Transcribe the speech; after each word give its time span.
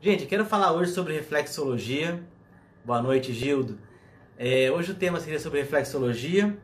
Gente, 0.00 0.26
quero 0.26 0.44
falar 0.44 0.70
hoje 0.70 0.92
sobre 0.92 1.12
reflexologia. 1.12 2.22
Boa 2.84 3.02
noite, 3.02 3.32
Gildo. 3.32 3.80
É, 4.38 4.70
hoje 4.70 4.92
o 4.92 4.94
tema 4.94 5.18
seria 5.18 5.40
sobre 5.40 5.58
reflexologia. 5.58 6.56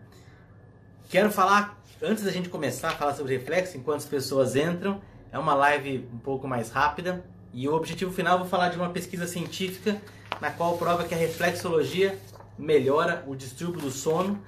Quero 1.09 1.33
falar, 1.33 1.83
antes 2.01 2.23
da 2.23 2.31
gente 2.31 2.49
começar 2.49 2.91
a 2.91 2.93
falar 2.93 3.13
sobre 3.15 3.37
reflexo, 3.37 3.77
enquanto 3.77 3.97
as 3.97 4.05
pessoas 4.05 4.55
entram, 4.55 5.01
é 5.33 5.39
uma 5.39 5.53
live 5.53 6.09
um 6.13 6.19
pouco 6.19 6.47
mais 6.47 6.71
rápida. 6.71 7.25
E 7.53 7.69
o 7.69 7.75
objetivo 7.75 8.13
final, 8.13 8.39
vou 8.39 8.47
falar 8.47 8.69
de 8.69 8.77
uma 8.77 8.91
pesquisa 8.91 9.27
científica 9.27 10.01
na 10.41 10.53
qual 10.53 10.79
prova 10.79 11.03
que 11.03 11.13
a 11.13 11.19
reflexologia 11.19 12.17
melhora 12.57 13.25
o 13.27 13.35
distúrbio 13.35 13.81
do 13.81 13.91
sono. 13.91 14.41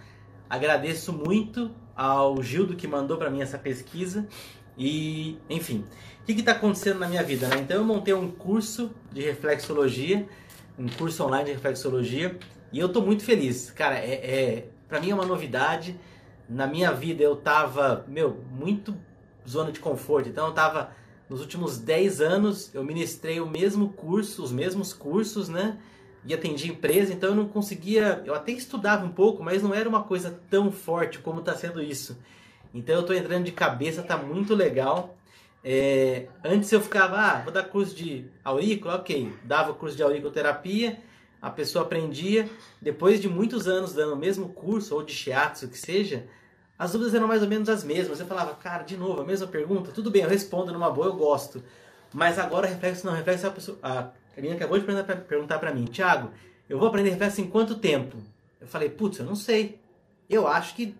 Agradeço 0.49 1.13
muito 1.13 1.73
ao 1.97 2.41
Gildo 2.41 2.77
que 2.77 2.87
mandou 2.87 3.17
para 3.17 3.31
mim 3.31 3.43
essa 3.43 3.59
pesquisa. 3.59 4.29
E, 4.77 5.39
enfim, 5.49 5.85
o 6.23 6.25
que 6.25 6.33
está 6.33 6.53
acontecendo 6.53 6.99
na 6.99 7.09
minha 7.09 7.23
vida? 7.23 7.49
Né? 7.49 7.57
Então, 7.59 7.79
eu 7.79 7.85
montei 7.85 8.13
um 8.13 8.31
curso 8.31 8.91
de 9.13 9.23
reflexologia, 9.23 10.29
um 10.79 10.89
curso 10.89 11.25
online 11.25 11.47
de 11.47 11.53
reflexologia, 11.53 12.39
e 12.73 12.79
eu 12.79 12.87
estou 12.87 13.05
muito 13.05 13.25
feliz. 13.25 13.71
Cara, 13.71 13.97
é, 13.97 14.13
é 14.13 14.69
para 14.89 15.01
mim 15.01 15.11
é 15.11 15.15
uma 15.15 15.25
novidade. 15.25 15.99
Na 16.49 16.67
minha 16.67 16.93
vida 16.93 17.23
eu 17.23 17.37
tava, 17.37 18.05
meu, 18.07 18.41
muito 18.51 18.95
zona 19.49 19.73
de 19.73 19.81
conforto. 19.81 20.29
Então, 20.29 20.47
eu 20.47 20.53
tava 20.53 20.91
nos 21.29 21.41
últimos 21.41 21.79
10 21.79 22.21
anos, 22.21 22.75
eu 22.75 22.85
ministrei 22.85 23.41
o 23.41 23.47
mesmo 23.47 23.89
curso, 23.91 24.43
os 24.43 24.53
mesmos 24.53 24.93
cursos, 24.93 25.49
né? 25.49 25.79
E 26.25 26.35
atendi 26.35 26.69
empresa, 26.69 27.13
então 27.13 27.31
eu 27.31 27.37
não 27.37 27.47
conseguia. 27.47 28.23
Eu 28.25 28.35
até 28.35 28.53
estudava 28.53 29.05
um 29.05 29.13
pouco, 29.13 29.43
mas 29.43 29.63
não 29.63 29.73
era 29.73 29.89
uma 29.89 30.03
coisa 30.03 30.41
tão 30.51 30.73
forte 30.73 31.21
como 31.21 31.41
está 31.41 31.55
sendo 31.55 31.81
isso. 31.81 32.19
Então 32.77 32.97
eu 32.97 33.01
estou 33.01 33.17
entrando 33.17 33.45
de 33.45 33.53
cabeça, 33.53 34.03
tá 34.03 34.19
muito 34.19 34.55
legal. 34.55 35.17
É, 35.65 36.27
antes 36.45 36.71
eu 36.71 36.81
ficava, 36.81 37.17
ah, 37.17 37.41
vou 37.43 37.53
dar 37.53 37.65
curso 37.65 37.95
de 37.95 38.27
aurícula, 38.45 38.97
ok. 38.97 39.33
Dava 39.43 39.73
curso 39.73 39.97
de 39.97 40.03
auriculoterapia, 40.03 40.99
a 41.41 41.51
pessoa 41.51 41.85
aprendia. 41.85 42.49
Depois 42.81 43.21
de 43.21 43.29
muitos 43.29 43.67
anos 43.67 43.95
dando 43.95 44.13
o 44.13 44.17
mesmo 44.17 44.51
curso, 44.51 44.95
ou 44.95 45.03
de 45.03 45.13
shiatsu, 45.13 45.69
que 45.69 45.79
seja, 45.79 46.27
as 46.79 46.93
dúvidas 46.93 47.15
eram 47.15 47.27
mais 47.27 47.43
ou 47.43 47.49
menos 47.49 47.69
as 47.71 47.83
mesmas. 47.83 48.21
Eu 48.21 48.27
falava, 48.27 48.55
cara, 48.55 48.83
de 48.83 48.97
novo, 48.97 49.23
a 49.23 49.25
mesma 49.25 49.47
pergunta? 49.47 49.91
Tudo 49.91 50.11
bem, 50.11 50.23
eu 50.23 50.29
respondo 50.29 50.71
numa 50.71 50.91
boa, 50.91 51.07
eu 51.07 51.17
gosto. 51.17 51.63
Mas 52.13 52.39
agora 52.39 52.67
reflexo 52.67 53.07
não, 53.07 53.15
reflexo 53.15 53.47
a 53.47 53.51
pessoa. 53.51 53.79
A 53.83 54.13
menina 54.37 54.55
acabou 54.55 54.79
de 54.79 54.85
perguntar 54.85 55.59
para 55.59 55.75
mim, 55.75 55.87
Thiago, 55.87 56.31
eu 56.69 56.79
vou 56.79 56.89
aprender 56.89 57.09
reflexo 57.11 57.41
em 57.41 57.49
quanto 57.49 57.77
tempo? 57.77 58.19
Eu 58.61 58.67
falei, 58.67 58.91
putz, 58.91 59.19
eu 59.19 59.25
não 59.25 59.35
sei. 59.35 59.81
Eu 60.29 60.47
acho 60.47 60.75
que 60.75 60.95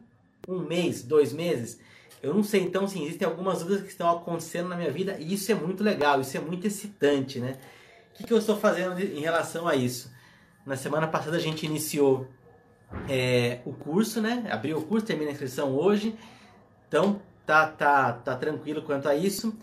um 0.47 0.61
mês, 0.61 1.03
dois 1.03 1.33
meses. 1.33 1.79
Eu 2.23 2.35
não 2.35 2.43
sei, 2.43 2.63
então, 2.63 2.89
sim, 2.89 3.05
existem 3.05 3.27
algumas 3.27 3.59
dúvidas 3.61 3.83
que 3.83 3.89
estão 3.89 4.11
acontecendo 4.11 4.69
na 4.69 4.77
minha 4.77 4.91
vida 4.91 5.17
e 5.19 5.35
isso 5.35 5.51
é 5.53 5.55
muito 5.55 5.85
legal, 5.85 6.21
isso 6.21 6.37
é 6.37 6.41
muito 6.41 6.67
excitante, 6.67 7.39
né? 7.39 7.57
O 8.11 8.17
que, 8.17 8.25
que 8.25 8.33
eu 8.33 8.39
estou 8.39 8.57
fazendo 8.57 8.99
em 8.99 9.21
relação 9.21 9.69
a 9.69 9.77
isso? 9.77 10.11
Na 10.65 10.77
semana 10.77 11.07
passada 11.07 11.37
a 11.37 11.41
gente 11.41 11.67
iniciou 11.67 12.27
é, 13.09 13.61
o 13.65 13.73
curso, 13.73 14.21
né? 14.21 14.47
Abriu 14.51 14.79
o 14.79 14.83
curso, 14.83 15.07
termina 15.07 15.31
a 15.31 15.33
inscrição 15.33 15.75
hoje. 15.75 16.17
Então, 16.89 17.21
tá, 17.45 17.67
tá, 17.67 18.13
tá 18.13 18.37
tranquilo 18.37 18.83
quanto 18.83 19.09
a 19.09 19.15
isso. 19.15 19.57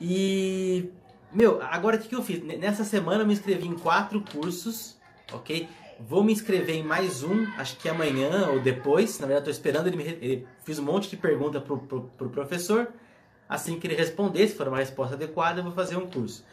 E, 0.00 0.90
meu, 1.32 1.62
agora 1.62 1.96
o 1.96 1.98
que, 1.98 2.08
que 2.08 2.14
eu 2.14 2.22
fiz? 2.22 2.42
Nessa 2.42 2.84
semana 2.84 3.22
eu 3.22 3.26
me 3.26 3.32
inscrevi 3.32 3.66
em 3.66 3.78
quatro 3.78 4.20
cursos, 4.20 4.96
ok? 5.32 5.68
Vou 6.00 6.24
me 6.24 6.32
inscrever 6.32 6.74
em 6.74 6.82
mais 6.82 7.22
um, 7.22 7.46
acho 7.56 7.76
que 7.76 7.88
amanhã 7.88 8.48
ou 8.48 8.60
depois. 8.60 9.18
Na 9.18 9.26
verdade, 9.26 9.50
estou 9.50 9.52
esperando 9.52 9.86
ele, 9.86 9.96
me, 9.96 10.04
ele 10.04 10.48
Fiz 10.64 10.78
um 10.78 10.84
monte 10.84 11.08
de 11.08 11.16
pergunta 11.16 11.60
pro, 11.60 11.78
pro, 11.78 12.02
pro 12.16 12.30
professor. 12.30 12.88
Assim 13.48 13.78
que 13.78 13.86
ele 13.86 13.94
responder, 13.94 14.48
se 14.48 14.54
for 14.54 14.66
uma 14.66 14.78
resposta 14.78 15.14
adequada, 15.14 15.60
eu 15.60 15.64
vou 15.64 15.72
fazer 15.72 15.96
um 15.96 16.06
curso. 16.06 16.44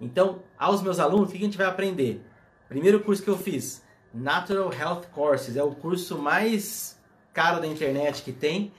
Então, 0.00 0.42
aos 0.58 0.82
meus 0.82 0.98
alunos, 0.98 1.28
o 1.28 1.32
que 1.32 1.38
a 1.38 1.40
gente 1.40 1.56
vai 1.56 1.66
aprender? 1.66 2.20
Primeiro 2.68 3.00
curso 3.00 3.22
que 3.22 3.30
eu 3.30 3.38
fiz, 3.38 3.82
Natural 4.12 4.72
Health 4.72 5.02
Courses, 5.12 5.56
é 5.56 5.62
o 5.62 5.72
curso 5.72 6.18
mais 6.18 6.98
caro 7.32 7.60
da 7.60 7.66
internet 7.66 8.22
que 8.22 8.32
tem. 8.32 8.72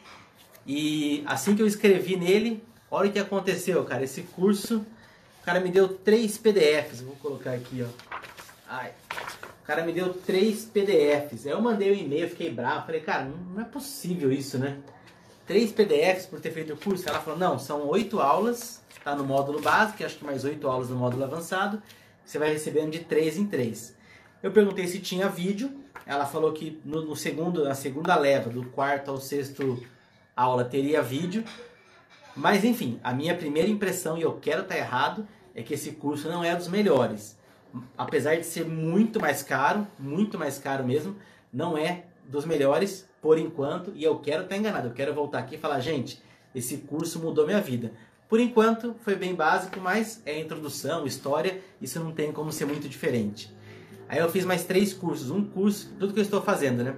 E 0.66 1.24
assim 1.26 1.56
que 1.56 1.62
eu 1.62 1.68
escrevi 1.68 2.16
nele, 2.16 2.64
olha 2.90 3.10
o 3.10 3.14
que 3.14 3.20
aconteceu, 3.20 3.84
cara. 3.86 4.04
Esse 4.04 4.24
curso, 4.24 4.86
o 5.42 5.46
cara 5.46 5.60
me 5.60 5.70
deu 5.70 5.88
três 5.88 6.38
PDFs. 6.38 7.02
Vou 7.02 7.16
colocar 7.16 7.54
aqui, 7.54 7.84
ó. 7.84 8.18
Ai. 8.68 8.92
O 9.72 9.74
cara 9.74 9.86
me 9.86 9.94
deu 9.94 10.14
três 10.14 10.66
PDFs. 10.66 11.46
Eu 11.46 11.62
mandei 11.62 11.94
um 11.94 11.96
e-mail, 11.96 12.28
fiquei 12.28 12.52
bravo. 12.52 12.88
Falei, 12.88 13.00
cara, 13.00 13.24
não 13.24 13.62
é 13.62 13.64
possível 13.64 14.30
isso, 14.30 14.58
né? 14.58 14.80
Três 15.48 15.72
PDFs 15.72 16.26
por 16.26 16.42
ter 16.42 16.52
feito 16.52 16.74
o 16.74 16.78
curso. 16.78 17.08
Ela 17.08 17.22
falou, 17.22 17.40
não, 17.40 17.58
são 17.58 17.88
oito 17.88 18.20
aulas, 18.20 18.84
tá 19.02 19.16
no 19.16 19.24
módulo 19.24 19.62
básico, 19.62 20.04
acho 20.04 20.18
que 20.18 20.26
mais 20.26 20.44
oito 20.44 20.68
aulas 20.68 20.90
no 20.90 20.98
módulo 20.98 21.24
avançado. 21.24 21.82
Você 22.26 22.38
vai 22.38 22.52
recebendo 22.52 22.92
de 22.92 23.00
três 23.00 23.38
em 23.38 23.46
três. 23.46 23.96
Eu 24.44 24.52
perguntei 24.52 24.86
se 24.88 25.00
tinha 25.00 25.30
vídeo. 25.30 25.72
Ela 26.06 26.26
falou 26.26 26.52
que 26.52 26.82
no, 26.84 27.06
no 27.06 27.16
segundo, 27.16 27.64
na 27.64 27.74
segunda 27.74 28.14
leva, 28.18 28.50
do 28.50 28.66
quarto 28.72 29.10
ao 29.10 29.22
sexto 29.22 29.82
aula, 30.36 30.66
teria 30.66 31.02
vídeo. 31.02 31.46
Mas 32.36 32.66
enfim, 32.66 33.00
a 33.02 33.14
minha 33.14 33.36
primeira 33.36 33.70
impressão, 33.70 34.18
e 34.18 34.22
eu 34.22 34.34
quero 34.34 34.64
estar 34.64 34.76
errado, 34.76 35.26
é 35.56 35.64
que 35.64 35.76
esse 35.76 35.94
curso 35.94 36.28
não 36.28 36.44
é 36.44 36.54
dos 36.58 36.68
melhores 36.68 37.40
apesar 37.98 38.36
de 38.36 38.46
ser 38.46 38.66
muito 38.66 39.20
mais 39.20 39.44
caro, 39.44 39.88
muito 39.98 40.38
mais 40.38 40.58
caro 40.58 40.86
mesmo, 40.86 41.16
não 41.52 41.78
é 41.78 42.06
dos 42.28 42.46
melhores 42.46 43.10
por 43.22 43.38
enquanto 43.38 43.92
e 43.96 44.04
eu 44.04 44.18
quero 44.20 44.44
estar 44.44 44.58
enganado. 44.58 44.88
Eu 44.88 44.94
quero 44.94 45.14
voltar 45.14 45.40
aqui 45.40 45.56
e 45.56 45.60
falar, 45.60 45.80
gente, 45.80 46.22
esse 46.54 46.78
curso 46.78 47.20
mudou 47.20 47.46
minha 47.46 47.62
vida. 47.62 47.92
Por 48.28 48.40
enquanto 48.40 48.96
foi 49.02 49.16
bem 49.16 49.36
básico, 49.36 49.80
mas 49.80 50.22
é 50.26 50.40
introdução, 50.40 51.06
história, 51.06 51.62
isso 51.82 52.00
não 52.00 52.12
tem 52.12 52.32
como 52.32 52.52
ser 52.52 52.66
muito 52.66 52.88
diferente. 52.88 53.54
Aí 54.08 54.20
eu 54.20 54.30
fiz 54.30 54.46
mais 54.46 54.64
três 54.64 54.94
cursos, 54.94 55.30
um 55.30 55.44
curso, 55.44 55.94
tudo 56.00 56.14
que 56.14 56.20
eu 56.20 56.24
estou 56.24 56.42
fazendo, 56.42 56.84
né? 56.84 56.96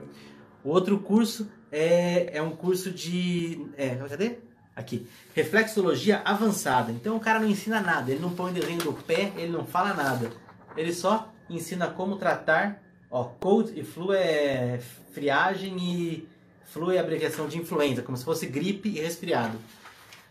O 0.64 0.70
outro 0.70 1.00
curso 1.00 1.50
é, 1.72 2.38
é 2.38 2.42
um 2.42 2.52
curso 2.52 2.92
de. 2.92 3.68
É, 3.78 3.96
cadê? 3.96 4.38
Aqui. 4.76 5.08
Reflexologia 5.36 6.22
avançada. 6.24 6.92
Então 6.92 7.16
o 7.16 7.20
cara 7.20 7.40
não 7.40 7.48
ensina 7.48 7.82
nada, 7.82 8.12
ele 8.12 8.20
não 8.20 8.32
põe 8.32 8.54
desenho 8.54 8.80
do 8.80 8.94
pé, 8.94 9.32
ele 9.36 9.52
não 9.52 9.66
fala 9.66 9.94
nada. 9.94 10.32
Ele 10.76 10.94
só 10.94 11.32
ensina 11.50 11.88
como 11.88 12.18
tratar. 12.18 12.82
Ó, 13.10 13.26
cold 13.26 13.80
e 13.80 13.84
flu 13.84 14.12
é 14.14 14.80
friagem 15.12 15.78
e 15.78 16.28
flu 16.66 16.92
é 16.92 16.98
abreviação 16.98 17.48
de 17.48 17.58
influenza, 17.60 18.02
como 18.02 18.18
se 18.18 18.26
fosse 18.26 18.48
gripe 18.48 18.90
e 18.90 19.00
resfriado. 19.00 19.58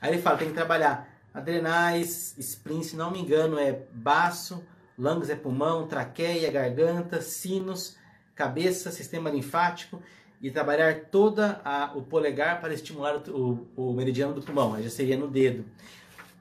Aí 0.00 0.12
ele 0.12 0.22
fala, 0.22 0.38
tem 0.38 0.48
que 0.48 0.54
trabalhar 0.54 1.08
adrenais, 1.32 2.34
spleen, 2.38 2.82
se 2.82 2.97
não 2.97 3.10
me 3.10 3.20
engano, 3.20 3.58
é 3.58 3.82
baço, 3.92 4.64
lungs 4.98 5.30
é 5.30 5.36
pulmão, 5.36 5.86
traqueia, 5.86 6.50
garganta, 6.50 7.22
sinos, 7.22 7.97
cabeça, 8.34 8.91
sistema 8.91 9.30
linfático 9.30 10.03
e 10.41 10.50
trabalhar 10.50 11.04
toda 11.04 11.60
a, 11.64 11.92
o 11.94 12.03
polegar 12.03 12.60
para 12.60 12.74
estimular 12.74 13.16
o, 13.28 13.69
o, 13.76 13.91
o 13.91 13.92
meridiano 13.92 14.34
do 14.34 14.42
pulmão, 14.42 14.74
aí 14.74 14.82
já 14.82 14.91
seria 14.91 15.16
no 15.16 15.28
dedo. 15.28 15.64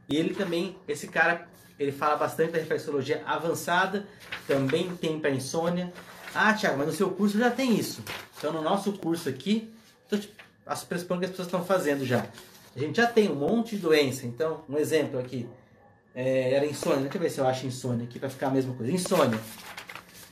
E 0.09 0.15
ele 0.15 0.33
também, 0.33 0.75
esse 0.87 1.07
cara 1.07 1.47
ele 1.79 1.91
fala 1.91 2.15
bastante 2.15 2.51
da 2.51 2.59
reflexologia 2.59 3.23
avançada, 3.25 4.05
também 4.47 4.95
tem 4.95 5.19
para 5.19 5.29
insônia. 5.29 5.91
Ah, 6.33 6.53
Thiago, 6.53 6.77
mas 6.77 6.87
no 6.87 6.93
seu 6.93 7.09
curso 7.09 7.37
já 7.37 7.51
tem 7.51 7.77
isso. 7.77 8.03
Então, 8.37 8.53
no 8.53 8.61
nosso 8.61 8.93
curso 8.93 9.27
aqui, 9.27 9.73
as 10.65 10.83
pressupondo 10.83 11.19
que 11.19 11.25
as 11.25 11.31
pessoas 11.31 11.47
estão 11.47 11.63
fazendo 11.65 12.05
já. 12.05 12.25
A 12.75 12.79
gente 12.79 12.97
já 12.97 13.07
tem 13.07 13.29
um 13.29 13.35
monte 13.35 13.75
de 13.75 13.81
doença. 13.81 14.25
Então, 14.25 14.63
um 14.69 14.77
exemplo 14.77 15.19
aqui. 15.19 15.47
É, 16.15 16.53
era 16.53 16.65
insônia. 16.65 17.01
Deixa 17.01 17.17
eu 17.17 17.21
ver 17.21 17.29
se 17.29 17.39
eu 17.39 17.47
acho 17.47 17.65
insônia 17.65 18.05
aqui 18.05 18.19
para 18.19 18.29
ficar 18.29 18.47
a 18.47 18.51
mesma 18.51 18.73
coisa. 18.73 18.91
Insônia. 18.91 19.39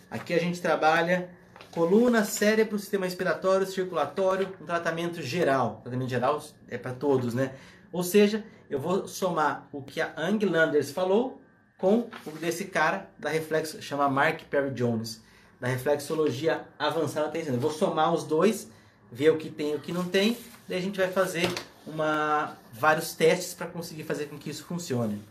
Aqui 0.09 0.33
a 0.33 0.39
gente 0.39 0.59
trabalha 0.61 1.29
coluna, 1.71 2.23
cérebro, 2.23 2.79
sistema 2.79 3.06
respiratório, 3.06 3.66
circulatório, 3.66 4.50
um 4.61 4.66
tratamento 4.66 5.21
geral. 5.21 5.81
Tratamento 5.83 6.09
geral 6.09 6.44
é 6.67 6.77
para 6.77 6.94
todos, 6.94 7.33
né? 7.33 7.51
Ou 7.91 8.03
seja, 8.03 8.44
eu 8.69 8.80
vou 8.80 9.07
somar 9.07 9.68
o 9.71 9.81
que 9.81 10.00
a 10.00 10.13
Ang 10.18 10.45
Landers 10.45 10.91
falou 10.91 11.41
com 11.77 12.09
o 12.25 12.31
desse 12.31 12.65
cara 12.65 13.09
da 13.18 13.30
reflexo, 13.30 13.81
chama 13.81 14.09
Mark 14.09 14.41
Perry 14.50 14.71
Jones, 14.71 15.21
da 15.59 15.68
reflexologia 15.68 16.65
avançada 16.77 17.38
Eu 17.38 17.59
vou 17.59 17.71
somar 17.71 18.13
os 18.13 18.24
dois, 18.24 18.69
ver 19.12 19.31
o 19.31 19.38
que 19.38 19.50
tem 19.50 19.71
e 19.71 19.75
o 19.75 19.80
que 19.80 19.91
não 19.91 20.06
tem, 20.06 20.38
daí 20.68 20.77
a 20.77 20.81
gente 20.81 20.97
vai 20.97 21.09
fazer 21.09 21.50
uma, 21.88 22.57
vários 22.71 23.13
testes 23.13 23.53
para 23.53 23.68
conseguir 23.68 24.03
fazer 24.03 24.27
com 24.27 24.38
que 24.38 24.50
isso 24.50 24.63
funcione. 24.65 25.21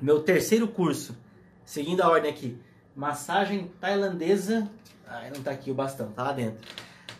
Meu 0.00 0.22
terceiro 0.22 0.66
curso, 0.66 1.16
seguindo 1.64 2.00
a 2.00 2.08
ordem 2.08 2.30
aqui, 2.30 2.58
massagem 2.96 3.70
tailandesa, 3.80 4.68
ah, 5.06 5.22
não 5.30 5.38
está 5.38 5.50
aqui 5.50 5.70
o 5.70 5.74
bastão, 5.74 6.10
tá 6.10 6.22
lá 6.22 6.32
dentro. 6.32 6.66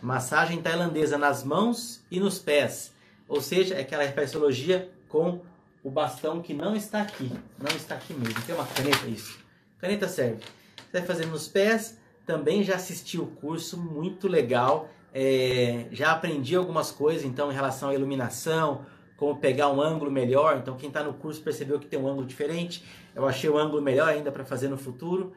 Massagem 0.01 0.61
tailandesa 0.61 1.17
nas 1.17 1.43
mãos 1.43 2.01
e 2.09 2.19
nos 2.19 2.39
pés. 2.39 2.91
Ou 3.31 3.39
seja, 3.39 3.75
é 3.75 3.79
aquela 3.79 4.03
reflexologia 4.03 4.91
com 5.07 5.39
o 5.81 5.89
bastão 5.89 6.41
que 6.41 6.53
não 6.53 6.75
está 6.75 7.01
aqui. 7.01 7.31
Não 7.57 7.73
está 7.73 7.95
aqui 7.95 8.13
mesmo. 8.13 8.41
Tem 8.41 8.53
uma 8.53 8.67
caneta, 8.67 9.07
isso. 9.07 9.39
Caneta 9.79 10.09
serve. 10.09 10.43
Você 10.75 10.99
vai 10.99 11.01
fazer 11.03 11.27
nos 11.27 11.47
pés. 11.47 11.97
Também 12.25 12.61
já 12.61 12.75
assisti 12.75 13.17
o 13.17 13.25
curso, 13.25 13.77
muito 13.77 14.27
legal. 14.27 14.89
É, 15.13 15.85
já 15.93 16.11
aprendi 16.11 16.57
algumas 16.57 16.91
coisas, 16.91 17.23
então, 17.23 17.49
em 17.49 17.55
relação 17.55 17.87
à 17.87 17.95
iluminação, 17.95 18.85
como 19.15 19.37
pegar 19.37 19.69
um 19.69 19.81
ângulo 19.81 20.11
melhor. 20.11 20.57
Então, 20.57 20.75
quem 20.75 20.89
está 20.89 21.01
no 21.01 21.13
curso 21.13 21.41
percebeu 21.41 21.79
que 21.79 21.87
tem 21.87 21.97
um 21.97 22.09
ângulo 22.09 22.27
diferente. 22.27 22.83
Eu 23.15 23.25
achei 23.25 23.49
o 23.49 23.53
um 23.53 23.57
ângulo 23.57 23.81
melhor 23.81 24.09
ainda 24.09 24.29
para 24.29 24.43
fazer 24.43 24.67
no 24.67 24.77
futuro. 24.77 25.31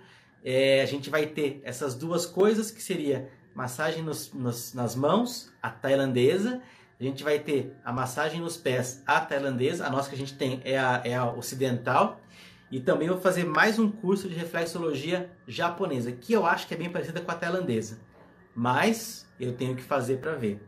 É, 0.45 0.83
a 0.83 0.87
gente 0.87 1.09
vai 1.09 1.27
ter 1.27 1.61
essas 1.63 1.95
duas 1.95 2.27
coisas, 2.27 2.73
que 2.73 2.83
seria 2.83 3.31
massagem 3.55 4.03
nos, 4.03 4.33
nos, 4.33 4.75
nas 4.75 4.97
mãos, 4.97 5.53
a 5.63 5.71
tailandesa. 5.71 6.61
A 6.99 7.03
gente 7.03 7.25
vai 7.25 7.39
ter 7.39 7.77
a 7.85 7.93
massagem 7.93 8.41
nos 8.41 8.57
pés, 8.57 9.03
a 9.05 9.21
tailandesa. 9.21 9.87
A 9.87 9.91
nossa 9.91 10.09
que 10.09 10.15
a 10.15 10.19
gente 10.19 10.35
tem 10.35 10.61
é 10.65 10.79
a, 10.79 11.03
é 11.05 11.15
a 11.15 11.27
ocidental. 11.27 12.21
E 12.71 12.81
também 12.81 13.09
vou 13.09 13.21
fazer 13.21 13.45
mais 13.45 13.79
um 13.79 13.91
curso 13.91 14.29
de 14.29 14.35
reflexologia 14.35 15.31
japonesa, 15.47 16.11
que 16.13 16.33
eu 16.33 16.47
acho 16.47 16.67
que 16.67 16.75
é 16.75 16.77
bem 16.77 16.91
parecida 16.91 17.21
com 17.21 17.31
a 17.31 17.35
tailandesa. 17.35 17.99
Mas 18.55 19.29
eu 19.39 19.53
tenho 19.53 19.77
que 19.77 19.83
fazer 19.83 20.19
para 20.19 20.33
ver. 20.33 20.61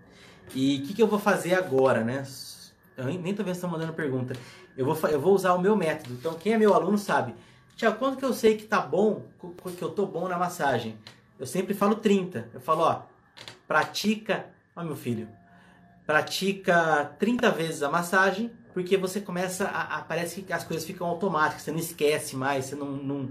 E 0.55 0.79
o 0.79 0.87
que, 0.87 0.95
que 0.95 1.03
eu 1.03 1.07
vou 1.07 1.19
fazer 1.19 1.55
agora, 1.55 2.05
né? 2.05 2.25
Eu 2.97 3.05
nem 3.07 3.35
tô 3.35 3.43
vendo 3.43 3.55
se 3.55 3.59
estão 3.59 3.71
mandando 3.71 3.93
pergunta. 3.93 4.35
Eu 4.77 4.85
vou, 4.85 5.11
eu 5.11 5.21
vou 5.21 5.35
usar 5.35 5.55
o 5.55 5.61
meu 5.61 5.77
método. 5.77 6.15
Então, 6.15 6.35
quem 6.35 6.53
é 6.53 6.59
meu 6.59 6.75
aluno 6.75 6.99
sabe. 6.99 7.35
Tiago, 7.77 7.99
quando 7.99 8.17
que 8.17 8.25
eu 8.25 8.33
sei 8.33 8.57
que 8.57 8.65
tá 8.65 8.81
bom, 8.81 9.27
que 9.77 9.83
eu 9.83 9.91
tô 9.91 10.07
bom 10.07 10.29
na 10.29 10.39
massagem? 10.39 10.97
Eu 11.39 11.47
sempre 11.47 11.75
falo 11.75 11.97
30. 11.97 12.51
Eu 12.55 12.61
falo, 12.61 12.83
ó, 12.83 13.03
pratica, 13.67 14.47
ó 14.75 14.83
meu 14.83 14.97
filho, 14.97 15.29
pratica 16.07 17.13
30 17.19 17.51
vezes 17.51 17.83
a 17.83 17.91
massagem, 17.91 18.53
porque 18.73 18.97
você 18.97 19.21
começa 19.21 19.65
a, 19.65 19.99
a 19.99 20.03
parece 20.03 20.43
que 20.43 20.53
as 20.53 20.65
coisas 20.65 20.87
ficam 20.87 21.07
automáticas, 21.07 21.63
você 21.63 21.73
não 21.73 21.79
esquece 21.79 22.37
mais, 22.37 22.67
você 22.67 22.77
não, 22.77 22.93
não 22.93 23.31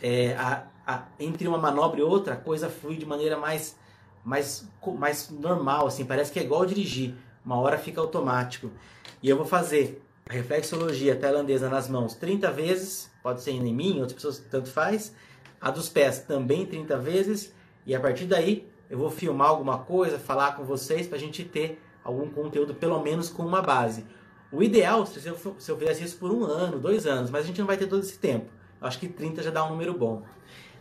é, 0.00 0.34
a, 0.34 0.64
a, 0.86 1.02
entre 1.18 1.48
uma 1.48 1.58
manobra 1.58 2.00
e 2.00 2.02
outra, 2.02 2.34
a 2.34 2.36
coisa 2.36 2.68
flui 2.68 2.96
de 2.96 3.04
maneira 3.04 3.36
mais, 3.36 3.76
mais, 4.24 4.68
mais 4.98 5.30
normal, 5.30 5.86
assim, 5.86 6.04
parece 6.04 6.30
que 6.30 6.38
é 6.38 6.42
igual 6.42 6.64
dirigir, 6.64 7.14
uma 7.44 7.58
hora 7.58 7.76
fica 7.76 8.00
automático. 8.00 8.70
E 9.22 9.28
eu 9.28 9.36
vou 9.36 9.46
fazer 9.46 10.02
a 10.28 10.32
reflexologia 10.32 11.16
tailandesa 11.16 11.68
nas 11.68 11.88
mãos 11.88 12.14
30 12.14 12.50
vezes, 12.52 13.10
pode 13.22 13.42
ser 13.42 13.52
em 13.52 13.74
mim, 13.74 14.00
outras 14.00 14.14
pessoas 14.14 14.38
tanto 14.38 14.70
faz. 14.70 15.14
A 15.60 15.70
dos 15.70 15.88
pés 15.88 16.20
também 16.20 16.66
30 16.66 16.98
vezes. 16.98 17.52
E 17.86 17.94
a 17.94 18.00
partir 18.00 18.24
daí 18.24 18.68
eu 18.90 18.98
vou 18.98 19.10
filmar 19.10 19.48
alguma 19.48 19.78
coisa, 19.78 20.18
falar 20.18 20.56
com 20.56 20.64
vocês 20.64 21.06
para 21.06 21.16
a 21.16 21.20
gente 21.20 21.44
ter 21.44 21.80
algum 22.04 22.28
conteúdo 22.30 22.74
pelo 22.74 23.00
menos 23.02 23.28
com 23.28 23.44
uma 23.44 23.62
base. 23.62 24.04
O 24.50 24.62
ideal 24.62 25.06
se 25.06 25.26
eu, 25.26 25.36
se 25.58 25.70
eu 25.70 25.78
fizesse 25.78 26.04
isso 26.04 26.18
por 26.18 26.30
um 26.30 26.44
ano, 26.44 26.78
dois 26.78 27.06
anos, 27.06 27.30
mas 27.30 27.44
a 27.44 27.46
gente 27.46 27.60
não 27.60 27.66
vai 27.66 27.76
ter 27.76 27.86
todo 27.86 28.02
esse 28.02 28.18
tempo. 28.18 28.46
Eu 28.80 28.86
acho 28.86 28.98
que 28.98 29.08
30 29.08 29.42
já 29.42 29.50
dá 29.50 29.64
um 29.64 29.70
número 29.70 29.94
bom. 29.96 30.22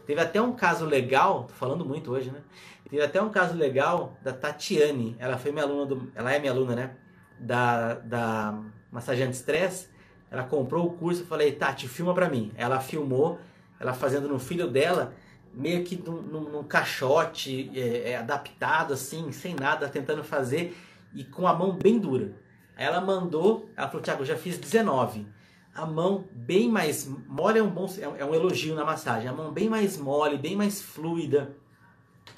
Teve 0.05 0.19
até 0.19 0.41
um 0.41 0.53
caso 0.53 0.85
legal, 0.85 1.45
tô 1.45 1.53
falando 1.53 1.85
muito 1.85 2.11
hoje, 2.11 2.31
né? 2.31 2.41
Teve 2.89 3.01
até 3.01 3.21
um 3.21 3.29
caso 3.29 3.55
legal 3.55 4.17
da 4.21 4.33
Tatiane. 4.33 5.15
Ela 5.19 5.37
foi 5.37 5.51
minha 5.51 5.63
aluna 5.63 5.85
do, 5.85 6.11
ela 6.15 6.33
é 6.33 6.39
minha 6.39 6.51
aluna, 6.51 6.75
né? 6.75 6.95
da, 7.41 7.95
da 7.95 8.59
massageante 8.91 9.35
stress, 9.35 9.89
ela 10.29 10.43
comprou 10.43 10.85
o 10.85 10.91
curso, 10.91 11.23
eu 11.23 11.25
falei, 11.25 11.51
Tati, 11.51 11.87
filma 11.87 12.13
pra 12.13 12.29
mim. 12.29 12.51
Ela 12.55 12.79
filmou, 12.79 13.39
ela 13.79 13.93
fazendo 13.93 14.27
no 14.29 14.39
filho 14.39 14.69
dela, 14.69 15.13
meio 15.53 15.83
que 15.83 15.97
num, 15.97 16.21
num, 16.21 16.41
num 16.41 16.63
caixote, 16.63 17.71
é, 17.75 18.11
é, 18.11 18.17
adaptado 18.17 18.93
assim, 18.93 19.31
sem 19.31 19.55
nada, 19.55 19.89
tentando 19.89 20.23
fazer, 20.23 20.77
e 21.13 21.23
com 21.23 21.47
a 21.47 21.53
mão 21.53 21.73
bem 21.73 21.99
dura. 21.99 22.33
Aí 22.75 22.85
ela 22.85 23.01
mandou, 23.01 23.69
ela 23.75 23.87
falou, 23.87 24.01
Tiago, 24.01 24.21
eu 24.21 24.25
já 24.25 24.35
fiz 24.35 24.57
19. 24.57 25.27
A 25.73 25.85
mão 25.85 26.25
bem 26.33 26.69
mais 26.69 27.05
mole 27.05 27.59
é 27.59 27.63
um 27.63 27.69
bom, 27.69 27.87
é 28.17 28.25
um 28.25 28.33
elogio 28.33 28.75
na 28.75 28.83
massagem. 28.83 29.29
A 29.29 29.33
mão 29.33 29.51
bem 29.51 29.69
mais 29.69 29.97
mole, 29.97 30.37
bem 30.37 30.55
mais 30.55 30.81
fluida, 30.81 31.55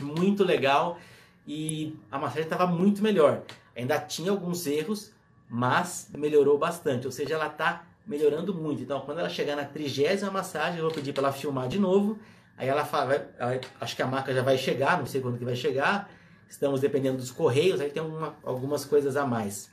muito 0.01 0.43
legal 0.43 0.99
e 1.47 1.97
a 2.11 2.17
massagem 2.17 2.43
estava 2.43 2.67
muito 2.67 3.01
melhor. 3.01 3.43
Ainda 3.75 3.99
tinha 3.99 4.31
alguns 4.31 4.65
erros, 4.67 5.11
mas 5.49 6.09
melhorou 6.15 6.57
bastante. 6.57 7.05
Ou 7.05 7.11
seja, 7.11 7.33
ela 7.35 7.47
está 7.47 7.83
melhorando 8.05 8.53
muito. 8.53 8.81
Então, 8.81 8.99
quando 9.01 9.19
ela 9.19 9.29
chegar 9.29 9.55
na 9.55 9.65
trigésima 9.65 10.31
massagem, 10.31 10.79
eu 10.79 10.85
vou 10.85 10.93
pedir 10.93 11.13
para 11.13 11.23
ela 11.23 11.33
filmar 11.33 11.67
de 11.67 11.79
novo. 11.79 12.19
Aí 12.57 12.67
ela 12.67 12.85
fala, 12.85 13.33
ela, 13.37 13.59
acho 13.81 13.95
que 13.95 14.01
a 14.01 14.07
marca 14.07 14.33
já 14.33 14.41
vai 14.41 14.57
chegar, 14.57 14.99
não 14.99 15.05
sei 15.05 15.21
quando 15.21 15.37
que 15.37 15.45
vai 15.45 15.55
chegar. 15.55 16.09
Estamos 16.53 16.79
dependendo 16.79 17.17
dos 17.17 17.31
correios, 17.31 17.81
aí 17.81 17.89
tem 17.89 18.03
uma, 18.03 18.35
algumas 18.43 18.85
coisas 18.85 19.17
a 19.17 19.25
mais. 19.25 19.71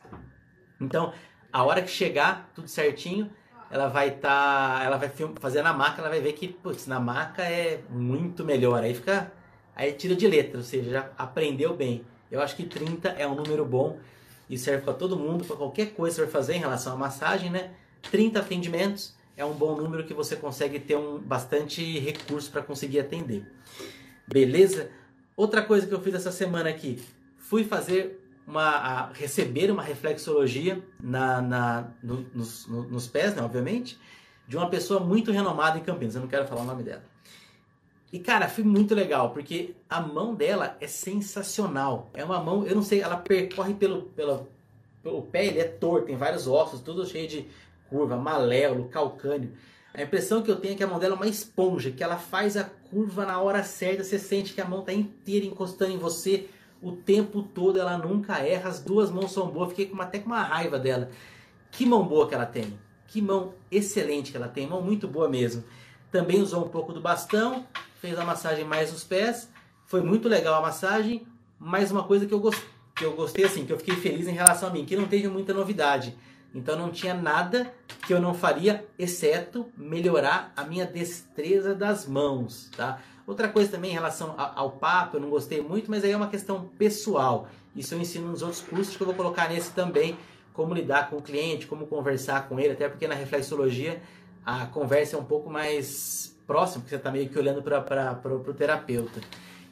Então, 0.81 1.13
a 1.53 1.63
hora 1.63 1.83
que 1.83 1.91
chegar, 1.91 2.51
tudo 2.55 2.69
certinho, 2.69 3.31
ela 3.71 3.87
vai 3.89 4.09
estar, 4.09 4.79
tá, 4.79 4.83
ela 4.83 4.97
vai 4.97 5.13
fazer 5.39 5.61
na 5.61 5.75
maca, 5.75 6.01
ela 6.01 6.09
vai 6.09 6.23
ver 6.23 6.33
que, 6.33 6.49
putz, 6.49 6.87
na 6.87 6.99
maca 6.99 7.43
é 7.43 7.83
muito 7.91 8.47
melhor. 8.47 8.83
Aí 8.83 8.95
fica, 8.95 9.31
aí 9.77 9.93
tira 9.93 10.17
de 10.17 10.27
letra, 10.27 10.57
ou 10.57 10.65
seja, 10.65 10.91
já 10.91 11.11
aprendeu 11.19 11.77
bem. 11.77 12.03
Eu 12.31 12.41
acho 12.41 12.57
que 12.57 12.65
30 12.65 13.11
é 13.11 13.27
um 13.27 13.35
número 13.35 13.67
bom 13.67 13.99
e 14.49 14.57
serve 14.57 14.83
para 14.83 14.95
todo 14.95 15.19
mundo, 15.19 15.45
para 15.45 15.57
qualquer 15.57 15.93
coisa 15.93 16.17
que 16.17 16.23
você 16.23 16.27
for 16.27 16.33
fazer 16.33 16.55
em 16.55 16.61
relação 16.61 16.95
à 16.95 16.97
massagem, 16.97 17.51
né? 17.51 17.73
30 18.11 18.41
atendimentos 18.41 19.15
é 19.37 19.45
um 19.45 19.53
bom 19.53 19.77
número 19.77 20.07
que 20.07 20.15
você 20.15 20.35
consegue 20.35 20.81
ter 20.81 20.97
um 20.97 21.19
bastante 21.19 21.99
recurso 21.99 22.51
para 22.51 22.63
conseguir 22.63 23.01
atender. 23.01 23.45
Beleza? 24.27 24.91
Outra 25.41 25.63
coisa 25.63 25.87
que 25.87 25.95
eu 25.95 26.01
fiz 26.03 26.13
essa 26.13 26.31
semana 26.31 26.69
aqui, 26.69 27.03
fui 27.39 27.65
fazer 27.65 28.23
uma 28.47 29.11
receber 29.15 29.71
uma 29.71 29.83
reflexologia 29.83 30.85
na, 31.03 31.41
na 31.41 31.89
no, 32.03 32.27
nos, 32.35 32.67
no, 32.67 32.83
nos 32.83 33.07
pés, 33.07 33.35
né, 33.35 33.43
obviamente, 33.43 33.99
de 34.47 34.55
uma 34.59 34.69
pessoa 34.69 35.01
muito 35.01 35.33
renomada 35.33 35.79
em 35.79 35.83
Campinas. 35.83 36.15
Eu 36.15 36.21
não 36.21 36.29
quero 36.29 36.47
falar 36.47 36.61
o 36.61 36.67
nome 36.67 36.83
dela. 36.83 37.03
E 38.13 38.19
cara, 38.19 38.51
foi 38.51 38.65
muito 38.65 38.95
legal, 38.95 39.31
porque 39.31 39.75
a 39.89 39.99
mão 40.03 40.35
dela 40.35 40.77
é 40.79 40.87
sensacional. 40.87 42.11
É 42.13 42.23
uma 42.23 42.39
mão, 42.39 42.67
eu 42.67 42.75
não 42.75 42.83
sei, 42.83 43.01
ela 43.01 43.17
percorre 43.17 43.73
pelo, 43.73 44.03
pelo, 44.11 44.47
pelo 45.03 45.23
pé, 45.23 45.47
ele 45.47 45.61
é 45.61 45.65
torto, 45.65 46.09
tem 46.09 46.17
vários 46.19 46.47
ossos, 46.47 46.83
tudo 46.83 47.07
cheio 47.07 47.27
de 47.27 47.47
curva, 47.89 48.15
maléolo, 48.15 48.91
calcânio. 48.91 49.55
A 49.93 50.03
impressão 50.03 50.43
que 50.43 50.51
eu 50.51 50.57
tenho 50.57 50.75
é 50.75 50.77
que 50.77 50.85
a 50.85 50.87
mão 50.87 50.99
dela 50.99 51.15
é 51.15 51.17
uma 51.17 51.27
esponja, 51.27 51.91
que 51.91 52.03
ela 52.03 52.17
faz 52.17 52.57
a 52.57 52.65
curva 52.65 53.27
na 53.27 53.41
hora 53.41 53.63
certa, 53.65 54.05
você 54.05 54.19
sente 54.19 54.55
que 54.55 54.61
a 54.61 54.65
mão 54.65 54.81
está 54.81 54.93
inteira 54.93 55.45
encostando 55.45 55.93
em 55.93 55.99
você 55.99 56.49
o 56.81 56.93
tempo 56.93 57.43
todo, 57.43 57.79
ela 57.79 57.99
nunca 57.99 58.39
erra, 58.39 58.71
as 58.71 58.81
duas 58.81 59.11
mãos 59.11 59.33
são 59.33 59.49
boas, 59.49 59.71
fiquei 59.71 59.91
até 59.99 60.19
com 60.19 60.27
uma 60.27 60.43
raiva 60.43 60.79
dela. 60.79 61.11
Que 61.71 61.85
mão 61.85 62.07
boa 62.07 62.29
que 62.29 62.35
ela 62.35 62.47
tem, 62.47 62.79
que 63.07 63.21
mão 63.21 63.55
excelente 63.71 64.31
que 64.31 64.37
ela 64.37 64.49
tem, 64.49 64.67
mão 64.67 64.81
muito 64.81 65.07
boa 65.07 65.29
mesmo. 65.29 65.65
Também 66.11 66.41
usou 66.41 66.65
um 66.65 66.69
pouco 66.69 66.93
do 66.93 67.01
bastão, 67.01 67.67
fez 68.01 68.19
a 68.19 68.25
massagem 68.25 68.65
mais 68.65 68.93
nos 68.93 69.05
pés. 69.05 69.49
Foi 69.87 70.01
muito 70.01 70.29
legal 70.29 70.55
a 70.55 70.63
massagem, 70.63 71.27
mas 71.59 71.91
uma 71.91 72.05
coisa 72.05 72.27
que 72.27 72.33
eu, 72.33 72.41
que 72.97 73.05
eu 73.05 73.13
gostei, 73.13 73.45
assim, 73.45 73.67
que 73.67 73.73
eu 73.73 73.79
fiquei 73.79 73.97
feliz 73.97 74.27
em 74.27 74.33
relação 74.33 74.69
a 74.69 74.73
mim, 74.73 74.85
que 74.85 74.97
não 74.97 75.07
teve 75.07 75.29
muita 75.29 75.53
novidade. 75.53 76.17
Então 76.55 76.77
não 76.77 76.91
tinha 76.91 77.15
nada 77.15 77.73
que 78.07 78.13
eu 78.13 78.21
não 78.21 78.35
faria, 78.35 78.85
exceto 78.99 79.67
melhorar 79.77 80.53
a 80.57 80.65
minha 80.65 80.85
destreza 80.85 81.75
das 81.75 82.07
mãos, 82.07 82.71
tá? 82.77 83.01
Outra 83.27 83.49
coisa 83.49 83.71
também 83.71 83.93
em 83.93 83.95
relação 83.95 84.35
ao 84.37 84.73
papo, 84.73 85.17
eu 85.17 85.21
não 85.21 85.31
gostei 85.31 85.61
muito, 85.61 85.89
mas 85.89 86.03
aí 86.03 86.11
é 86.11 86.17
uma 86.17 86.27
questão 86.27 86.69
pessoal. 86.77 87.49
Isso 87.77 87.95
eu 87.95 88.01
ensino 88.01 88.29
nos 88.29 88.43
outros 88.43 88.61
cursos 88.61 88.97
que 88.97 89.03
eu 89.03 89.07
vou 89.07 89.15
colocar 89.15 89.49
nesse 89.49 89.71
também, 89.71 90.17
como 90.53 90.75
lidar 90.75 91.09
com 91.09 91.17
o 91.17 91.23
cliente, 91.23 91.67
como 91.67 91.87
conversar 91.87 92.49
com 92.49 92.59
ele, 92.59 92.73
até 92.73 92.89
porque 92.89 93.07
na 93.07 93.15
reflexologia 93.15 94.03
a 94.45 94.67
conversa 94.67 95.17
é 95.17 95.19
um 95.19 95.25
pouco 95.25 95.49
mais 95.49 96.37
próxima, 96.47 96.81
porque 96.81 96.91
você 96.91 96.97
está 96.97 97.13
meio 97.13 97.29
que 97.29 97.39
olhando 97.39 97.63
para 97.63 98.21
o 98.25 98.55
terapeuta. 98.55 99.21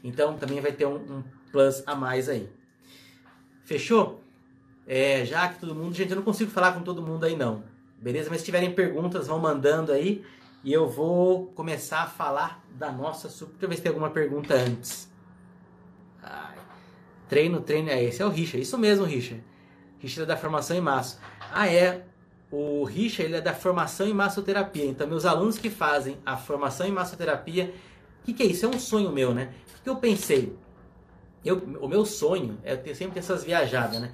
Então 0.05 0.37
também 0.37 0.61
vai 0.61 0.71
ter 0.71 0.87
um, 0.87 0.95
um, 0.95 1.25
plus 1.51 1.83
a 1.87 1.97
mais 1.97 2.29
aí. 2.29 2.49
Fechou? 3.65 4.23
É, 4.89 5.23
já 5.27 5.47
que 5.49 5.61
todo 5.61 5.75
mundo. 5.75 5.95
Gente, 5.95 6.11
eu 6.11 6.17
não 6.17 6.23
consigo 6.23 6.51
falar 6.51 6.73
com 6.73 6.81
todo 6.81 7.03
mundo 7.03 7.25
aí 7.25 7.37
não. 7.37 7.63
Beleza? 8.01 8.31
Mas 8.31 8.41
se 8.41 8.47
tiverem 8.47 8.73
perguntas, 8.73 9.27
vão 9.27 9.39
mandando 9.39 9.93
aí. 9.93 10.25
E 10.65 10.73
eu 10.73 10.89
vou 10.89 11.49
começar 11.49 12.03
a 12.03 12.07
falar 12.07 12.65
da 12.71 12.91
nossa 12.91 13.29
super. 13.29 13.53
Deixa 13.53 13.65
eu 13.67 13.69
ver 13.69 13.77
se 13.77 13.83
tem 13.83 13.91
alguma 13.91 14.11
pergunta 14.11 14.55
antes. 14.55 15.13
Ai. 16.23 16.57
Treino, 17.29 17.61
treino. 17.61 17.91
É, 17.91 18.03
esse 18.03 18.23
é 18.23 18.25
o 18.25 18.31
Richard. 18.31 18.63
Isso 18.63 18.79
mesmo, 18.79 19.05
Richard. 19.05 19.45
Richard 19.99 20.23
é 20.23 20.27
da 20.27 20.37
formação 20.37 20.75
em 20.75 20.81
massa. 20.81 21.19
Ah, 21.53 21.69
é. 21.69 22.05
O 22.51 22.83
Richard 22.85 23.31
ele 23.31 23.37
é 23.37 23.41
da 23.43 23.53
formação 23.53 24.07
em 24.07 24.15
massoterapia. 24.15 24.87
Então, 24.87 25.07
meus 25.07 25.27
alunos 25.27 25.59
que 25.59 25.69
fazem 25.69 26.17
a 26.25 26.35
formação 26.35 26.87
em 26.87 26.93
massoterapia, 26.93 27.75
o 28.23 28.25
que, 28.25 28.33
que, 28.33 28.43
é 28.43 28.47
isso? 28.47 28.65
É 28.65 28.69
um 28.69 28.81
sonho 28.81 29.13
meu, 29.13 29.35
né? 29.35 29.53
O 29.79 29.83
que 29.83 29.91
eu 29.91 29.97
pensei? 29.97 30.57
Eu, 31.45 31.59
o 31.81 31.87
meu 31.87 32.07
sonho 32.07 32.59
é 32.65 32.75
ter 32.75 32.95
sempre 32.95 33.19
essas 33.19 33.45
viajadas, 33.45 34.01
né? 34.01 34.13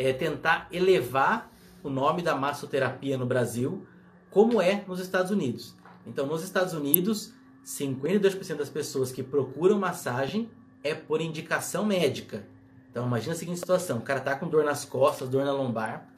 É 0.00 0.12
tentar 0.12 0.68
elevar 0.72 1.50
o 1.82 1.90
nome 1.90 2.22
da 2.22 2.34
massoterapia 2.34 3.18
no 3.18 3.26
Brasil, 3.26 3.86
como 4.30 4.60
é 4.60 4.84
nos 4.86 5.00
Estados 5.00 5.30
Unidos. 5.30 5.74
Então, 6.06 6.26
nos 6.26 6.42
Estados 6.42 6.72
Unidos, 6.72 7.32
52% 7.64 8.56
das 8.56 8.70
pessoas 8.70 9.12
que 9.12 9.22
procuram 9.22 9.78
massagem 9.78 10.50
é 10.82 10.94
por 10.94 11.20
indicação 11.20 11.84
médica. 11.84 12.46
Então, 12.90 13.06
imagina 13.06 13.34
a 13.34 13.36
seguinte 13.36 13.58
situação: 13.58 13.98
o 13.98 14.02
cara 14.02 14.20
tá 14.20 14.34
com 14.34 14.48
dor 14.48 14.64
nas 14.64 14.84
costas, 14.84 15.28
dor 15.28 15.44
na 15.44 15.52
lombar, 15.52 16.08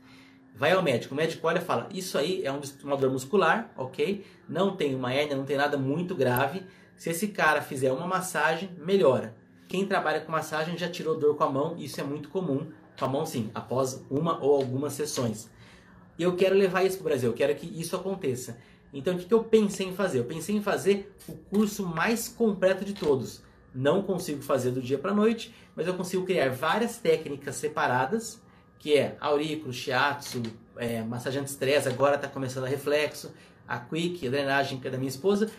vai 0.54 0.72
ao 0.72 0.82
médico, 0.82 1.14
o 1.14 1.16
médico 1.16 1.46
olha 1.46 1.58
e 1.58 1.64
fala: 1.64 1.88
Isso 1.92 2.16
aí 2.16 2.44
é 2.44 2.52
uma 2.84 2.96
dor 2.96 3.10
muscular, 3.10 3.70
ok? 3.76 4.24
Não 4.48 4.76
tem 4.76 4.94
uma 4.94 5.12
hérnia, 5.12 5.36
não 5.36 5.44
tem 5.44 5.56
nada 5.56 5.76
muito 5.76 6.14
grave. 6.14 6.64
Se 6.96 7.10
esse 7.10 7.28
cara 7.28 7.60
fizer 7.60 7.92
uma 7.92 8.06
massagem, 8.06 8.70
melhora. 8.78 9.34
Quem 9.66 9.86
trabalha 9.86 10.20
com 10.20 10.30
massagem 10.30 10.76
já 10.76 10.88
tirou 10.88 11.18
dor 11.18 11.34
com 11.34 11.44
a 11.44 11.50
mão, 11.50 11.76
isso 11.78 12.00
é 12.00 12.04
muito 12.04 12.28
comum. 12.28 12.70
Com 12.99 13.04
a 13.04 13.08
mão, 13.08 13.26
sim, 13.26 13.50
após 13.54 14.04
uma 14.11 14.42
ou 14.42 14.54
algumas 14.56 14.92
sessões. 14.92 15.49
eu 16.18 16.37
quero 16.37 16.54
levar 16.54 16.84
isso 16.84 16.99
para 16.99 17.02
o 17.02 17.08
Brasil, 17.08 17.30
eu 17.30 17.34
quero 17.34 17.54
que 17.54 17.66
isso 17.80 17.96
aconteça. 17.96 18.58
Então, 18.92 19.14
o 19.14 19.18
que 19.18 19.32
eu 19.32 19.42
pensei 19.42 19.88
em 19.88 19.94
fazer? 19.94 20.18
Eu 20.18 20.25
pensei 20.25 20.54
em 20.54 20.62
fazer 20.62 21.14
o 21.26 21.32
curso 21.32 21.87
mais 21.87 22.28
completo 22.28 22.84
de 22.84 22.92
todos. 22.92 23.42
Não 23.75 24.02
consigo 24.02 24.42
fazer 24.42 24.70
do 24.70 24.82
dia 24.82 24.99
para 24.99 25.12
a 25.12 25.14
noite, 25.14 25.54
mas 25.75 25.87
eu 25.87 25.94
consigo 25.94 26.26
criar 26.26 26.50
várias 26.50 26.99
técnicas 26.99 27.56
separadas, 27.56 28.40
que 28.78 28.94
é 28.94 29.16
aurículo, 29.18 29.72
shiatsu, 29.72 30.42
é, 30.76 31.02
massagem 31.02 31.40
anti-estresse, 31.40 31.88
agora 31.88 32.16
está 32.16 32.28
começando 32.28 32.64
a 32.64 32.68
reflexo, 32.68 33.32
a 33.66 33.78
quick, 33.78 34.26
a 34.26 34.30
drenagem, 34.30 34.78
que 34.78 34.88
é 34.88 34.90
da 34.90 34.99
minha 34.99 35.08
esposa, 35.08 35.50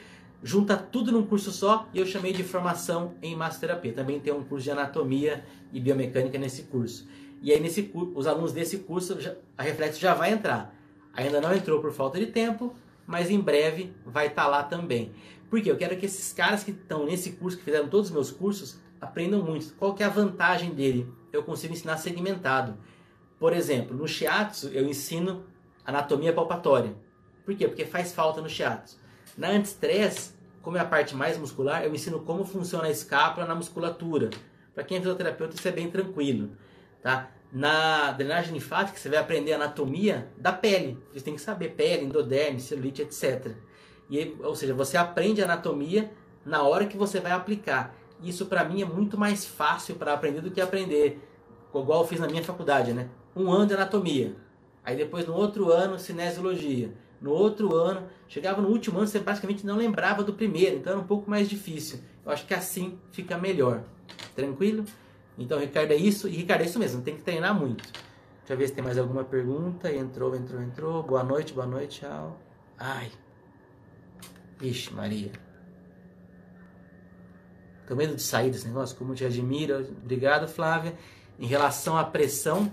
junta 0.43 0.75
tudo 0.75 1.11
num 1.11 1.25
curso 1.25 1.51
só 1.51 1.87
e 1.93 1.99
eu 1.99 2.05
chamei 2.05 2.33
de 2.33 2.43
formação 2.43 3.15
em 3.21 3.35
massoterapia. 3.35 3.93
Também 3.93 4.19
tem 4.19 4.33
um 4.33 4.43
curso 4.43 4.65
de 4.65 4.71
anatomia 4.71 5.43
e 5.71 5.79
biomecânica 5.79 6.37
nesse 6.37 6.63
curso. 6.63 7.07
E 7.41 7.51
aí 7.51 7.59
nesse 7.59 7.89
os 7.93 8.27
alunos 8.27 8.51
desse 8.51 8.79
curso 8.79 9.17
a 9.57 9.63
Reflexo 9.63 9.99
já 9.99 10.13
vai 10.13 10.33
entrar. 10.33 10.75
Ainda 11.13 11.39
não 11.39 11.53
entrou 11.53 11.79
por 11.79 11.91
falta 11.91 12.19
de 12.19 12.27
tempo, 12.27 12.75
mas 13.07 13.29
em 13.29 13.39
breve 13.39 13.93
vai 14.05 14.27
estar 14.27 14.43
tá 14.43 14.47
lá 14.49 14.63
também. 14.63 15.13
Porque 15.49 15.69
eu 15.69 15.77
quero 15.77 15.95
que 15.95 16.05
esses 16.05 16.33
caras 16.33 16.63
que 16.63 16.71
estão 16.71 17.05
nesse 17.05 17.33
curso, 17.33 17.57
que 17.57 17.63
fizeram 17.63 17.87
todos 17.87 18.07
os 18.07 18.13
meus 18.13 18.31
cursos, 18.31 18.79
aprendam 18.99 19.41
muito. 19.43 19.73
Qual 19.75 19.93
que 19.93 20.03
é 20.03 20.05
a 20.05 20.09
vantagem 20.09 20.73
dele? 20.73 21.07
Eu 21.31 21.43
consigo 21.43 21.73
ensinar 21.73 21.97
segmentado. 21.97 22.77
Por 23.39 23.53
exemplo, 23.53 23.95
no 23.95 24.07
shiatsu 24.07 24.69
eu 24.69 24.85
ensino 24.87 25.43
anatomia 25.85 26.33
palpatória. 26.33 26.95
Por 27.45 27.55
quê? 27.55 27.67
Porque 27.67 27.85
faz 27.85 28.13
falta 28.13 28.41
no 28.41 28.49
shiatsu. 28.49 29.02
Na 29.35 29.49
anti-stress, 29.49 30.33
como 30.61 30.77
é 30.77 30.79
a 30.79 30.85
parte 30.85 31.15
mais 31.15 31.37
muscular, 31.37 31.83
eu 31.83 31.93
ensino 31.93 32.19
como 32.19 32.45
funciona 32.45 32.85
a 32.85 32.91
escápula 32.91 33.47
na 33.47 33.55
musculatura. 33.55 34.29
Para 34.75 34.83
quem 34.83 34.97
é 34.97 34.99
fisioterapeuta, 34.99 35.55
isso 35.55 35.67
é 35.67 35.71
bem 35.71 35.89
tranquilo. 35.89 36.51
Tá? 37.01 37.31
Na 37.51 38.11
drenagem 38.11 38.53
linfática, 38.53 38.97
você 38.97 39.09
vai 39.09 39.17
aprender 39.17 39.53
anatomia 39.53 40.27
da 40.37 40.51
pele. 40.51 40.97
Você 41.11 41.21
tem 41.21 41.35
que 41.35 41.41
saber 41.41 41.69
pele, 41.69 42.05
endoderme, 42.05 42.59
celulite, 42.59 43.01
etc. 43.01 43.51
E, 44.09 44.35
ou 44.43 44.55
seja, 44.55 44.73
você 44.73 44.97
aprende 44.97 45.41
anatomia 45.41 46.11
na 46.45 46.61
hora 46.61 46.85
que 46.85 46.97
você 46.97 47.19
vai 47.19 47.31
aplicar. 47.31 47.95
Isso 48.21 48.45
para 48.45 48.63
mim 48.63 48.81
é 48.81 48.85
muito 48.85 49.17
mais 49.17 49.45
fácil 49.45 49.95
para 49.95 50.13
aprender 50.13 50.41
do 50.41 50.51
que 50.51 50.61
aprender, 50.61 51.19
igual 51.69 52.01
eu 52.01 52.07
fiz 52.07 52.19
na 52.19 52.27
minha 52.27 52.43
faculdade, 52.43 52.93
né? 52.93 53.09
Um 53.35 53.51
ano 53.51 53.65
de 53.65 53.73
anatomia. 53.73 54.35
Aí 54.83 54.95
depois 54.95 55.25
no 55.25 55.33
outro 55.33 55.71
ano, 55.71 55.97
cinesiologia 55.97 56.93
no 57.23 57.31
outro 57.31 57.73
ano, 57.73 58.05
chegava 58.27 58.61
no 58.61 58.67
último 58.67 58.97
ano, 58.97 59.07
você 59.07 59.17
basicamente 59.17 59.65
não 59.65 59.77
lembrava 59.77 60.25
do 60.25 60.33
primeiro, 60.33 60.75
então 60.75 60.91
era 60.91 61.01
um 61.01 61.07
pouco 61.07 61.29
mais 61.31 61.49
difícil. 61.49 61.99
Eu 62.25 62.33
acho 62.33 62.45
que 62.45 62.53
assim 62.53 62.99
fica 63.11 63.37
melhor. 63.37 63.81
Tranquilo? 64.35 64.83
Então, 65.37 65.57
Ricardo, 65.57 65.91
é 65.91 65.95
isso. 65.95 66.27
E 66.27 66.31
Ricardo, 66.31 66.61
é 66.61 66.65
isso 66.65 66.77
mesmo, 66.77 67.01
tem 67.01 67.15
que 67.15 67.21
treinar 67.21 67.57
muito. 67.57 67.81
Deixa 68.39 68.53
eu 68.53 68.57
ver 68.57 68.67
se 68.67 68.73
tem 68.73 68.83
mais 68.83 68.97
alguma 68.97 69.23
pergunta. 69.23 69.89
Entrou, 69.89 70.35
entrou, 70.35 70.61
entrou. 70.61 71.01
Boa 71.01 71.23
noite, 71.23 71.53
boa 71.53 71.65
noite, 71.65 72.01
tchau. 72.01 72.37
Ai. 72.77 73.09
Vixe, 74.59 74.93
Maria. 74.93 75.31
Tô 77.87 77.95
medo 77.95 78.15
de 78.17 78.21
sair 78.21 78.51
desse 78.51 78.67
negócio, 78.67 78.97
como 78.97 79.15
te 79.15 79.23
admiro. 79.23 79.87
Obrigado, 80.03 80.45
Flávia. 80.45 80.93
Em 81.39 81.47
relação 81.47 81.97
à 81.97 82.03
pressão, 82.03 82.69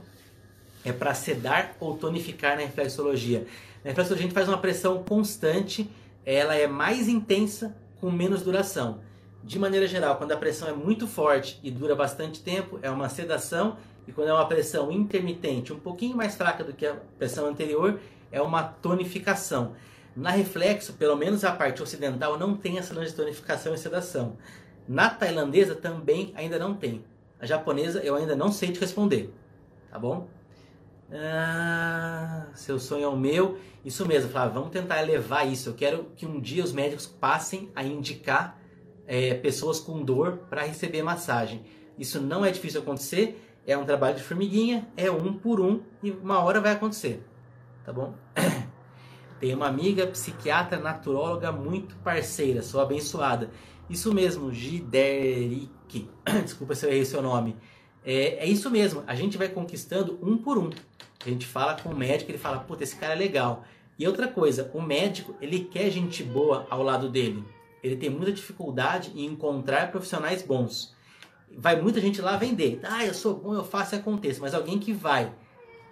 é 0.84 0.92
para 0.92 1.14
sedar 1.14 1.76
ou 1.80 1.96
tonificar 1.96 2.56
na 2.56 2.62
reflexologia. 2.62 3.46
Na 3.84 3.90
reflexologia 3.90 4.24
a 4.24 4.28
gente 4.28 4.34
faz 4.34 4.48
uma 4.48 4.58
pressão 4.58 5.02
constante, 5.02 5.90
ela 6.24 6.54
é 6.54 6.66
mais 6.66 7.08
intensa 7.08 7.76
com 8.00 8.10
menos 8.10 8.42
duração. 8.42 9.00
De 9.42 9.58
maneira 9.58 9.86
geral, 9.86 10.16
quando 10.16 10.32
a 10.32 10.36
pressão 10.36 10.68
é 10.68 10.72
muito 10.72 11.06
forte 11.06 11.58
e 11.62 11.70
dura 11.70 11.94
bastante 11.94 12.42
tempo, 12.42 12.78
é 12.82 12.90
uma 12.90 13.08
sedação, 13.08 13.76
e 14.06 14.12
quando 14.12 14.28
é 14.28 14.32
uma 14.32 14.46
pressão 14.46 14.92
intermitente, 14.92 15.72
um 15.72 15.78
pouquinho 15.78 16.16
mais 16.16 16.34
fraca 16.34 16.62
do 16.62 16.72
que 16.72 16.86
a 16.86 16.96
pressão 17.18 17.46
anterior, 17.46 17.98
é 18.30 18.40
uma 18.40 18.62
tonificação. 18.62 19.72
Na 20.14 20.30
reflexo, 20.30 20.94
pelo 20.94 21.16
menos 21.16 21.44
a 21.44 21.52
parte 21.52 21.82
ocidental, 21.82 22.38
não 22.38 22.56
tem 22.56 22.78
essa 22.78 22.94
de 22.94 23.14
tonificação 23.14 23.72
e 23.72 23.78
sedação. 23.78 24.36
Na 24.86 25.08
tailandesa 25.08 25.74
também 25.74 26.32
ainda 26.34 26.58
não 26.58 26.74
tem. 26.74 27.04
A 27.38 27.46
japonesa 27.46 28.00
eu 28.00 28.16
ainda 28.16 28.36
não 28.36 28.52
sei 28.52 28.72
te 28.72 28.80
responder, 28.80 29.32
tá 29.90 29.98
bom? 29.98 30.28
Ah, 31.12 32.46
seu 32.54 32.78
sonho 32.78 33.04
é 33.04 33.08
o 33.08 33.16
meu. 33.16 33.58
Isso 33.84 34.06
mesmo, 34.06 34.30
Flávio, 34.30 34.54
vamos 34.54 34.70
tentar 34.70 35.02
elevar 35.02 35.50
isso. 35.50 35.70
Eu 35.70 35.74
quero 35.74 36.06
que 36.16 36.26
um 36.26 36.40
dia 36.40 36.62
os 36.62 36.72
médicos 36.72 37.06
passem 37.06 37.70
a 37.74 37.82
indicar 37.82 38.58
é, 39.06 39.34
pessoas 39.34 39.80
com 39.80 40.02
dor 40.02 40.38
para 40.48 40.62
receber 40.62 41.02
massagem. 41.02 41.64
Isso 41.98 42.20
não 42.20 42.44
é 42.44 42.50
difícil 42.50 42.80
acontecer, 42.80 43.42
é 43.66 43.76
um 43.76 43.84
trabalho 43.84 44.16
de 44.16 44.22
formiguinha, 44.22 44.88
é 44.96 45.10
um 45.10 45.34
por 45.34 45.60
um 45.60 45.82
e 46.02 46.10
uma 46.10 46.38
hora 46.42 46.60
vai 46.60 46.72
acontecer. 46.72 47.22
Tá 47.84 47.92
bom? 47.92 48.14
Tem 49.40 49.54
uma 49.54 49.66
amiga 49.66 50.06
psiquiatra 50.06 50.78
naturóloga 50.78 51.50
muito 51.50 51.96
parceira, 51.96 52.62
sou 52.62 52.80
abençoada. 52.80 53.50
Isso 53.88 54.14
mesmo, 54.14 54.52
Gideric. 54.52 56.08
Desculpa 56.44 56.74
se 56.74 56.86
eu 56.86 56.90
errei 56.90 57.04
seu 57.04 57.20
nome. 57.20 57.56
É, 58.04 58.44
é 58.44 58.46
isso 58.46 58.70
mesmo, 58.70 59.02
a 59.06 59.14
gente 59.14 59.36
vai 59.36 59.48
conquistando 59.48 60.18
um 60.22 60.38
por 60.38 60.56
um. 60.56 60.70
A 61.24 61.28
gente 61.28 61.46
fala 61.46 61.74
com 61.74 61.90
o 61.90 61.96
médico, 61.96 62.30
ele 62.30 62.38
fala, 62.38 62.60
puta, 62.60 62.82
esse 62.82 62.96
cara 62.96 63.12
é 63.12 63.16
legal. 63.16 63.64
E 63.98 64.06
outra 64.06 64.26
coisa, 64.26 64.70
o 64.72 64.80
médico, 64.80 65.36
ele 65.40 65.60
quer 65.60 65.90
gente 65.90 66.22
boa 66.22 66.66
ao 66.70 66.82
lado 66.82 67.10
dele. 67.10 67.44
Ele 67.82 67.96
tem 67.96 68.08
muita 68.08 68.32
dificuldade 68.32 69.12
em 69.14 69.26
encontrar 69.26 69.90
profissionais 69.90 70.42
bons. 70.42 70.94
Vai 71.54 71.80
muita 71.80 72.00
gente 72.00 72.22
lá 72.22 72.36
vender. 72.36 72.80
Ah, 72.82 73.04
eu 73.04 73.12
sou 73.12 73.34
bom, 73.34 73.54
eu 73.54 73.64
faço 73.64 73.94
e 73.94 73.98
aconteça. 73.98 74.40
Mas 74.40 74.54
alguém 74.54 74.78
que 74.78 74.92
vai 74.92 75.30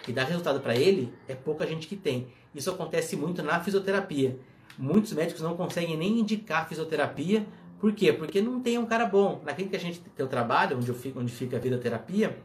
e 0.06 0.12
dá 0.12 0.24
resultado 0.24 0.60
para 0.60 0.74
ele, 0.74 1.12
é 1.26 1.34
pouca 1.34 1.66
gente 1.66 1.86
que 1.86 1.96
tem. 1.96 2.28
Isso 2.54 2.70
acontece 2.70 3.14
muito 3.14 3.42
na 3.42 3.60
fisioterapia. 3.60 4.38
Muitos 4.78 5.12
médicos 5.12 5.42
não 5.42 5.54
conseguem 5.54 5.96
nem 5.96 6.20
indicar 6.20 6.66
fisioterapia. 6.66 7.46
Por 7.78 7.92
quê? 7.92 8.12
Porque 8.12 8.40
não 8.40 8.60
tem 8.60 8.78
um 8.78 8.86
cara 8.86 9.04
bom. 9.04 9.42
Na 9.44 9.52
clínica 9.52 9.76
que, 9.76 9.84
a 9.84 9.86
gente, 9.86 10.00
que 10.00 10.22
eu 10.22 10.28
trabalho, 10.28 10.78
onde, 10.78 10.88
eu 10.88 10.94
fico, 10.94 11.20
onde 11.20 11.30
fica 11.30 11.58
a 11.58 11.60
fisioterapia, 11.60 12.38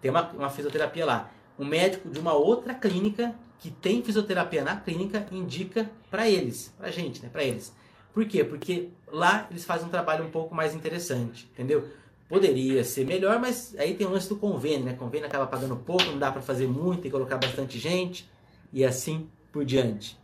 tem 0.00 0.10
uma, 0.10 0.30
uma 0.30 0.48
fisioterapia 0.48 1.04
lá 1.04 1.33
um 1.58 1.64
médico 1.64 2.08
de 2.08 2.18
uma 2.18 2.32
outra 2.32 2.74
clínica 2.74 3.34
que 3.58 3.70
tem 3.70 4.02
fisioterapia 4.02 4.62
na 4.62 4.76
clínica 4.76 5.26
indica 5.32 5.90
para 6.10 6.28
eles, 6.28 6.74
para 6.76 6.90
gente, 6.90 7.22
né, 7.22 7.28
para 7.32 7.42
eles. 7.42 7.72
Por 8.12 8.24
quê? 8.26 8.44
Porque 8.44 8.90
lá 9.10 9.46
eles 9.50 9.64
fazem 9.64 9.86
um 9.86 9.90
trabalho 9.90 10.24
um 10.24 10.30
pouco 10.30 10.54
mais 10.54 10.74
interessante, 10.74 11.48
entendeu? 11.52 11.88
Poderia 12.28 12.84
ser 12.84 13.06
melhor, 13.06 13.38
mas 13.38 13.74
aí 13.78 13.94
tem 13.94 14.06
o 14.06 14.10
lance 14.10 14.28
do 14.28 14.36
convênio, 14.36 14.84
né? 14.84 14.94
Convênio 14.94 15.26
acaba 15.26 15.46
pagando 15.46 15.76
pouco, 15.76 16.04
não 16.04 16.18
dá 16.18 16.30
para 16.30 16.40
fazer 16.40 16.66
muito, 16.66 17.02
que 17.02 17.10
colocar 17.10 17.36
bastante 17.36 17.78
gente 17.78 18.28
e 18.72 18.84
assim 18.84 19.28
por 19.52 19.64
diante. 19.64 20.18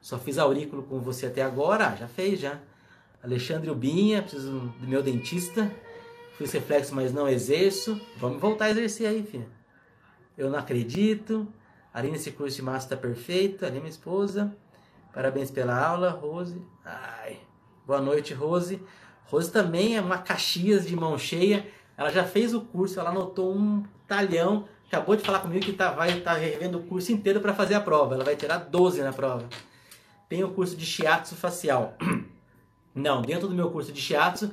Só 0.00 0.18
fiz 0.18 0.38
aurículo 0.38 0.82
com 0.82 1.00
você 1.00 1.26
até 1.26 1.42
agora, 1.42 1.88
ah, 1.88 1.96
já 1.96 2.06
fez 2.06 2.40
já. 2.40 2.60
Alexandre 3.22 3.70
Ubinha, 3.70 4.22
preciso 4.22 4.72
do 4.78 4.86
meu 4.86 5.02
dentista. 5.02 5.70
Fiz 6.38 6.52
reflexo, 6.52 6.94
mas 6.94 7.12
não 7.12 7.28
exerço. 7.28 8.00
Vamos 8.18 8.40
voltar 8.40 8.66
a 8.66 8.70
exercer 8.70 9.08
aí, 9.08 9.22
filha. 9.22 9.55
Eu 10.36 10.50
não 10.50 10.58
acredito. 10.58 11.48
Aline, 11.92 12.16
esse 12.16 12.30
curso 12.30 12.56
de 12.56 12.62
massa 12.62 12.86
está 12.86 12.96
perfeito. 12.96 13.64
Ali, 13.64 13.78
minha 13.78 13.88
esposa. 13.88 14.54
Parabéns 15.12 15.50
pela 15.50 15.74
aula, 15.74 16.10
Rose. 16.10 16.60
Ai. 16.84 17.38
Boa 17.86 18.00
noite, 18.00 18.34
Rose. 18.34 18.82
Rose 19.24 19.50
também 19.50 19.96
é 19.96 20.00
uma 20.00 20.18
Caxias 20.18 20.86
de 20.86 20.94
mão 20.94 21.18
cheia. 21.18 21.66
Ela 21.96 22.10
já 22.10 22.24
fez 22.24 22.52
o 22.52 22.60
curso, 22.60 23.00
ela 23.00 23.10
anotou 23.10 23.56
um 23.56 23.82
talhão. 24.06 24.68
Acabou 24.86 25.16
de 25.16 25.22
falar 25.22 25.40
comigo 25.40 25.64
que 25.64 25.72
tá, 25.72 25.90
vai 25.90 26.18
estar 26.18 26.34
tá 26.34 26.38
revendo 26.38 26.78
o 26.78 26.82
curso 26.82 27.10
inteiro 27.12 27.40
para 27.40 27.54
fazer 27.54 27.74
a 27.74 27.80
prova. 27.80 28.14
Ela 28.14 28.24
vai 28.24 28.36
tirar 28.36 28.58
12 28.58 29.02
na 29.02 29.12
prova. 29.12 29.48
Tem 30.28 30.44
o 30.44 30.50
curso 30.50 30.76
de 30.76 30.84
shiatsu 30.84 31.34
facial. 31.34 31.96
Não, 32.94 33.22
dentro 33.22 33.48
do 33.48 33.54
meu 33.54 33.70
curso 33.70 33.92
de 33.92 34.00
shiatsu 34.00 34.50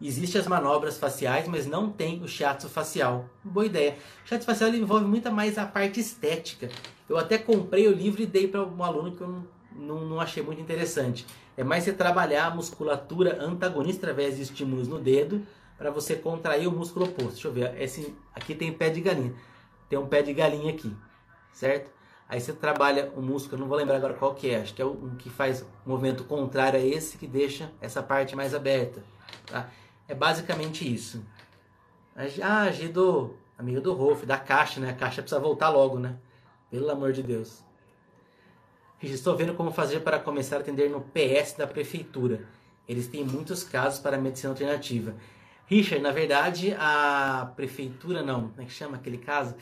Existem 0.00 0.40
as 0.40 0.46
manobras 0.46 0.98
faciais, 0.98 1.48
mas 1.48 1.66
não 1.66 1.90
tem 1.90 2.22
o 2.22 2.28
shiatsu 2.28 2.68
facial. 2.68 3.24
Boa 3.42 3.64
ideia. 3.64 3.96
O 4.24 4.28
shiatsu 4.28 4.44
facial 4.44 4.70
envolve 4.74 5.06
muito 5.06 5.32
mais 5.32 5.56
a 5.56 5.64
parte 5.64 5.98
estética. 6.00 6.68
Eu 7.08 7.16
até 7.16 7.38
comprei 7.38 7.88
o 7.88 7.92
livro 7.92 8.20
e 8.20 8.26
dei 8.26 8.46
para 8.46 8.62
um 8.62 8.84
aluno 8.84 9.12
que 9.16 9.22
eu 9.22 9.28
não, 9.28 9.46
não, 9.72 10.06
não, 10.06 10.20
achei 10.20 10.42
muito 10.42 10.60
interessante. 10.60 11.26
É 11.56 11.64
mais 11.64 11.84
você 11.84 11.94
trabalhar 11.94 12.46
a 12.46 12.54
musculatura 12.54 13.42
antagonista 13.42 14.06
através 14.06 14.36
de 14.36 14.42
estímulos 14.42 14.86
no 14.86 14.98
dedo 14.98 15.46
para 15.78 15.90
você 15.90 16.14
contrair 16.14 16.66
o 16.66 16.72
músculo 16.72 17.06
oposto. 17.06 17.32
Deixa 17.32 17.48
eu 17.48 17.52
ver. 17.52 17.80
Esse, 17.80 18.14
aqui 18.34 18.54
tem 18.54 18.70
pé 18.72 18.90
de 18.90 19.00
galinha. 19.00 19.34
Tem 19.88 19.98
um 19.98 20.06
pé 20.06 20.20
de 20.20 20.34
galinha 20.34 20.72
aqui, 20.74 20.94
certo? 21.52 21.90
Aí 22.28 22.40
você 22.40 22.52
trabalha 22.52 23.12
o 23.16 23.22
músculo, 23.22 23.60
não 23.60 23.68
vou 23.68 23.78
lembrar 23.78 23.96
agora 23.96 24.12
qual 24.12 24.34
que 24.34 24.50
é, 24.50 24.60
acho 24.60 24.74
que 24.74 24.82
é 24.82 24.84
o 24.84 25.12
que 25.16 25.30
faz 25.30 25.62
o 25.62 25.88
movimento 25.88 26.24
contrário 26.24 26.78
a 26.78 26.82
esse 26.82 27.16
que 27.16 27.26
deixa 27.26 27.70
essa 27.80 28.02
parte 28.02 28.34
mais 28.34 28.52
aberta. 28.52 29.02
Tá? 29.46 29.70
É 30.08 30.14
basicamente 30.14 30.92
isso. 30.92 31.24
Ah, 32.42 32.70
Gido, 32.70 33.36
amigo 33.58 33.80
do 33.80 33.92
Rolf, 33.92 34.24
da 34.24 34.38
Caixa, 34.38 34.80
né? 34.80 34.90
A 34.90 34.94
Caixa 34.94 35.22
precisa 35.22 35.40
voltar 35.40 35.68
logo, 35.68 35.98
né? 35.98 36.16
Pelo 36.70 36.90
amor 36.90 37.12
de 37.12 37.22
Deus. 37.22 37.64
Estou 39.02 39.36
vendo 39.36 39.54
como 39.54 39.70
fazer 39.70 40.00
para 40.00 40.18
começar 40.18 40.56
a 40.56 40.60
atender 40.60 40.90
no 40.90 41.00
PS 41.00 41.54
da 41.58 41.66
prefeitura. 41.66 42.46
Eles 42.88 43.08
têm 43.08 43.24
muitos 43.24 43.62
casos 43.62 43.98
para 43.98 44.16
medicina 44.16 44.52
alternativa. 44.52 45.14
Richard, 45.66 46.02
na 46.02 46.12
verdade, 46.12 46.74
a 46.78 47.52
prefeitura 47.56 48.22
não, 48.22 48.48
como 48.48 48.62
é 48.62 48.64
que 48.64 48.72
chama 48.72 48.96
aquele 48.96 49.18
caso? 49.18 49.54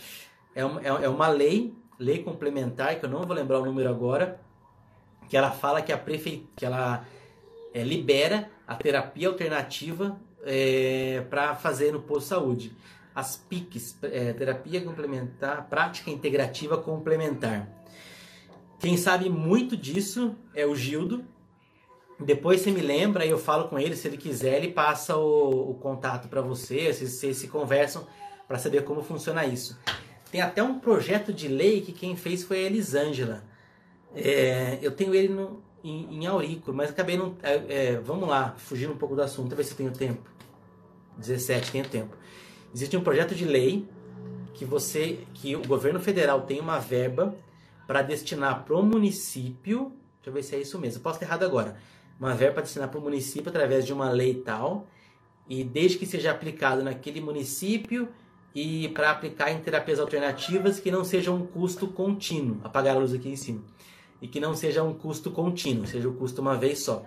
É 0.55 0.65
uma, 0.65 0.81
é, 0.81 0.89
é 0.89 1.09
uma 1.09 1.29
lei 1.29 1.75
lei 1.99 2.23
complementar, 2.23 2.99
que 2.99 3.05
eu 3.05 3.09
não 3.09 3.23
vou 3.23 3.35
lembrar 3.35 3.61
o 3.61 3.65
número 3.65 3.89
agora, 3.89 4.41
que 5.29 5.37
ela 5.37 5.51
fala 5.51 5.83
que 5.83 5.93
a 5.93 5.99
prefeitura, 5.99 6.51
que 6.57 6.67
ela 6.67 7.05
é, 7.73 7.83
libera 7.83 8.51
a 8.67 8.75
terapia 8.75 9.29
alternativa 9.29 10.19
é, 10.45 11.25
para 11.31 11.55
fazer 11.55 11.93
no 11.93 12.01
posto 12.01 12.23
de 12.23 12.29
saúde. 12.29 12.77
As 13.15 13.37
PICs, 13.37 13.97
é, 14.03 14.33
terapia 14.33 14.81
complementar, 14.81 15.69
prática 15.69 16.11
integrativa 16.11 16.77
complementar. 16.77 17.69
Quem 18.79 18.97
sabe 18.97 19.31
muito 19.31 19.77
disso 19.77 20.35
é 20.55 20.67
o 20.67 20.75
Gildo. 20.75 21.25
Depois 22.19 22.61
você 22.61 22.71
me 22.71 22.81
lembra 22.81 23.25
e 23.25 23.31
eu 23.31 23.39
falo 23.39 23.69
com 23.69 23.79
ele, 23.79 23.97
se 23.97 24.07
ele 24.07 24.17
quiser, 24.17 24.57
ele 24.57 24.73
passa 24.73 25.17
o, 25.17 25.71
o 25.71 25.75
contato 25.75 26.29
para 26.29 26.41
você, 26.41 26.93
vocês, 26.93 27.11
vocês 27.11 27.37
se 27.37 27.49
conversam 27.49 28.07
para 28.47 28.59
saber 28.59 28.85
como 28.85 29.03
funciona 29.03 29.45
isso. 29.45 29.79
Tem 30.31 30.41
até 30.41 30.63
um 30.63 30.79
projeto 30.79 31.33
de 31.33 31.49
lei 31.49 31.81
que 31.81 31.93
quem 31.93 32.17
fez 32.17 32.43
foi 32.43 32.59
a 32.59 32.63
Elisângela. 32.63 33.45
É, 34.15 34.79
eu 34.83 34.93
tenho 34.93 35.15
ele 35.15 35.29
no, 35.29 35.63
em, 35.83 36.23
em 36.23 36.27
aurículo, 36.27 36.77
mas 36.77 36.91
acabei 36.91 37.17
não. 37.17 37.37
É, 37.43 37.55
é, 37.69 37.99
vamos 37.99 38.29
lá, 38.29 38.55
fugindo 38.57 38.93
um 38.93 38.97
pouco 38.97 39.15
do 39.15 39.23
assunto, 39.23 39.55
ver 39.55 39.65
se 39.65 39.73
eu 39.73 39.77
tenho 39.77 39.93
tempo. 39.93 40.34
17, 41.19 41.73
tenho 41.73 41.89
tempo. 41.89 42.17
Existe 42.75 42.97
um 42.97 43.03
projeto 43.03 43.35
de 43.35 43.45
lei 43.45 43.89
que 44.55 44.65
você, 44.65 45.21
que 45.35 45.55
o 45.57 45.67
governo 45.67 46.01
federal 46.01 46.43
tem 46.43 46.61
uma 46.61 46.79
verba 46.79 47.35
para 47.87 48.03
destinar 48.03 48.65
para 48.65 48.77
o 48.77 48.83
município. 48.83 49.93
Deixa 50.17 50.31
eu 50.31 50.33
ver 50.33 50.43
se 50.43 50.57
é 50.57 50.61
isso 50.61 50.79
mesmo. 50.79 51.03
Posso 51.03 51.19
ter 51.19 51.25
errado 51.27 51.45
agora. 51.45 51.77
Uma 52.19 52.35
verba 52.35 52.55
para 52.55 52.63
destinar 52.63 52.89
para 52.89 52.99
o 52.99 53.03
município 53.03 53.49
através 53.49 53.85
de 53.85 53.93
uma 53.93 54.11
lei 54.11 54.35
tal. 54.35 54.87
E 55.49 55.63
desde 55.63 55.99
que 55.99 56.07
seja 56.07 56.31
aplicado 56.31 56.83
naquele 56.83 57.21
município 57.21 58.09
e 58.55 58.89
para 58.91 59.11
aplicar 59.11 59.51
em 59.51 59.61
terapias 59.61 59.99
alternativas 59.99 60.79
que 60.79 60.91
não 60.91 61.05
seja 61.05 61.33
um 61.33 61.45
custo 61.45 61.89
contínuo. 61.89 62.61
Apagar 62.63 62.97
a 62.97 62.99
luz 63.01 63.13
aqui 63.13 63.29
em 63.29 63.37
cima. 63.37 63.63
E 64.23 64.29
que 64.29 64.41
não 64.41 64.55
seja 64.55 64.83
um 64.83 64.95
custo 64.95 65.31
contínuo, 65.31 65.87
seja 65.87 66.09
o 66.09 66.15
custo 66.15 66.41
uma 66.41 66.57
vez 66.57 66.79
só. 66.79 67.05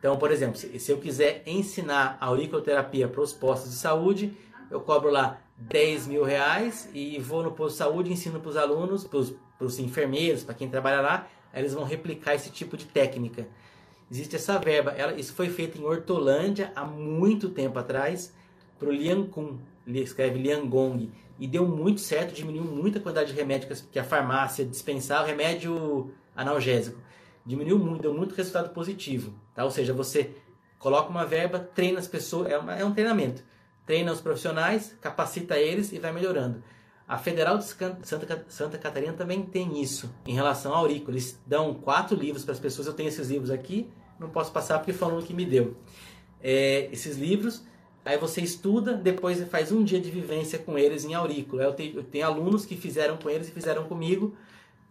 Então, 0.00 0.16
por 0.16 0.32
exemplo, 0.32 0.56
se 0.56 0.90
eu 0.90 0.96
quiser 0.96 1.42
ensinar 1.46 2.16
a 2.18 2.26
auriculoterapia 2.26 3.06
para 3.06 3.20
os 3.20 3.34
postos 3.34 3.70
de 3.70 3.76
saúde, 3.76 4.32
eu 4.70 4.80
cobro 4.80 5.10
lá 5.10 5.38
10 5.58 6.06
mil 6.06 6.24
reais 6.24 6.88
e 6.94 7.18
vou 7.18 7.42
no 7.42 7.52
posto 7.52 7.72
de 7.72 7.78
saúde, 7.78 8.10
ensino 8.10 8.40
para 8.40 8.48
os 8.48 8.56
alunos, 8.56 9.04
para 9.04 9.66
os 9.66 9.78
enfermeiros, 9.78 10.42
para 10.42 10.54
quem 10.54 10.70
trabalha 10.70 11.02
lá, 11.02 11.28
eles 11.52 11.74
vão 11.74 11.84
replicar 11.84 12.34
esse 12.34 12.50
tipo 12.50 12.78
de 12.78 12.86
técnica. 12.86 13.46
Existe 14.10 14.36
essa 14.36 14.58
verba, 14.58 14.92
ela, 14.92 15.12
isso 15.12 15.34
foi 15.34 15.50
feito 15.50 15.78
em 15.78 15.84
Hortolândia 15.84 16.72
há 16.74 16.84
muito 16.84 17.50
tempo 17.50 17.78
atrás, 17.78 18.34
para 18.78 18.88
o 18.88 18.92
Lian 18.92 19.26
Kun, 19.26 19.58
escreve 19.86 20.38
Lian 20.38 20.66
Gong, 20.66 21.12
e 21.38 21.46
deu 21.46 21.66
muito 21.66 22.00
certo, 22.00 22.34
diminuiu 22.34 22.64
muito 22.64 22.98
a 22.98 23.00
quantidade 23.00 23.32
de 23.32 23.38
remédios 23.38 23.84
que 23.92 23.98
a 23.98 24.04
farmácia 24.04 24.64
dispensava, 24.64 25.26
remédio 25.26 26.10
analgésico. 26.34 26.98
Diminuiu 27.44 27.78
muito, 27.78 28.02
deu 28.02 28.14
muito 28.14 28.34
resultado 28.34 28.70
positivo. 28.70 29.32
Tá? 29.54 29.64
Ou 29.64 29.70
seja, 29.70 29.92
você 29.92 30.34
coloca 30.78 31.10
uma 31.10 31.24
verba, 31.24 31.58
treina 31.58 31.98
as 31.98 32.08
pessoas, 32.08 32.50
é, 32.50 32.58
uma, 32.58 32.74
é 32.74 32.84
um 32.84 32.92
treinamento. 32.92 33.42
Treina 33.86 34.12
os 34.12 34.20
profissionais, 34.20 34.96
capacita 35.00 35.58
eles 35.58 35.92
e 35.92 35.98
vai 35.98 36.12
melhorando. 36.12 36.62
A 37.10 37.18
Federal 37.18 37.58
de 37.58 37.64
Santa, 37.64 38.46
Santa 38.48 38.78
Catarina 38.78 39.12
também 39.12 39.42
tem 39.42 39.82
isso 39.82 40.14
em 40.24 40.32
relação 40.32 40.72
ao 40.72 40.84
aurículo. 40.84 41.12
Eles 41.12 41.40
dão 41.44 41.74
quatro 41.74 42.16
livros 42.16 42.44
para 42.44 42.52
as 42.52 42.60
pessoas. 42.60 42.86
Eu 42.86 42.94
tenho 42.94 43.08
esses 43.08 43.28
livros 43.28 43.50
aqui, 43.50 43.90
não 44.18 44.30
posso 44.30 44.52
passar 44.52 44.78
porque 44.78 44.92
falou 44.92 45.20
que 45.20 45.34
me 45.34 45.44
deu. 45.44 45.76
É, 46.40 46.88
esses 46.92 47.16
livros, 47.16 47.64
aí 48.04 48.16
você 48.16 48.40
estuda, 48.40 48.94
depois 48.94 49.42
faz 49.48 49.72
um 49.72 49.82
dia 49.82 50.00
de 50.00 50.08
vivência 50.08 50.56
com 50.58 50.78
eles 50.78 51.04
em 51.04 51.14
aurículo. 51.14 51.60
Eu 51.60 51.72
tenho, 51.72 51.96
eu 51.96 52.04
tenho 52.04 52.26
alunos 52.26 52.64
que 52.64 52.76
fizeram 52.76 53.16
com 53.16 53.28
eles 53.28 53.48
e 53.48 53.50
fizeram 53.50 53.88
comigo, 53.88 54.36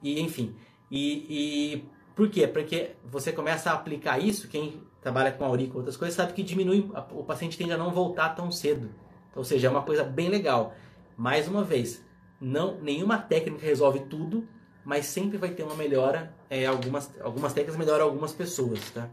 e 0.03 0.19
enfim. 0.19 0.53
E, 0.91 1.25
e 1.29 1.83
por 2.19 2.29
quê? 2.29 2.45
Porque 2.45 2.97
você 3.05 3.31
começa 3.31 3.71
a 3.71 3.75
aplicar 3.75 4.19
isso, 4.19 4.49
quem 4.49 4.83
trabalha 4.99 5.31
com 5.31 5.45
aurículo 5.45 5.77
outras 5.77 5.95
coisas, 5.95 6.17
sabe 6.17 6.33
que 6.33 6.43
diminui, 6.43 6.91
o 7.11 7.23
paciente 7.23 7.57
tende 7.57 7.71
a 7.71 7.77
não 7.77 7.91
voltar 7.91 8.35
tão 8.35 8.51
cedo. 8.51 8.89
Então, 9.29 9.37
ou 9.37 9.43
seja, 9.45 9.67
é 9.67 9.71
uma 9.71 9.83
coisa 9.83 10.03
bem 10.03 10.27
legal. 10.27 10.75
Mais 11.15 11.47
uma 11.47 11.63
vez, 11.63 12.05
não 12.41 12.77
nenhuma 12.81 13.17
técnica 13.17 13.65
resolve 13.65 14.01
tudo, 14.01 14.45
mas 14.83 15.05
sempre 15.05 15.37
vai 15.37 15.51
ter 15.51 15.63
uma 15.63 15.75
melhora. 15.75 16.35
É, 16.49 16.65
algumas, 16.65 17.09
algumas 17.21 17.53
técnicas 17.53 17.79
melhoram 17.79 18.03
algumas 18.03 18.33
pessoas, 18.33 18.81
tá? 18.91 19.09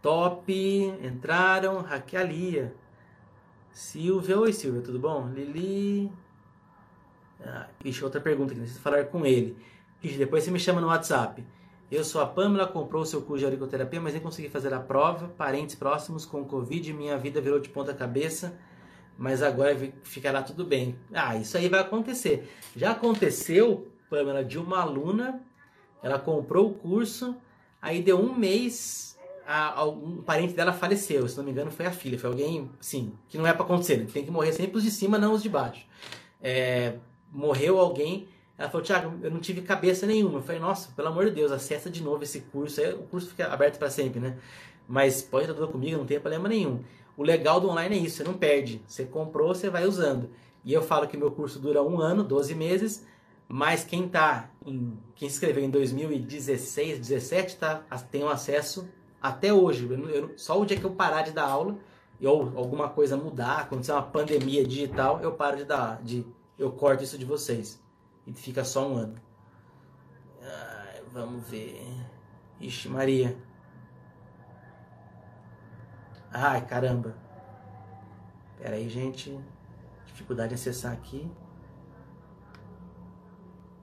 Top, 0.00 0.52
entraram, 1.02 1.82
Raquelia, 1.82 2.72
Silvia, 3.72 4.38
oi 4.38 4.52
Silvia, 4.52 4.82
tudo 4.82 5.00
bom? 5.00 5.28
Lili, 5.30 6.12
ah, 7.44 7.66
ixi, 7.84 8.04
outra 8.04 8.20
pergunta 8.20 8.54
que 8.54 8.60
necessito 8.60 8.84
falar 8.84 9.06
com 9.06 9.26
ele. 9.26 9.56
Depois 10.00 10.44
você 10.44 10.50
me 10.50 10.60
chama 10.60 10.80
no 10.80 10.86
WhatsApp. 10.86 11.44
Eu 11.90 12.04
sou 12.04 12.20
a 12.20 12.26
Pamela, 12.26 12.66
comprou 12.66 13.02
o 13.02 13.06
seu 13.06 13.20
curso 13.22 13.38
de 13.38 13.44
auriculoterapia, 13.46 14.00
mas 14.00 14.12
nem 14.12 14.22
consegui 14.22 14.48
fazer 14.48 14.72
a 14.72 14.78
prova. 14.78 15.28
Parentes 15.28 15.74
próximos 15.74 16.24
com 16.24 16.44
Covid, 16.44 16.92
minha 16.92 17.18
vida 17.18 17.40
virou 17.40 17.58
de 17.58 17.68
ponta 17.68 17.92
cabeça, 17.92 18.56
mas 19.16 19.42
agora 19.42 19.76
ficará 20.04 20.42
tudo 20.42 20.64
bem. 20.64 20.96
Ah, 21.12 21.34
isso 21.36 21.56
aí 21.56 21.68
vai 21.68 21.80
acontecer. 21.80 22.48
Já 22.76 22.92
aconteceu, 22.92 23.88
Pamela, 24.08 24.44
de 24.44 24.58
uma 24.58 24.80
aluna, 24.80 25.40
ela 26.00 26.18
comprou 26.18 26.68
o 26.68 26.74
curso, 26.74 27.34
aí 27.82 28.00
deu 28.00 28.20
um 28.20 28.34
mês, 28.34 29.18
um 30.00 30.22
parente 30.22 30.52
dela 30.52 30.72
faleceu. 30.72 31.26
Se 31.26 31.36
não 31.36 31.44
me 31.44 31.50
engano, 31.50 31.72
foi 31.72 31.86
a 31.86 31.90
filha, 31.90 32.18
foi 32.18 32.30
alguém, 32.30 32.70
sim, 32.80 33.14
que 33.28 33.36
não 33.36 33.46
é 33.46 33.52
para 33.52 33.64
acontecer. 33.64 34.06
Tem 34.12 34.24
que 34.24 34.30
morrer 34.30 34.52
sempre 34.52 34.76
os 34.76 34.84
de 34.84 34.90
cima, 34.92 35.18
não 35.18 35.32
os 35.32 35.42
de 35.42 35.48
baixo. 35.48 35.84
É, 36.40 36.94
morreu 37.32 37.80
alguém 37.80 38.28
ela 38.58 38.68
falou, 38.68 38.84
Tiago, 38.84 39.16
eu 39.22 39.30
não 39.30 39.38
tive 39.38 39.62
cabeça 39.62 40.04
nenhuma. 40.04 40.40
Eu 40.40 40.42
falei, 40.42 40.60
nossa, 40.60 40.90
pelo 40.90 41.08
amor 41.08 41.26
de 41.26 41.30
Deus, 41.30 41.52
acessa 41.52 41.88
de 41.88 42.02
novo 42.02 42.24
esse 42.24 42.40
curso. 42.40 42.82
O 42.82 43.04
curso 43.04 43.28
fica 43.28 43.46
aberto 43.46 43.78
para 43.78 43.88
sempre, 43.88 44.18
né? 44.18 44.36
Mas 44.88 45.22
pode 45.22 45.44
estar 45.44 45.54
tudo 45.54 45.70
comigo, 45.70 45.96
não 45.96 46.04
tem 46.04 46.18
problema 46.18 46.48
nenhum. 46.48 46.82
O 47.16 47.22
legal 47.22 47.60
do 47.60 47.68
online 47.68 47.96
é 47.96 47.98
isso, 48.00 48.16
você 48.16 48.24
não 48.24 48.34
perde. 48.34 48.82
Você 48.84 49.04
comprou, 49.04 49.54
você 49.54 49.70
vai 49.70 49.86
usando. 49.86 50.30
E 50.64 50.72
eu 50.72 50.82
falo 50.82 51.06
que 51.06 51.16
meu 51.16 51.30
curso 51.30 51.60
dura 51.60 51.84
um 51.84 52.00
ano, 52.00 52.24
12 52.24 52.52
meses, 52.56 53.06
mas 53.46 53.84
quem 53.84 54.08
tá 54.08 54.50
em, 54.66 54.98
quem 55.14 55.28
se 55.28 55.36
inscreveu 55.36 55.62
em 55.62 55.70
2016, 55.70 56.98
17, 56.98 57.56
tá, 57.56 57.84
tem 58.10 58.24
um 58.24 58.28
acesso 58.28 58.88
até 59.22 59.52
hoje. 59.52 59.86
Eu, 59.88 60.08
eu, 60.08 60.32
só 60.36 60.60
o 60.60 60.66
dia 60.66 60.76
que 60.76 60.84
eu 60.84 60.90
parar 60.90 61.22
de 61.22 61.30
dar 61.30 61.46
aula, 61.46 61.78
ou 62.20 62.52
alguma 62.56 62.88
coisa 62.88 63.16
mudar, 63.16 63.60
acontecer 63.60 63.92
uma 63.92 64.02
pandemia 64.02 64.66
digital, 64.66 65.20
eu 65.22 65.30
paro 65.32 65.58
de 65.58 65.64
dar, 65.64 66.02
de, 66.02 66.26
eu 66.58 66.72
corto 66.72 67.04
isso 67.04 67.16
de 67.16 67.24
vocês 67.24 67.80
e 68.28 68.32
fica 68.34 68.62
só 68.62 68.86
um 68.86 68.96
ano. 68.96 69.14
Vamos 71.12 71.48
ver. 71.48 71.82
Ixi, 72.60 72.88
Maria. 72.88 73.34
Ai, 76.30 76.64
caramba. 76.66 77.16
Pera 78.58 78.76
aí, 78.76 78.88
gente. 78.88 79.36
Dificuldade 80.06 80.50
de 80.50 80.54
acessar 80.56 80.92
aqui. 80.92 81.30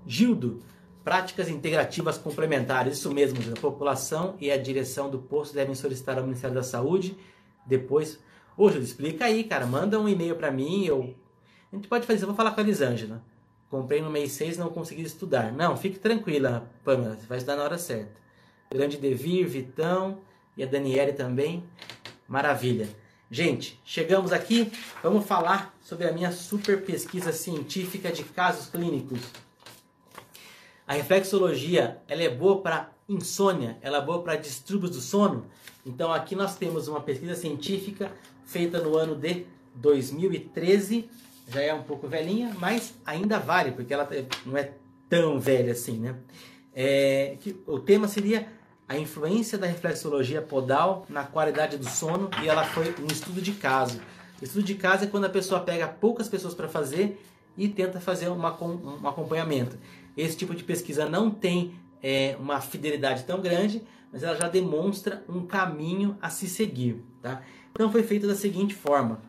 Gildo. 0.06 0.62
Práticas 1.04 1.50
integrativas 1.50 2.18
complementares. 2.18 3.00
Isso 3.00 3.12
mesmo, 3.12 3.40
a 3.52 3.60
população 3.60 4.36
e 4.40 4.52
a 4.52 4.58
direção 4.58 5.10
do 5.10 5.20
posto 5.20 5.56
devem 5.56 5.74
solicitar 5.74 6.18
ao 6.18 6.24
Ministério 6.24 6.56
da 6.56 6.64
Saúde. 6.64 7.18
Depois. 7.66 8.20
Ô, 8.56 8.70
Gildo, 8.70 8.86
explica 8.86 9.26
aí, 9.26 9.44
cara. 9.44 9.66
Manda 9.66 10.00
um 10.00 10.08
e-mail 10.08 10.36
para 10.36 10.52
mim. 10.52 10.86
Eu... 10.86 11.16
A 11.72 11.76
gente 11.76 11.88
pode 11.88 12.06
fazer. 12.06 12.24
Eu 12.24 12.28
vou 12.28 12.36
falar 12.36 12.52
com 12.52 12.62
a 12.62 12.64
Elisângela. 12.64 13.24
Comprei 13.76 14.02
no 14.02 14.10
mês 14.10 14.32
6 14.32 14.58
não 14.58 14.70
consegui 14.70 15.02
estudar. 15.02 15.52
Não, 15.52 15.76
fique 15.76 16.00
tranquila, 16.00 16.72
Pamela, 16.82 17.18
você 17.18 17.28
vai 17.28 17.40
estudar 17.40 17.58
na 17.58 17.64
hora 17.64 17.78
certa. 17.78 18.14
Grande 18.72 18.96
Devir, 18.96 19.46
Vitão 19.50 20.20
e 20.56 20.64
a 20.64 20.66
Daniele 20.66 21.12
também. 21.12 21.62
Maravilha. 22.26 22.88
Gente, 23.30 23.78
chegamos 23.84 24.32
aqui, 24.32 24.72
vamos 25.04 25.26
falar 25.26 25.78
sobre 25.82 26.08
a 26.08 26.14
minha 26.14 26.32
super 26.32 26.86
pesquisa 26.86 27.34
científica 27.34 28.14
de 28.14 28.24
casos 28.24 28.68
clínicos. 28.68 29.20
A 30.88 30.94
reflexologia, 30.94 32.02
ela 32.08 32.24
é 32.24 32.30
boa 32.30 32.62
para 32.62 32.92
insônia, 33.10 33.78
ela 33.82 33.98
é 33.98 34.02
boa 34.02 34.24
para 34.24 34.38
distúrbios 34.38 34.92
do 34.92 35.02
sono. 35.02 35.48
Então 35.86 36.14
aqui 36.14 36.34
nós 36.34 36.56
temos 36.56 36.88
uma 36.88 37.02
pesquisa 37.02 37.36
científica 37.36 38.10
feita 38.46 38.80
no 38.80 38.96
ano 38.96 39.16
de 39.16 39.46
2013 39.76 41.10
já 41.48 41.62
é 41.62 41.74
um 41.74 41.84
pouco 41.84 42.08
velhinha, 42.08 42.56
mas 42.60 42.96
ainda 43.06 43.40
vale, 43.40 43.72
porque 43.72 43.94
ela 43.94 44.08
não 44.46 44.58
é 44.58 44.72
tão 45.10 45.40
velha 45.40 45.72
assim, 45.72 46.00
né? 46.00 46.16
É, 46.74 47.38
que, 47.40 47.56
o 47.66 47.80
tema 47.80 48.08
seria 48.08 48.48
a 48.88 48.98
influência 48.98 49.58
da 49.58 49.66
reflexologia 49.66 50.42
podal 50.42 51.06
na 51.10 51.24
qualidade 51.24 51.78
do 51.78 51.90
sono 51.90 52.30
e 52.44 52.48
ela 52.48 52.64
foi 52.66 52.94
um 53.02 53.08
estudo 53.08 53.42
de 53.42 53.54
caso. 53.54 54.02
estudo 54.42 54.64
de 54.64 54.76
caso 54.76 55.06
é 55.06 55.08
quando 55.08 55.26
a 55.26 55.30
pessoa 55.30 55.62
pega 55.62 55.88
poucas 55.88 56.28
pessoas 56.28 56.54
para 56.54 56.68
fazer 56.68 57.22
e 57.58 57.68
tenta 57.68 58.00
fazer 58.00 58.28
uma, 58.28 58.52
um 58.62 59.08
acompanhamento. 59.08 59.78
Esse 60.16 60.36
tipo 60.38 60.54
de 60.54 60.64
pesquisa 60.64 61.08
não 61.08 61.32
tem 61.32 61.76
é, 62.04 62.36
uma 62.40 62.62
fidelidade 62.62 63.24
tão 63.24 63.42
grande, 63.42 63.82
mas 64.12 64.24
ela 64.24 64.36
já 64.36 64.48
demonstra 64.48 65.24
um 65.28 65.46
caminho 65.46 66.18
a 66.22 66.30
se 66.30 66.48
seguir. 66.48 67.04
Tá? 67.22 67.42
Então 67.72 67.92
foi 67.92 68.04
feito 68.04 68.28
da 68.28 68.36
seguinte 68.36 68.76
forma: 68.76 69.22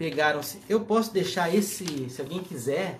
pegaram-se. 0.00 0.62
Eu 0.66 0.80
posso 0.80 1.12
deixar 1.12 1.54
esse, 1.54 2.08
se 2.08 2.22
alguém 2.22 2.38
quiser, 2.38 2.98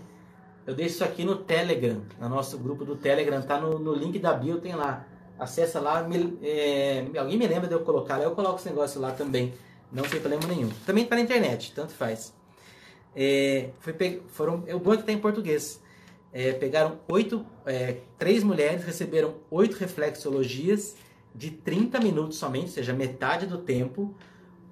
Eu 0.66 0.74
deixo 0.74 0.96
isso 0.96 1.04
aqui 1.04 1.24
no 1.24 1.36
Telegram, 1.36 2.02
no 2.20 2.28
nosso 2.28 2.58
grupo 2.58 2.84
do 2.84 2.94
Telegram, 2.94 3.40
tá 3.40 3.58
no, 3.58 3.78
no 3.78 3.94
link 3.94 4.18
da 4.18 4.34
bio, 4.34 4.60
tem 4.60 4.74
lá. 4.74 5.06
Acessa 5.38 5.80
lá, 5.80 6.02
me, 6.02 6.38
é, 6.42 7.06
alguém 7.16 7.38
me 7.38 7.46
lembra 7.46 7.66
de 7.66 7.72
eu 7.72 7.80
colocar 7.80 8.18
lá, 8.18 8.24
eu 8.24 8.32
coloco 8.32 8.58
esse 8.58 8.68
negócio 8.68 9.00
lá 9.00 9.10
também, 9.10 9.54
não 9.90 10.02
tem 10.04 10.20
problema 10.20 10.46
nenhum. 10.46 10.68
Também 10.84 11.06
tá 11.06 11.16
na 11.16 11.22
internet, 11.22 11.72
tanto 11.74 11.92
faz. 11.92 12.34
É, 13.16 13.70
foi, 13.80 14.22
foram, 14.28 14.62
o 14.70 14.78
bom 14.78 14.92
é 14.92 14.98
que 14.98 15.02
tá 15.02 15.12
em 15.12 15.18
português. 15.18 15.82
É, 16.30 16.52
pegaram 16.52 17.00
oito, 17.08 17.44
é, 17.64 17.96
três 18.18 18.44
mulheres 18.44 18.84
receberam 18.84 19.36
oito 19.50 19.76
reflexologias 19.78 20.94
de 21.34 21.50
30 21.50 21.98
minutos 22.00 22.36
somente, 22.36 22.66
ou 22.66 22.72
seja, 22.72 22.92
metade 22.92 23.46
do 23.46 23.56
tempo, 23.56 24.14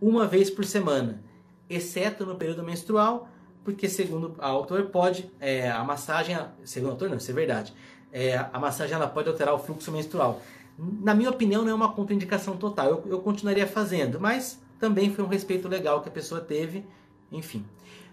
uma 0.00 0.26
vez 0.26 0.50
por 0.50 0.66
semana, 0.66 1.24
exceto 1.68 2.24
no 2.24 2.36
período 2.36 2.62
menstrual, 2.62 3.28
porque 3.64 3.88
segundo 3.88 4.34
o 4.38 4.42
autor 4.42 4.86
pode 4.86 5.30
é, 5.40 5.70
a 5.70 5.84
massagem, 5.84 6.36
segundo 6.64 6.90
o 6.90 6.92
autor 6.92 7.10
não, 7.10 7.16
isso 7.16 7.30
é 7.30 7.34
verdade, 7.34 7.74
é, 8.12 8.36
a 8.36 8.58
massagem 8.58 8.94
ela 8.94 9.06
pode 9.06 9.28
alterar 9.28 9.54
o 9.54 9.58
fluxo 9.58 9.92
menstrual. 9.92 10.40
Na 10.78 11.14
minha 11.14 11.28
opinião, 11.28 11.64
não 11.64 11.72
é 11.72 11.74
uma 11.74 11.92
contraindicação 11.92 12.56
total. 12.56 12.86
Eu, 12.86 13.04
eu 13.08 13.20
continuaria 13.20 13.66
fazendo, 13.66 14.20
mas 14.20 14.62
também 14.78 15.12
foi 15.12 15.24
um 15.24 15.28
respeito 15.28 15.68
legal 15.68 16.00
que 16.00 16.08
a 16.08 16.12
pessoa 16.12 16.40
teve, 16.40 16.86
enfim. 17.32 17.66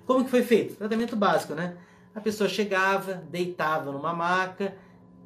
Como 0.06 0.26
que 0.26 0.32
foi 0.32 0.42
feito? 0.42 0.76
Tratamento 0.76 1.16
básico, 1.16 1.54
né? 1.54 1.78
A 2.14 2.20
pessoa 2.20 2.50
chegava, 2.50 3.24
deitava 3.30 3.92
numa 3.92 4.14
maca, 4.14 4.76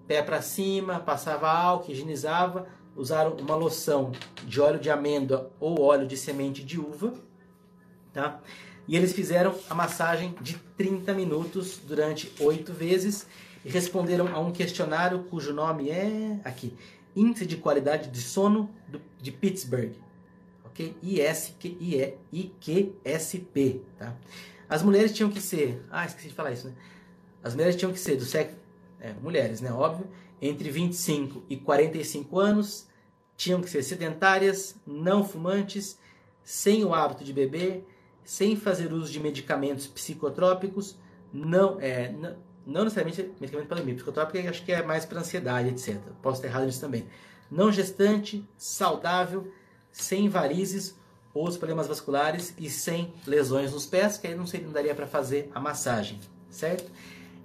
pé 0.08 0.22
para 0.22 0.42
cima, 0.42 1.00
passava 1.00 1.50
álcool, 1.50 1.92
higienizava, 1.92 2.68
usaram 2.96 3.36
uma 3.38 3.56
loção 3.56 4.12
de 4.44 4.60
óleo 4.60 4.80
de 4.80 4.90
amêndoa 4.90 5.52
ou 5.60 5.82
óleo 5.82 6.08
de 6.08 6.18
semente 6.18 6.64
de 6.64 6.80
uva, 6.80 7.14
tá? 8.14 8.42
E 8.88 8.96
eles 8.96 9.14
fizeram 9.14 9.56
a 9.70 9.76
massagem 9.76 10.36
de 10.42 10.58
30 10.78 11.14
minutos 11.14 11.80
durante 11.86 12.34
oito 12.40 12.74
vezes 12.74 13.28
e 13.64 13.70
responderam 13.70 14.34
a 14.34 14.40
um 14.40 14.52
questionário 14.52 15.24
cujo 15.26 15.54
nome 15.54 15.90
é 15.90 16.40
aqui, 16.44 16.74
Índice 17.16 17.46
de 17.46 17.58
Qualidade 17.58 18.10
de 18.10 18.22
Sono 18.22 18.70
de 19.22 19.32
Pittsburgh, 19.32 19.94
ok? 20.66 20.96
IQSP, 22.32 23.82
tá? 23.98 24.16
As 24.68 24.84
mulheres 24.84 25.12
tinham 25.12 25.30
que 25.30 25.42
ser, 25.42 25.84
ah, 25.90 26.06
esqueci 26.06 26.30
de 26.30 26.34
falar 26.34 26.52
isso, 26.52 26.68
né? 26.68 26.74
As 27.44 27.54
mulheres 27.54 27.76
tinham 27.76 27.92
que 27.92 28.00
ser 28.00 28.16
do 28.16 28.26
sexo, 28.26 28.56
é, 29.00 29.14
mulheres, 29.14 29.62
né? 29.62 29.72
Óbvio, 29.72 30.08
entre 30.42 30.70
25 30.70 31.44
e 31.50 31.58
45 31.58 32.40
anos, 32.40 32.88
tinham 33.36 33.62
que 33.62 33.70
ser 33.70 33.84
sedentárias, 33.84 34.76
não 34.86 35.24
fumantes, 35.24 35.98
sem 36.44 36.84
o 36.84 36.94
hábito 36.94 37.24
de 37.24 37.34
beber, 37.34 37.86
sem 38.30 38.56
fazer 38.56 38.94
uso 38.94 39.12
de 39.12 39.20
medicamentos 39.20 39.88
psicotrópicos, 39.88 40.96
não, 41.34 41.82
é, 41.82 42.14
não, 42.64 42.84
necessariamente 42.84 43.32
medicamento 43.42 43.68
para 43.68 43.78
dormir, 43.78 43.96
psicotrópico 43.96 44.48
acho 44.48 44.64
que 44.64 44.72
é 44.72 44.84
mais 44.84 45.04
para 45.04 45.22
ansiedade, 45.22 45.70
etc. 45.70 46.00
Posso 46.22 46.36
estar 46.38 46.48
errado 46.48 46.68
nisso 46.68 46.80
também. 46.80 47.08
Não 47.50 47.72
gestante, 47.72 48.48
saudável, 48.56 49.52
sem 49.92 50.30
varizes 50.30 50.96
ou 51.34 51.48
os 51.48 51.58
problemas 51.58 51.88
vasculares 51.88 52.54
e 52.60 52.70
sem 52.70 53.12
lesões 53.26 53.74
nos 53.74 53.88
pés, 53.88 54.20
que 54.20 54.28
aí 54.28 54.36
não, 54.36 54.46
sei, 54.46 54.62
não 54.62 54.72
daria 54.72 54.94
para 54.94 55.08
fazer 55.08 55.50
a 55.56 55.60
massagem, 55.60 56.20
certo? 56.52 56.92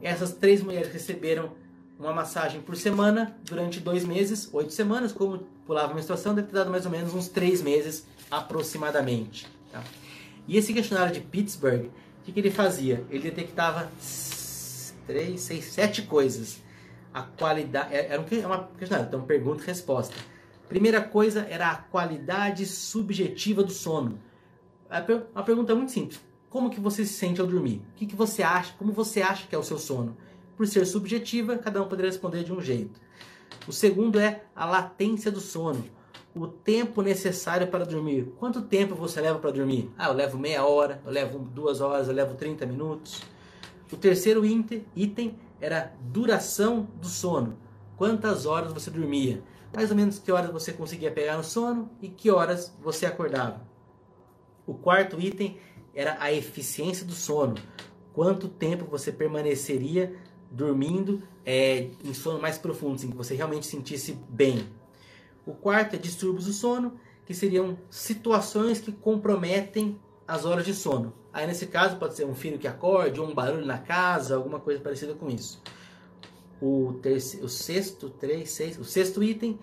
Essas 0.02 0.34
três 0.34 0.62
mulheres 0.62 0.92
receberam 0.92 1.52
uma 1.98 2.12
massagem 2.12 2.60
por 2.60 2.76
semana 2.76 3.34
durante 3.42 3.80
dois 3.80 4.04
meses, 4.04 4.50
oito 4.52 4.74
semanas. 4.74 5.12
Como 5.12 5.38
pulava 5.66 5.92
a 5.92 5.94
menstruação, 5.94 6.34
deve 6.34 6.48
ter 6.48 6.54
dado 6.56 6.70
mais 6.70 6.84
ou 6.84 6.92
menos 6.92 7.14
uns 7.14 7.28
três 7.28 7.62
meses 7.62 8.06
aproximadamente. 8.30 9.46
Tá? 9.72 9.82
E 10.46 10.56
esse 10.56 10.72
questionário 10.72 11.12
de 11.12 11.20
Pittsburgh, 11.20 11.86
o 11.86 12.24
que, 12.24 12.32
que 12.32 12.40
ele 12.40 12.50
fazia? 12.50 13.04
Ele 13.10 13.22
detectava 13.22 13.90
três, 15.06 15.40
seis, 15.40 15.64
sete 15.66 16.02
coisas. 16.02 16.62
A 17.12 17.22
qualidade. 17.22 17.94
É, 17.94 18.08
era 18.08 18.20
um, 18.20 18.24
é 18.30 18.46
uma 18.46 18.68
questionário, 18.78 19.08
então 19.08 19.22
pergunta 19.22 19.62
e 19.62 19.66
resposta. 19.66 20.14
Primeira 20.68 21.00
coisa 21.00 21.46
era 21.48 21.70
a 21.70 21.76
qualidade 21.76 22.66
subjetiva 22.66 23.62
do 23.62 23.70
sono. 23.70 24.18
Uma 25.34 25.42
pergunta 25.44 25.74
muito 25.74 25.92
simples. 25.92 26.20
Como 26.50 26.70
que 26.70 26.80
você 26.80 27.04
se 27.04 27.14
sente 27.14 27.40
ao 27.40 27.46
dormir? 27.46 27.82
O 27.92 27.94
que, 27.96 28.06
que 28.06 28.16
você 28.16 28.42
acha? 28.42 28.74
Como 28.78 28.92
você 28.92 29.22
acha 29.22 29.46
que 29.46 29.54
é 29.54 29.58
o 29.58 29.62
seu 29.62 29.78
sono? 29.78 30.16
Por 30.56 30.66
ser 30.66 30.86
subjetiva, 30.86 31.58
cada 31.58 31.82
um 31.82 31.88
poderia 31.88 32.10
responder 32.10 32.44
de 32.44 32.52
um 32.52 32.60
jeito. 32.60 33.00
O 33.66 33.72
segundo 33.72 34.18
é 34.18 34.44
a 34.54 34.64
latência 34.64 35.30
do 35.30 35.40
sono. 35.40 35.84
O 36.34 36.48
tempo 36.48 37.00
necessário 37.00 37.68
para 37.68 37.84
dormir. 37.84 38.32
Quanto 38.38 38.62
tempo 38.62 38.94
você 38.94 39.20
leva 39.20 39.38
para 39.38 39.52
dormir? 39.52 39.90
Ah, 39.96 40.08
eu 40.08 40.14
levo 40.14 40.36
meia 40.36 40.64
hora, 40.64 41.00
eu 41.04 41.12
levo 41.12 41.38
duas 41.38 41.80
horas, 41.80 42.08
eu 42.08 42.14
levo 42.14 42.34
30 42.34 42.66
minutos. 42.66 43.22
O 43.92 43.96
terceiro 43.96 44.44
item 44.44 45.38
era 45.60 45.94
duração 46.00 46.88
do 47.00 47.06
sono. 47.06 47.56
Quantas 47.96 48.46
horas 48.46 48.72
você 48.72 48.90
dormia? 48.90 49.42
Mais 49.72 49.90
ou 49.90 49.96
menos 49.96 50.18
que 50.18 50.32
horas 50.32 50.50
você 50.50 50.72
conseguia 50.72 51.10
pegar 51.10 51.36
no 51.36 51.44
sono 51.44 51.88
e 52.02 52.08
que 52.08 52.30
horas 52.30 52.76
você 52.82 53.06
acordava. 53.06 53.60
O 54.66 54.74
quarto 54.74 55.20
item 55.20 55.58
era 55.94 56.16
a 56.18 56.32
eficiência 56.32 57.06
do 57.06 57.12
sono. 57.12 57.54
Quanto 58.12 58.48
tempo 58.48 58.84
você 58.86 59.12
permaneceria 59.12 60.16
dormindo 60.50 61.22
é, 61.44 61.90
em 62.04 62.14
sono 62.14 62.40
mais 62.40 62.58
profundo, 62.58 62.94
assim, 62.94 63.10
que 63.10 63.16
você 63.16 63.34
realmente 63.34 63.66
sentisse 63.66 64.18
bem. 64.28 64.66
O 65.46 65.52
quarto 65.52 65.94
é 65.94 65.98
distúrbios 65.98 66.46
do 66.46 66.52
sono, 66.52 66.98
que 67.26 67.34
seriam 67.34 67.78
situações 67.90 68.80
que 68.80 68.92
comprometem 68.92 69.98
as 70.26 70.44
horas 70.44 70.64
de 70.64 70.74
sono. 70.74 71.12
Aí 71.32 71.46
nesse 71.46 71.66
caso 71.66 71.96
pode 71.96 72.14
ser 72.14 72.24
um 72.24 72.34
filho 72.34 72.58
que 72.58 72.68
acorde, 72.68 73.20
ou 73.20 73.26
um 73.26 73.34
barulho 73.34 73.66
na 73.66 73.78
casa, 73.78 74.36
alguma 74.36 74.60
coisa 74.60 74.80
parecida 74.80 75.14
com 75.14 75.28
isso. 75.28 75.60
O, 76.60 76.94
terceiro, 77.02 77.46
o 77.46 77.48
sexto, 77.48 78.08
três, 78.08 78.50
seis, 78.50 78.78
o 78.78 78.84
sexto 78.84 79.22
item, 79.22 79.58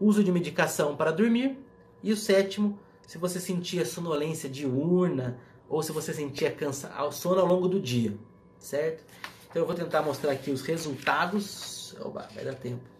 uso 0.00 0.24
de 0.24 0.32
medicação 0.32 0.96
para 0.96 1.12
dormir. 1.12 1.58
E 2.02 2.12
o 2.12 2.16
sétimo, 2.16 2.78
se 3.06 3.18
você 3.18 3.38
sentia 3.38 3.84
sonolência 3.84 4.48
diurna 4.48 5.38
ou 5.68 5.82
se 5.82 5.92
você 5.92 6.12
sentia 6.12 6.50
cansa, 6.50 6.90
sono 7.12 7.40
ao 7.40 7.46
longo 7.46 7.68
do 7.68 7.78
dia, 7.78 8.16
certo? 8.58 9.04
Então 9.48 9.62
eu 9.62 9.66
vou 9.66 9.74
tentar 9.74 10.02
mostrar 10.02 10.32
aqui 10.32 10.50
os 10.50 10.62
resultados. 10.62 11.94
Oba, 12.00 12.28
vai 12.34 12.44
dar 12.44 12.54
tempo. 12.54 12.99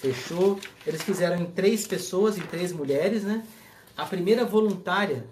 Fechou. 0.00 0.58
Eles 0.86 1.02
fizeram 1.02 1.42
em 1.42 1.46
três 1.46 1.86
pessoas, 1.86 2.38
em 2.38 2.42
três 2.42 2.72
mulheres, 2.72 3.24
né? 3.24 3.44
A 3.96 4.06
primeira 4.06 4.44
voluntária. 4.44 5.26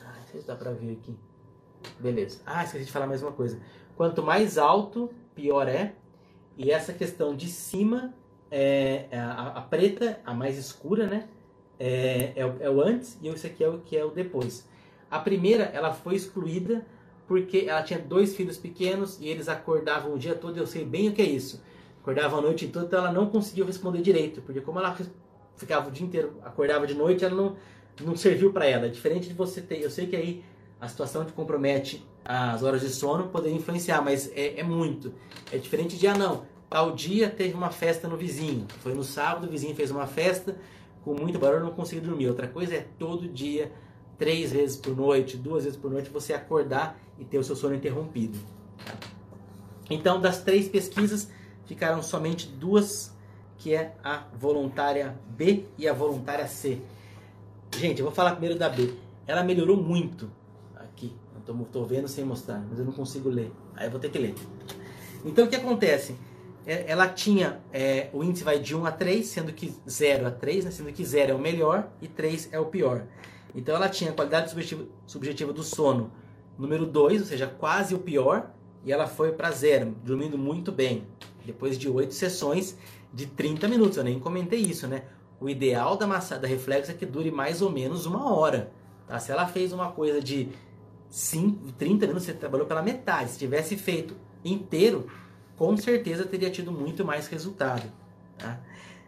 Ah, 0.00 0.14
não 0.18 0.26
sei 0.30 0.40
se 0.40 0.46
dá 0.46 0.56
pra 0.56 0.72
ver 0.72 0.92
aqui. 0.92 1.14
Beleza. 2.00 2.40
Ah, 2.46 2.64
esqueci 2.64 2.86
de 2.86 2.92
falar 2.92 3.06
mais 3.06 3.22
uma 3.22 3.32
coisa. 3.32 3.60
Quanto 3.96 4.22
mais 4.22 4.56
alto, 4.56 5.10
pior 5.34 5.68
é. 5.68 5.94
E 6.56 6.70
essa 6.70 6.92
questão 6.92 7.36
de 7.36 7.48
cima, 7.48 8.14
é, 8.50 9.06
é 9.10 9.18
a, 9.18 9.48
a 9.56 9.60
preta, 9.60 10.20
a 10.24 10.32
mais 10.32 10.56
escura, 10.56 11.06
né? 11.06 11.28
É, 11.78 12.32
é, 12.34 12.46
o, 12.46 12.56
é 12.60 12.70
o 12.70 12.80
antes 12.80 13.18
e 13.22 13.28
esse 13.28 13.46
aqui 13.46 13.62
é 13.62 13.68
o 13.68 13.78
que 13.78 13.96
é 13.96 14.04
o 14.04 14.10
depois. 14.10 14.66
A 15.10 15.18
primeira, 15.18 15.64
ela 15.64 15.92
foi 15.92 16.16
excluída 16.16 16.84
porque 17.26 17.66
ela 17.68 17.82
tinha 17.82 17.98
dois 17.98 18.34
filhos 18.34 18.56
pequenos 18.56 19.20
e 19.20 19.28
eles 19.28 19.48
acordavam 19.48 20.14
o 20.14 20.18
dia 20.18 20.34
todo, 20.34 20.56
eu 20.56 20.66
sei 20.66 20.84
bem 20.84 21.08
o 21.08 21.12
que 21.12 21.22
é 21.22 21.26
isso. 21.26 21.62
Acordavam 22.08 22.38
a 22.38 22.42
noite 22.42 22.66
toda, 22.68 22.86
então 22.86 23.00
ela 23.00 23.12
não 23.12 23.26
conseguiu 23.26 23.66
responder 23.66 24.00
direito, 24.00 24.40
porque 24.40 24.62
como 24.62 24.78
ela 24.78 24.96
ficava 25.58 25.88
o 25.88 25.90
dia 25.90 26.06
inteiro, 26.06 26.38
acordava 26.42 26.86
de 26.86 26.94
noite, 26.94 27.22
ela 27.22 27.34
não, 27.34 27.56
não 28.02 28.16
serviu 28.16 28.50
para 28.50 28.64
ela. 28.64 28.88
Diferente 28.88 29.28
de 29.28 29.34
você 29.34 29.60
ter, 29.60 29.82
eu 29.82 29.90
sei 29.90 30.06
que 30.06 30.16
aí 30.16 30.42
a 30.80 30.88
situação 30.88 31.26
que 31.26 31.32
compromete 31.32 32.02
as 32.24 32.62
horas 32.62 32.80
de 32.80 32.88
sono 32.88 33.28
poderia 33.28 33.54
influenciar, 33.54 34.00
mas 34.00 34.32
é, 34.34 34.58
é 34.58 34.62
muito. 34.62 35.12
É 35.52 35.58
diferente 35.58 35.98
de, 35.98 36.06
ah 36.06 36.16
não, 36.16 36.46
tal 36.70 36.92
dia 36.92 37.28
teve 37.28 37.52
uma 37.52 37.68
festa 37.68 38.08
no 38.08 38.16
vizinho, 38.16 38.66
foi 38.80 38.94
no 38.94 39.04
sábado, 39.04 39.46
o 39.46 39.50
vizinho 39.50 39.74
fez 39.74 39.90
uma 39.90 40.06
festa, 40.06 40.56
com 41.04 41.12
muito 41.12 41.38
barulho, 41.38 41.62
não 41.62 41.72
consegui 41.72 42.00
dormir. 42.00 42.28
Outra 42.28 42.48
coisa 42.48 42.74
é 42.74 42.86
todo 42.98 43.28
dia 43.28 43.70
três 44.16 44.50
vezes 44.50 44.78
por 44.78 44.96
noite, 44.96 45.36
duas 45.36 45.64
vezes 45.64 45.78
por 45.78 45.90
noite, 45.90 46.08
você 46.08 46.32
acordar 46.32 46.98
e 47.18 47.24
ter 47.26 47.36
o 47.36 47.44
seu 47.44 47.54
sono 47.54 47.74
interrompido. 47.74 48.38
Então, 49.90 50.18
das 50.18 50.42
três 50.42 50.68
pesquisas, 50.68 51.28
ficaram 51.68 52.02
somente 52.02 52.48
duas, 52.48 53.14
que 53.58 53.74
é 53.74 53.94
a 54.02 54.24
voluntária 54.34 55.14
B 55.28 55.66
e 55.76 55.86
a 55.86 55.92
voluntária 55.92 56.48
C. 56.48 56.80
Gente, 57.76 58.00
eu 58.00 58.06
vou 58.06 58.14
falar 58.14 58.32
primeiro 58.32 58.58
da 58.58 58.68
B. 58.68 58.94
Ela 59.26 59.44
melhorou 59.44 59.76
muito. 59.76 60.30
Aqui, 60.74 61.14
estou 61.36 61.84
vendo 61.84 62.08
sem 62.08 62.24
mostrar, 62.24 62.64
mas 62.68 62.78
eu 62.78 62.84
não 62.84 62.92
consigo 62.92 63.28
ler. 63.28 63.52
Aí 63.76 63.86
eu 63.86 63.90
vou 63.90 64.00
ter 64.00 64.10
que 64.10 64.18
ler. 64.18 64.34
Então, 65.24 65.44
o 65.44 65.48
que 65.48 65.56
acontece? 65.56 66.16
É, 66.66 66.90
ela 66.90 67.08
tinha, 67.08 67.60
é, 67.72 68.08
o 68.12 68.24
índice 68.24 68.42
vai 68.42 68.58
de 68.58 68.74
1 68.74 68.86
a 68.86 68.92
3, 68.92 69.26
sendo 69.26 69.52
que 69.52 69.74
0 69.88 70.26
a 70.26 70.30
3, 70.30 70.64
né? 70.64 70.70
sendo 70.70 70.92
que 70.92 71.04
0 71.04 71.32
é 71.32 71.34
o 71.34 71.38
melhor 71.38 71.88
e 72.00 72.08
3 72.08 72.48
é 72.52 72.58
o 72.58 72.66
pior. 72.66 73.04
Então 73.54 73.74
ela 73.74 73.88
tinha 73.88 74.12
qualidade 74.12 74.50
subjetiva, 74.50 74.84
subjetiva 75.06 75.52
do 75.52 75.62
sono 75.62 76.10
número 76.58 76.86
2, 76.86 77.20
ou 77.22 77.26
seja, 77.26 77.46
quase 77.46 77.94
o 77.94 77.98
pior, 77.98 78.50
e 78.84 78.92
ela 78.92 79.06
foi 79.06 79.32
para 79.32 79.50
zero, 79.50 79.94
dormindo 80.04 80.36
muito 80.36 80.72
bem. 80.72 81.06
Depois 81.48 81.78
de 81.78 81.88
oito 81.88 82.12
sessões 82.12 82.76
de 83.10 83.24
30 83.24 83.68
minutos, 83.68 83.96
eu 83.96 84.04
nem 84.04 84.20
comentei 84.20 84.60
isso, 84.60 84.86
né? 84.86 85.04
O 85.40 85.48
ideal 85.48 85.96
da 85.96 86.06
massagem 86.06 86.42
da 86.42 86.46
reflexo 86.46 86.90
é 86.90 86.94
que 86.94 87.06
dure 87.06 87.30
mais 87.30 87.62
ou 87.62 87.70
menos 87.70 88.04
uma 88.04 88.30
hora. 88.34 88.70
Tá? 89.06 89.18
Se 89.18 89.32
ela 89.32 89.46
fez 89.46 89.72
uma 89.72 89.90
coisa 89.90 90.20
de 90.20 90.50
5, 91.08 91.72
30 91.72 92.06
minutos, 92.06 92.26
você 92.26 92.34
trabalhou 92.34 92.66
pela 92.66 92.82
metade. 92.82 93.30
Se 93.30 93.38
tivesse 93.38 93.78
feito 93.78 94.14
inteiro, 94.44 95.06
com 95.56 95.74
certeza 95.74 96.26
teria 96.26 96.50
tido 96.50 96.70
muito 96.70 97.02
mais 97.02 97.28
resultado. 97.28 97.90
Tá? 98.36 98.60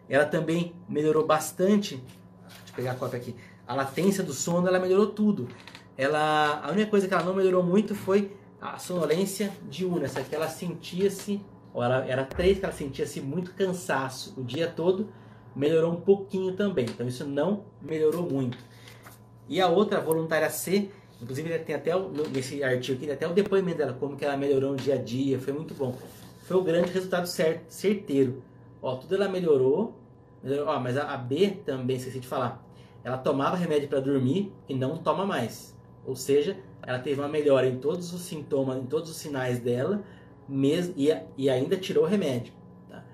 Ela 0.08 0.24
também 0.24 0.72
melhorou 0.88 1.26
bastante, 1.26 1.96
deixa 1.96 2.70
eu 2.70 2.74
pegar 2.74 2.92
a 2.92 2.94
cópia 2.94 3.18
aqui, 3.18 3.36
a 3.68 3.74
latência 3.74 4.24
do 4.24 4.32
sono, 4.32 4.66
ela 4.66 4.80
melhorou 4.80 5.08
tudo. 5.08 5.46
Ela, 5.94 6.62
a 6.64 6.70
única 6.70 6.88
coisa 6.88 7.06
que 7.06 7.12
ela 7.12 7.22
não 7.22 7.34
melhorou 7.34 7.62
muito 7.62 7.94
foi 7.94 8.34
a 8.58 8.78
sonolência 8.78 9.52
diurna, 9.68 10.06
essa 10.06 10.22
que 10.22 10.34
ela 10.34 10.48
sentia-se, 10.48 11.42
ou 11.72 11.82
ela 11.82 12.04
era 12.06 12.24
três 12.24 12.58
que 12.58 12.64
ela 12.64 12.74
sentia-se 12.74 13.20
muito 13.20 13.54
cansaço 13.54 14.34
o 14.36 14.42
dia 14.42 14.68
todo, 14.68 15.08
melhorou 15.54 15.92
um 15.92 16.00
pouquinho 16.00 16.54
também. 16.54 16.84
Então 16.84 17.06
isso 17.06 17.24
não 17.24 17.64
melhorou 17.80 18.28
muito. 18.28 18.58
E 19.48 19.60
a 19.60 19.68
outra, 19.68 19.98
a 19.98 20.00
voluntária 20.00 20.48
C, 20.48 20.90
inclusive 21.20 21.58
tem 21.60 21.74
até 21.74 21.92
nesse 22.32 22.62
artigo 22.62 23.02
aqui, 23.02 23.10
até 23.10 23.26
o 23.26 23.32
depoimento 23.32 23.78
dela, 23.78 23.92
como 23.92 24.16
que 24.16 24.24
ela 24.24 24.36
melhorou 24.36 24.72
no 24.72 24.76
dia 24.76 24.94
a 24.94 24.98
dia, 24.98 25.38
foi 25.38 25.52
muito 25.52 25.74
bom. 25.74 25.96
Foi 26.42 26.56
o 26.56 26.62
grande 26.62 26.90
resultado 26.90 27.26
certo, 27.26 27.70
certeiro. 27.70 28.42
Ó, 28.82 28.96
tudo 28.96 29.14
ela 29.14 29.28
melhorou, 29.28 29.94
melhorou 30.42 30.68
ó, 30.68 30.80
mas 30.80 30.96
a, 30.96 31.12
a 31.12 31.16
B 31.16 31.58
também, 31.64 31.96
esqueci 31.96 32.20
de 32.20 32.26
falar. 32.26 32.64
Ela 33.02 33.18
tomava 33.18 33.56
remédio 33.56 33.88
para 33.88 34.00
dormir 34.00 34.52
e 34.68 34.74
não 34.74 34.96
toma 34.98 35.24
mais. 35.24 35.76
Ou 36.04 36.16
seja, 36.16 36.56
ela 36.82 36.98
teve 36.98 37.20
uma 37.20 37.28
melhora 37.28 37.66
em 37.66 37.78
todos 37.78 38.12
os 38.12 38.22
sintomas, 38.22 38.78
em 38.78 38.86
todos 38.86 39.10
os 39.10 39.16
sinais 39.16 39.58
dela, 39.58 40.02
mesmo, 40.50 40.94
e, 40.96 41.14
e 41.36 41.48
ainda 41.48 41.76
tirou 41.76 42.04
o 42.04 42.06
remédio. 42.06 42.52
Tá? 42.88 43.04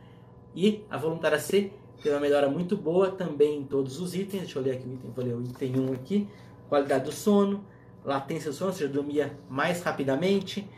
E 0.55 0.85
a 0.90 0.96
voluntária 0.96 1.38
C 1.38 1.72
teve 2.03 2.14
uma 2.14 2.20
melhora 2.20 2.49
muito 2.49 2.77
boa 2.77 3.11
também 3.11 3.59
em 3.59 3.64
todos 3.64 4.01
os 4.01 4.14
itens. 4.14 4.42
Deixa 4.42 4.59
eu 4.59 4.62
ler 4.62 4.72
aqui 4.72 4.88
o 4.88 4.94
item, 4.94 5.11
vou 5.11 5.25
ler 5.25 5.35
o 5.35 5.42
item 5.42 5.81
1 5.81 5.92
aqui. 5.92 6.29
Qualidade 6.68 7.05
do 7.05 7.12
sono, 7.12 7.64
latência 8.05 8.51
do 8.51 8.57
sono, 8.57 8.70
ou 8.70 8.77
seja, 8.77 8.92
dormia 8.92 9.38
mais 9.49 9.83
rapidamente, 9.83 10.68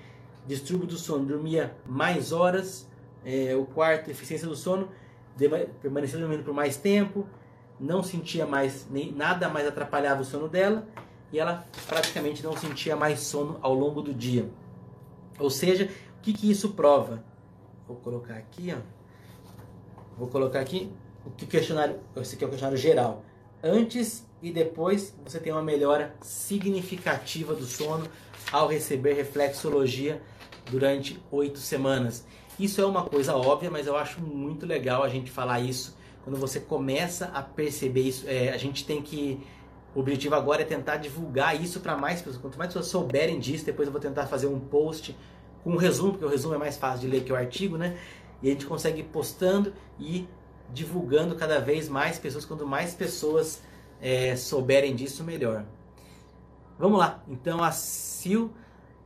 distúrbio 0.47 0.87
do 0.87 0.97
sono, 0.97 1.25
dormia 1.25 1.75
mais 1.87 2.33
horas. 2.33 2.87
É, 3.25 3.55
o 3.57 3.65
quarto, 3.65 4.11
eficiência 4.11 4.47
do 4.47 4.57
sono, 4.57 4.89
permanecia 5.81 6.19
dormindo 6.19 6.45
por 6.45 6.55
mais 6.55 6.77
tempo, 6.77 7.27
não 7.79 8.03
sentia 8.03 8.47
mais, 8.47 8.87
nem 8.91 9.13
nada 9.13 9.49
mais 9.49 9.67
atrapalhava 9.67 10.23
o 10.23 10.25
sono 10.25 10.49
dela 10.49 10.87
e 11.33 11.39
ela 11.39 11.67
praticamente 11.87 12.43
não 12.43 12.57
sentia 12.57 12.97
mais 12.97 13.21
sono 13.21 13.59
ao 13.61 13.75
longo 13.75 14.03
do 14.03 14.13
dia. 14.13 14.49
Ou 15.39 15.51
seja, 15.51 15.89
o 16.19 16.21
que, 16.21 16.33
que 16.33 16.51
isso 16.51 16.71
prova? 16.71 17.23
Vou 17.87 17.97
colocar 17.97 18.35
aqui, 18.35 18.75
ó. 18.75 18.81
Vou 20.19 20.29
colocar 20.29 20.61
aqui 20.61 20.93
o 21.25 21.31
que 21.31 21.47
questionário, 21.47 22.01
esse 22.17 22.35
aqui 22.35 22.45
é 22.45 22.47
o 22.47 22.51
questionário 22.51 22.79
geral. 22.79 23.25
Antes 23.63 24.27
e 24.43 24.51
depois 24.53 25.15
você 25.25 25.39
tem 25.39 25.53
uma 25.53 25.63
melhora 25.63 26.15
significativa 26.21 27.55
do 27.55 27.65
sono 27.65 28.07
ao 28.53 28.69
receber 28.69 29.15
reflexologia 29.15 30.21
durante 30.71 31.23
oito 31.31 31.59
semanas. 31.59 32.27
Isso 32.59 32.81
é 32.81 32.87
uma 32.87 33.05
coisa 33.05 33.37
óbvia, 33.37 33.71
mas 33.71 33.87
eu 33.87 33.97
acho 33.97 34.21
muito 34.21 34.67
legal 34.67 35.03
a 35.05 35.09
gente 35.09 35.31
falar 35.31 35.61
isso 35.61 35.97
quando 36.25 36.37
você 36.37 36.59
começa 36.59 37.27
a 37.27 37.43
perceber 37.43 38.03
isso. 38.03 38.25
É, 38.29 38.51
a 38.51 38.57
gente 38.57 38.85
tem 38.85 39.01
que 39.01 39.41
o 39.95 40.01
objetivo 40.01 40.35
agora 40.35 40.63
é 40.63 40.65
tentar 40.65 40.97
divulgar 40.97 41.61
isso 41.61 41.81
para 41.81 41.97
mais 41.97 42.21
pessoas. 42.21 42.37
Quanto 42.37 42.59
mais 42.59 42.69
pessoas 42.69 42.87
souberem 42.87 43.39
disso, 43.39 43.65
depois 43.65 43.87
eu 43.87 43.93
vou 43.93 44.01
tentar 44.01 44.27
fazer 44.27 44.47
um 44.47 44.59
post 44.59 45.17
com 45.63 45.71
um 45.71 45.77
resumo, 45.77 46.13
porque 46.13 46.25
o 46.25 46.29
resumo 46.29 46.55
é 46.55 46.59
mais 46.59 46.77
fácil 46.77 47.01
de 47.01 47.09
ler 47.09 47.25
que 47.25 47.33
o 47.33 47.37
artigo, 47.37 47.77
né? 47.77 47.97
E 48.43 48.49
a 48.49 48.53
gente 48.53 48.67
consegue 48.67 49.03
postando 49.03 49.73
e 49.99 50.27
divulgando 50.73 51.35
cada 51.35 51.61
vez 51.61 51.89
mais 51.89 52.19
pessoas. 52.19 52.45
Quanto 52.45 52.67
mais 52.67 52.95
pessoas 52.95 53.61
é, 54.01 54.37
souberem 54.37 54.95
disso, 54.95 55.25
melhor. 55.25 55.65
Vamos 56.79 56.99
lá. 56.99 57.23
Então 57.29 57.63
a 57.63 57.73
Sil 57.73 58.55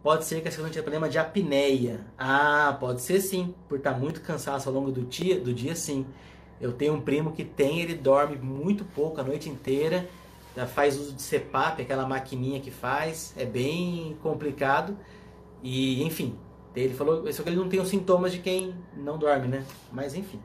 pode 0.02 0.24
ser 0.24 0.42
que 0.42 0.48
a 0.48 0.50
Sil 0.52 0.62
tenha 0.68 0.82
problema 0.82 1.08
de 1.08 1.18
apneia. 1.18 2.06
Ah, 2.18 2.76
pode 2.78 3.00
ser 3.00 3.20
sim, 3.20 3.54
por 3.68 3.78
estar 3.78 3.98
muito 3.98 4.20
cansado 4.20 4.66
ao 4.66 4.72
longo 4.72 4.92
do 4.92 5.02
dia, 5.02 5.40
do 5.40 5.54
dia 5.54 5.74
sim. 5.74 6.06
Eu 6.60 6.72
tenho 6.72 6.94
um 6.94 7.00
primo 7.00 7.32
que 7.32 7.44
tem, 7.44 7.80
ele 7.80 7.94
dorme 7.94 8.36
muito 8.36 8.84
pouco 8.84 9.20
a 9.20 9.24
noite 9.24 9.48
inteira 9.48 10.08
faz 10.66 10.98
uso 10.98 11.12
de 11.12 11.22
CPAP, 11.22 11.80
aquela 11.80 12.06
maquininha 12.06 12.60
que 12.60 12.70
faz, 12.70 13.32
é 13.36 13.44
bem 13.44 14.16
complicado. 14.22 14.96
E, 15.62 16.02
enfim, 16.02 16.36
ele 16.74 16.94
falou, 16.94 17.30
só 17.32 17.42
que 17.42 17.48
ele 17.48 17.56
não 17.56 17.68
tem 17.68 17.80
os 17.80 17.88
sintomas 17.88 18.32
de 18.32 18.38
quem 18.38 18.74
não 18.96 19.18
dorme, 19.18 19.48
né? 19.48 19.64
Mas, 19.92 20.14
enfim. 20.14 20.40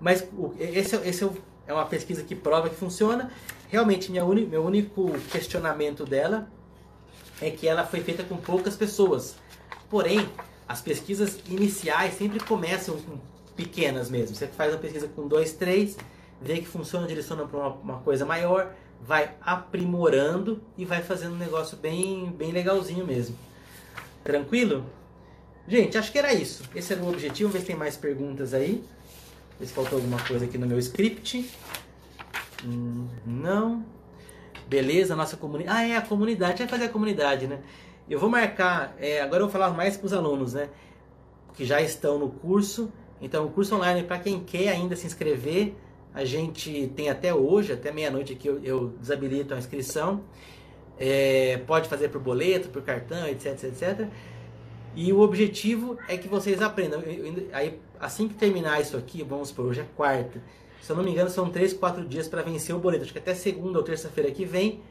Mas 0.00 0.26
esse, 0.58 0.96
esse 0.96 1.30
é 1.66 1.72
uma 1.72 1.86
pesquisa 1.86 2.22
que 2.22 2.34
prova 2.34 2.68
que 2.68 2.76
funciona. 2.76 3.30
Realmente, 3.68 4.10
minha 4.10 4.24
uni, 4.24 4.46
meu 4.46 4.64
único 4.64 5.12
questionamento 5.30 6.04
dela 6.04 6.48
é 7.40 7.50
que 7.50 7.66
ela 7.66 7.84
foi 7.84 8.00
feita 8.00 8.22
com 8.22 8.36
poucas 8.36 8.76
pessoas. 8.76 9.36
Porém, 9.90 10.28
as 10.68 10.80
pesquisas 10.80 11.40
iniciais 11.48 12.14
sempre 12.14 12.40
começam 12.40 12.96
com 12.96 13.18
pequenas 13.56 14.10
mesmo. 14.10 14.34
Você 14.36 14.46
faz 14.46 14.72
uma 14.72 14.78
pesquisa 14.78 15.08
com 15.08 15.26
dois, 15.26 15.52
três, 15.52 15.96
vê 16.40 16.58
que 16.58 16.66
funciona, 16.66 17.06
direciona 17.06 17.46
para 17.46 17.58
uma, 17.58 17.68
uma 17.68 17.98
coisa 17.98 18.24
maior, 18.24 18.72
vai 19.00 19.34
aprimorando 19.40 20.62
e 20.76 20.84
vai 20.84 21.02
fazendo 21.02 21.34
um 21.34 21.38
negócio 21.38 21.76
bem, 21.76 22.30
bem 22.30 22.52
legalzinho 22.52 23.06
mesmo. 23.06 23.36
Tranquilo? 24.24 24.86
Gente, 25.68 25.96
acho 25.96 26.10
que 26.10 26.18
era 26.18 26.32
isso. 26.32 26.64
Esse 26.74 26.94
era 26.94 27.02
o 27.02 27.08
objetivo. 27.08 27.50
Ver 27.50 27.60
se 27.60 27.66
tem 27.66 27.76
mais 27.76 27.96
perguntas 27.96 28.54
aí. 28.54 28.82
Ver 29.60 29.66
se 29.66 29.72
faltou 29.72 29.98
alguma 29.98 30.20
coisa 30.24 30.46
aqui 30.46 30.58
no 30.58 30.66
meu 30.66 30.78
script. 30.78 31.48
Hum, 32.64 33.06
não. 33.26 33.84
Beleza, 34.66 35.14
nossa 35.14 35.36
comunidade. 35.36 35.76
Ah, 35.76 35.86
é 35.86 35.96
a 35.96 36.02
comunidade. 36.02 36.58
Vai 36.58 36.68
fazer 36.68 36.84
a 36.84 36.88
comunidade, 36.88 37.46
né? 37.46 37.60
Eu 38.08 38.18
vou 38.18 38.30
marcar. 38.30 38.96
É, 38.98 39.20
agora 39.20 39.42
eu 39.42 39.46
vou 39.46 39.52
falar 39.52 39.70
mais 39.70 39.96
para 39.96 40.06
os 40.06 40.12
alunos, 40.12 40.54
né? 40.54 40.68
Que 41.54 41.64
já 41.64 41.80
estão 41.80 42.18
no 42.18 42.30
curso. 42.30 42.90
Então, 43.20 43.46
o 43.46 43.50
curso 43.50 43.76
online, 43.76 44.02
para 44.02 44.18
quem 44.18 44.40
quer 44.40 44.68
ainda 44.68 44.96
se 44.96 45.06
inscrever, 45.06 45.74
a 46.12 46.24
gente 46.24 46.92
tem 46.94 47.08
até 47.10 47.34
hoje, 47.34 47.72
até 47.72 47.90
meia-noite 47.90 48.34
aqui 48.34 48.46
eu, 48.46 48.62
eu, 48.62 48.88
desabilito 49.00 49.54
a 49.54 49.58
inscrição. 49.58 50.22
É, 50.98 51.60
pode 51.66 51.88
fazer 51.88 52.08
por 52.08 52.20
boleto, 52.20 52.68
por 52.68 52.82
cartão, 52.82 53.26
etc, 53.26 53.64
etc. 53.64 54.08
E 54.94 55.12
o 55.12 55.20
objetivo 55.20 55.98
é 56.08 56.16
que 56.16 56.28
vocês 56.28 56.62
aprendam. 56.62 57.02
Aí, 57.52 57.80
assim 57.98 58.28
que 58.28 58.34
terminar 58.34 58.80
isso 58.80 58.96
aqui, 58.96 59.22
vamos 59.22 59.50
por 59.50 59.64
hoje 59.66 59.80
é 59.80 59.86
quarta. 59.96 60.40
Se 60.80 60.92
eu 60.92 60.96
não 60.96 61.02
me 61.02 61.10
engano, 61.10 61.30
são 61.30 61.50
três, 61.50 61.72
quatro 61.72 62.06
dias 62.06 62.28
para 62.28 62.42
vencer 62.42 62.74
o 62.74 62.78
boleto. 62.78 63.04
Acho 63.04 63.12
que 63.12 63.18
até 63.18 63.34
segunda 63.34 63.78
ou 63.78 63.84
terça-feira 63.84 64.30
que 64.30 64.44
vem. 64.44 64.82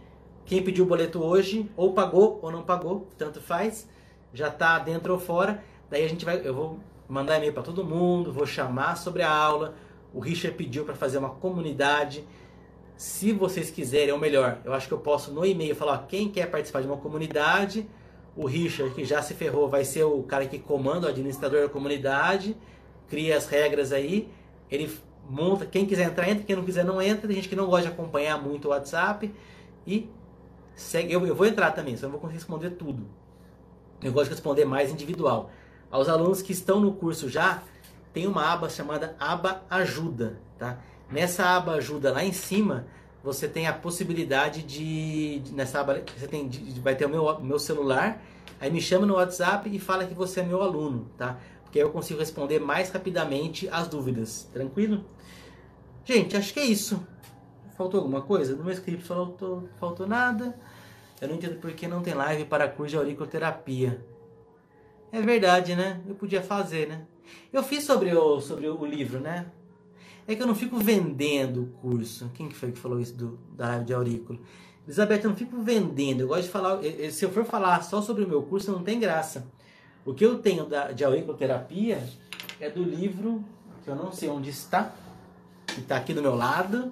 Quem 0.45 0.61
pediu 0.61 0.83
o 0.83 0.87
boleto 0.87 1.23
hoje, 1.23 1.69
ou 1.77 1.93
pagou 1.93 2.39
ou 2.41 2.51
não 2.51 2.63
pagou, 2.63 3.07
tanto 3.17 3.39
faz, 3.39 3.87
já 4.33 4.49
está 4.49 4.77
dentro 4.79 5.13
ou 5.13 5.19
fora. 5.19 5.63
Daí 5.89 6.03
a 6.03 6.09
gente 6.09 6.25
vai, 6.25 6.45
eu 6.45 6.53
vou 6.53 6.79
mandar 7.07 7.37
e-mail 7.37 7.53
para 7.53 7.63
todo 7.63 7.85
mundo, 7.85 8.33
vou 8.33 8.45
chamar 8.45 8.97
sobre 8.97 9.21
a 9.21 9.29
aula, 9.29 9.75
o 10.13 10.19
Richard 10.19 10.57
pediu 10.57 10.83
para 10.83 10.95
fazer 10.95 11.17
uma 11.17 11.29
comunidade. 11.29 12.25
Se 12.95 13.31
vocês 13.31 13.69
quiserem, 13.71 14.11
ou 14.11 14.19
melhor, 14.19 14.59
eu 14.63 14.73
acho 14.73 14.87
que 14.87 14.93
eu 14.93 14.99
posso 14.99 15.31
no 15.31 15.45
e-mail 15.45 15.75
falar 15.75 15.93
ó, 15.93 15.97
quem 16.07 16.29
quer 16.29 16.49
participar 16.49 16.81
de 16.81 16.87
uma 16.87 16.97
comunidade. 16.97 17.87
O 18.35 18.47
Richard, 18.47 18.93
que 18.95 19.05
já 19.05 19.21
se 19.21 19.33
ferrou, 19.33 19.69
vai 19.69 19.85
ser 19.85 20.03
o 20.03 20.23
cara 20.23 20.45
que 20.47 20.57
comanda, 20.57 21.05
o 21.05 21.09
administrador 21.09 21.61
da 21.61 21.69
comunidade, 21.69 22.57
cria 23.07 23.37
as 23.37 23.47
regras 23.47 23.91
aí. 23.91 24.27
Ele 24.71 24.91
monta, 25.29 25.65
quem 25.65 25.85
quiser 25.85 26.05
entrar, 26.05 26.29
entra, 26.29 26.43
quem 26.43 26.55
não 26.55 26.63
quiser, 26.63 26.83
não 26.83 27.01
entra. 27.01 27.27
Tem 27.27 27.35
gente 27.35 27.49
que 27.49 27.55
não 27.55 27.67
gosta 27.67 27.87
de 27.87 27.93
acompanhar 27.93 28.41
muito 28.41 28.65
o 28.65 28.71
WhatsApp. 28.71 29.33
E 29.85 30.09
segue, 30.75 31.13
eu, 31.13 31.25
eu 31.27 31.35
vou 31.35 31.45
entrar 31.45 31.71
também, 31.71 31.95
só 31.95 32.07
não 32.07 32.11
vou 32.11 32.21
conseguir 32.21 32.39
responder 32.39 32.71
tudo. 32.71 33.07
Eu 34.01 34.11
gosto 34.11 34.25
de 34.25 34.31
responder 34.31 34.65
mais 34.65 34.91
individual. 34.91 35.51
Aos 35.91 36.09
alunos 36.09 36.41
que 36.41 36.51
estão 36.51 36.79
no 36.79 36.93
curso 36.93 37.29
já, 37.29 37.61
tem 38.11 38.27
uma 38.27 38.51
aba 38.51 38.69
chamada 38.69 39.15
aba 39.19 39.63
ajuda, 39.69 40.39
tá? 40.57 40.79
Nessa 41.13 41.45
aba 41.45 41.73
ajuda 41.73 42.11
lá 42.11 42.23
em 42.23 42.33
cima, 42.33 42.87
você 43.23 43.47
tem 43.47 43.67
a 43.67 43.73
possibilidade 43.73 44.63
de 44.63 45.43
nessa 45.51 45.79
aba 45.79 46.01
você 46.17 46.27
tem 46.27 46.49
vai 46.81 46.95
ter 46.95 47.05
o 47.05 47.09
meu, 47.09 47.39
meu 47.39 47.59
celular, 47.59 48.19
aí 48.59 48.71
me 48.71 48.81
chama 48.81 49.05
no 49.05 49.13
WhatsApp 49.13 49.69
e 49.71 49.77
fala 49.77 50.07
que 50.07 50.13
você 50.15 50.39
é 50.39 50.43
meu 50.43 50.63
aluno, 50.63 51.07
tá? 51.15 51.37
Porque 51.61 51.77
aí 51.77 51.85
eu 51.85 51.91
consigo 51.91 52.19
responder 52.19 52.57
mais 52.57 52.89
rapidamente 52.89 53.69
as 53.69 53.87
dúvidas, 53.87 54.49
tranquilo? 54.51 55.05
Gente, 56.03 56.35
acho 56.35 56.51
que 56.51 56.59
é 56.59 56.65
isso. 56.65 57.07
Faltou 57.77 57.99
alguma 57.99 58.23
coisa? 58.23 58.55
No 58.55 58.63
meu 58.63 58.73
script 58.73 59.05
faltou, 59.05 59.69
faltou 59.79 60.07
nada. 60.07 60.57
Eu 61.21 61.27
não 61.27 61.35
entendo 61.35 61.59
por 61.59 61.71
que 61.73 61.87
não 61.87 62.01
tem 62.01 62.15
live 62.15 62.45
para 62.45 62.67
curso 62.67 62.89
de 62.89 62.97
auriculoterapia. 62.97 64.03
É 65.11 65.21
verdade, 65.21 65.75
né? 65.75 66.01
Eu 66.07 66.15
podia 66.15 66.41
fazer, 66.41 66.87
né? 66.87 67.05
Eu 67.51 67.61
fiz 67.61 67.83
sobre 67.83 68.11
o, 68.15 68.41
sobre 68.41 68.67
o 68.67 68.83
livro, 68.83 69.19
né? 69.19 69.45
É 70.27 70.35
que 70.35 70.41
eu 70.41 70.47
não 70.47 70.55
fico 70.55 70.77
vendendo 70.77 71.63
o 71.63 71.67
curso. 71.81 72.29
Quem 72.33 72.47
que 72.47 72.55
foi 72.55 72.71
que 72.71 72.79
falou 72.79 72.99
isso 72.99 73.13
do, 73.13 73.39
da 73.55 73.67
live 73.69 73.85
de 73.85 73.93
aurículo? 73.93 74.39
Elizabeth, 74.85 75.21
eu 75.23 75.29
não 75.29 75.35
fico 75.35 75.61
vendendo. 75.61 76.21
Eu 76.21 76.27
gosto 76.27 76.43
de 76.43 76.49
falar. 76.49 76.79
Se 77.11 77.25
eu 77.25 77.31
for 77.31 77.45
falar 77.45 77.83
só 77.83 78.01
sobre 78.01 78.23
o 78.23 78.27
meu 78.27 78.41
curso, 78.43 78.71
não 78.71 78.83
tem 78.83 78.99
graça. 78.99 79.45
O 80.05 80.13
que 80.13 80.25
eu 80.25 80.39
tenho 80.39 80.65
da, 80.65 80.91
de 80.91 81.03
auriculoterapia 81.03 82.01
é 82.59 82.69
do 82.69 82.83
livro, 82.83 83.43
que 83.83 83.89
eu 83.89 83.95
não 83.95 84.11
sei 84.11 84.29
onde 84.29 84.49
está, 84.49 84.93
que 85.67 85.79
está 85.79 85.97
aqui 85.97 86.13
do 86.13 86.21
meu 86.21 86.35
lado, 86.35 86.91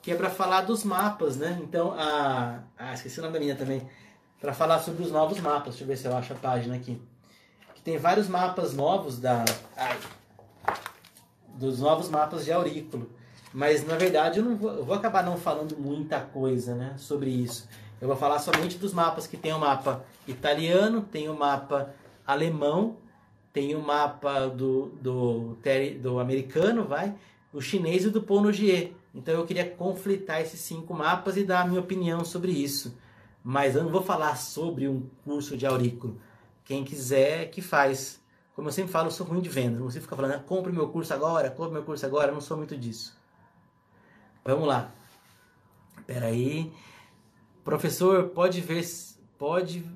que 0.00 0.10
é 0.10 0.14
para 0.14 0.30
falar 0.30 0.62
dos 0.62 0.84
mapas, 0.84 1.36
né? 1.36 1.58
Então, 1.62 1.92
a. 1.92 2.60
Ah, 2.76 2.94
esqueci 2.94 3.18
o 3.18 3.22
nome 3.22 3.34
da 3.34 3.40
minha 3.40 3.56
também. 3.56 3.82
Para 4.40 4.52
falar 4.52 4.78
sobre 4.80 5.02
os 5.02 5.10
novos 5.10 5.40
mapas. 5.40 5.74
Deixa 5.74 5.84
eu 5.84 5.88
ver 5.88 5.96
se 5.96 6.06
eu 6.06 6.16
acho 6.16 6.32
a 6.32 6.36
página 6.36 6.76
aqui 6.76 7.00
tem 7.88 7.96
vários 7.96 8.28
mapas 8.28 8.74
novos 8.74 9.18
da 9.18 9.46
ai, 9.74 9.98
dos 11.58 11.80
novos 11.80 12.08
mapas 12.08 12.44
de 12.44 12.52
aurículo. 12.52 13.10
Mas 13.52 13.86
na 13.86 13.96
verdade 13.96 14.38
eu 14.38 14.44
não 14.44 14.56
vou, 14.56 14.70
eu 14.70 14.84
vou 14.84 14.94
acabar 14.94 15.24
não 15.24 15.36
falando 15.36 15.76
muita 15.76 16.20
coisa, 16.20 16.74
né, 16.74 16.94
sobre 16.96 17.30
isso. 17.30 17.68
Eu 18.00 18.06
vou 18.06 18.16
falar 18.16 18.38
somente 18.38 18.78
dos 18.78 18.92
mapas 18.92 19.26
que 19.26 19.36
tem 19.36 19.52
o 19.52 19.58
mapa 19.58 20.04
italiano, 20.26 21.02
tem 21.02 21.28
o 21.28 21.36
mapa 21.36 21.92
alemão, 22.26 22.96
tem 23.52 23.74
o 23.74 23.82
mapa 23.82 24.46
do, 24.46 24.92
do, 25.02 25.58
do 26.00 26.18
americano, 26.20 26.84
vai, 26.84 27.14
o 27.52 27.60
chinês 27.60 28.04
e 28.04 28.10
do 28.10 28.22
Ponogier. 28.22 28.92
Então 29.14 29.34
eu 29.34 29.44
queria 29.44 29.68
conflitar 29.68 30.40
esses 30.40 30.60
cinco 30.60 30.94
mapas 30.94 31.36
e 31.36 31.42
dar 31.42 31.62
a 31.62 31.66
minha 31.66 31.80
opinião 31.80 32.24
sobre 32.24 32.52
isso. 32.52 32.96
Mas 33.42 33.74
eu 33.74 33.82
não 33.82 33.90
vou 33.90 34.02
falar 34.02 34.36
sobre 34.36 34.86
um 34.86 35.08
curso 35.24 35.56
de 35.56 35.66
aurículo. 35.66 36.20
Quem 36.64 36.84
quiser, 36.84 37.50
que 37.50 37.62
faz. 37.62 38.20
Como 38.58 38.66
eu 38.66 38.72
sempre 38.72 38.90
falo, 38.90 39.06
eu 39.06 39.12
sou 39.12 39.24
ruim 39.24 39.40
de 39.40 39.48
venda. 39.48 39.78
Não 39.78 39.88
sei 39.88 40.00
ficar 40.00 40.16
falando, 40.16 40.32
ah, 40.32 40.40
compre 40.40 40.72
meu 40.72 40.88
curso 40.88 41.14
agora, 41.14 41.48
compre 41.48 41.74
meu 41.74 41.84
curso 41.84 42.04
agora. 42.04 42.32
Eu 42.32 42.34
não 42.34 42.40
sou 42.40 42.56
muito 42.56 42.76
disso. 42.76 43.16
Vamos 44.44 44.66
lá. 44.66 44.90
Espera 45.96 46.26
aí. 46.26 46.72
Professor, 47.62 48.30
pode 48.30 48.60
ver, 48.60 48.84
pode 49.38 49.88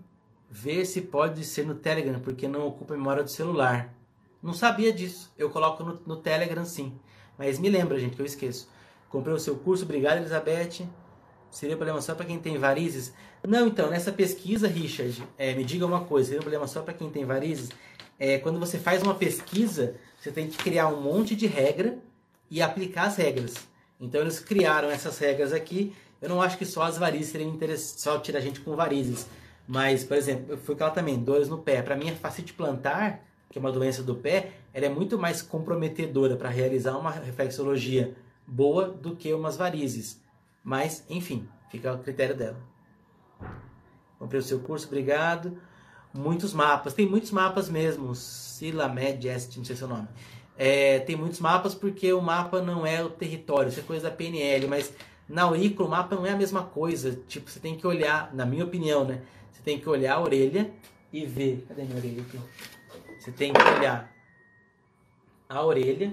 ver 0.48 0.84
se 0.84 1.00
pode 1.00 1.44
ser 1.44 1.66
no 1.66 1.74
Telegram, 1.74 2.20
porque 2.20 2.46
não 2.46 2.64
ocupa 2.64 2.94
memória 2.94 3.24
do 3.24 3.30
celular. 3.30 3.92
Não 4.40 4.54
sabia 4.54 4.92
disso. 4.92 5.32
Eu 5.36 5.50
coloco 5.50 5.82
no, 5.82 6.00
no 6.06 6.16
Telegram 6.18 6.64
sim. 6.64 6.96
Mas 7.36 7.58
me 7.58 7.68
lembra, 7.68 7.98
gente, 7.98 8.14
que 8.14 8.22
eu 8.22 8.26
esqueço. 8.26 8.70
Comprei 9.08 9.34
o 9.34 9.40
seu 9.40 9.56
curso, 9.56 9.82
obrigado, 9.82 10.18
Elizabeth. 10.18 10.88
Seria 11.52 11.76
problema 11.76 12.00
só 12.00 12.16
para 12.16 12.26
quem 12.26 12.40
tem 12.40 12.58
varizes? 12.58 13.12
Não, 13.46 13.68
então, 13.68 13.88
nessa 13.88 14.10
pesquisa, 14.10 14.66
Richard, 14.66 15.22
é, 15.38 15.54
me 15.54 15.62
diga 15.62 15.86
uma 15.86 16.00
coisa: 16.00 16.30
seria 16.30 16.40
problema 16.40 16.66
só 16.66 16.82
para 16.82 16.94
quem 16.94 17.08
tem 17.08 17.24
varizes? 17.24 17.68
É, 18.18 18.38
quando 18.38 18.58
você 18.58 18.76
faz 18.76 19.02
uma 19.02 19.14
pesquisa, 19.14 19.94
você 20.18 20.32
tem 20.32 20.48
que 20.48 20.56
criar 20.56 20.88
um 20.88 21.00
monte 21.00 21.36
de 21.36 21.46
regra 21.46 21.98
e 22.50 22.60
aplicar 22.60 23.04
as 23.04 23.16
regras. 23.16 23.54
Então, 24.00 24.20
eles 24.20 24.40
criaram 24.40 24.90
essas 24.90 25.16
regras 25.18 25.52
aqui 25.52 25.92
eu 26.22 26.28
não 26.28 26.40
acho 26.40 26.56
que 26.56 26.64
só 26.64 26.82
as 26.82 26.96
varizes 26.96 27.32
seriam 27.32 27.50
interessantes, 27.50 28.00
só 28.00 28.16
tirar 28.20 28.40
gente 28.40 28.60
com 28.60 28.76
varizes. 28.76 29.26
Mas, 29.66 30.04
por 30.04 30.16
exemplo, 30.16 30.52
eu 30.52 30.56
fui 30.56 30.76
aquela 30.76 30.90
também, 30.90 31.18
dores 31.18 31.48
no 31.48 31.58
pé. 31.58 31.82
Para 31.82 31.96
mim, 31.96 32.10
a 32.10 32.14
fascite 32.14 32.52
plantar, 32.52 33.24
que 33.50 33.58
é 33.58 33.60
uma 33.60 33.72
doença 33.72 34.04
do 34.04 34.14
pé, 34.14 34.52
ela 34.72 34.86
é 34.86 34.88
muito 34.88 35.18
mais 35.18 35.42
comprometedora 35.42 36.36
para 36.36 36.48
realizar 36.48 36.96
uma 36.96 37.10
reflexologia 37.10 38.14
boa 38.46 38.88
do 38.88 39.16
que 39.16 39.34
umas 39.34 39.56
varizes. 39.56 40.20
Mas, 40.62 41.04
enfim, 41.08 41.48
fica 41.70 41.90
ao 41.90 41.98
critério 41.98 42.36
dela. 42.36 42.60
Comprei 44.18 44.40
o 44.40 44.42
seu 44.44 44.60
curso, 44.60 44.86
obrigado. 44.86 45.58
Muitos 46.14 46.52
mapas, 46.52 46.94
tem 46.94 47.08
muitos 47.08 47.30
mapas 47.30 47.68
mesmo. 47.68 48.14
Silamed 48.14 49.26
Est, 49.26 49.56
não 49.56 49.64
sei 49.64 49.74
seu 49.74 49.88
nome. 49.88 50.08
É, 50.56 51.00
tem 51.00 51.16
muitos 51.16 51.40
mapas 51.40 51.74
porque 51.74 52.12
o 52.12 52.20
mapa 52.20 52.60
não 52.60 52.86
é 52.86 53.02
o 53.02 53.10
território, 53.10 53.68
isso 53.68 53.80
é 53.80 53.82
coisa 53.82 54.10
da 54.10 54.14
PNL, 54.14 54.68
mas 54.68 54.94
na 55.28 55.42
aurícula, 55.42 55.88
o 55.88 55.90
mapa 55.90 56.14
não 56.14 56.26
é 56.26 56.30
a 56.30 56.36
mesma 56.36 56.62
coisa. 56.62 57.18
Tipo, 57.26 57.50
você 57.50 57.58
tem 57.58 57.76
que 57.76 57.86
olhar, 57.86 58.32
na 58.34 58.44
minha 58.44 58.64
opinião, 58.64 59.04
né? 59.04 59.22
Você 59.50 59.62
tem 59.62 59.78
que 59.78 59.88
olhar 59.88 60.16
a 60.16 60.20
orelha 60.20 60.70
e 61.12 61.24
ver. 61.24 61.64
Cadê 61.66 61.84
minha 61.84 61.96
orelha 61.96 62.22
aqui? 62.22 62.38
Você 63.18 63.32
tem 63.32 63.52
que 63.52 63.62
olhar 63.62 64.12
a 65.48 65.64
orelha 65.64 66.12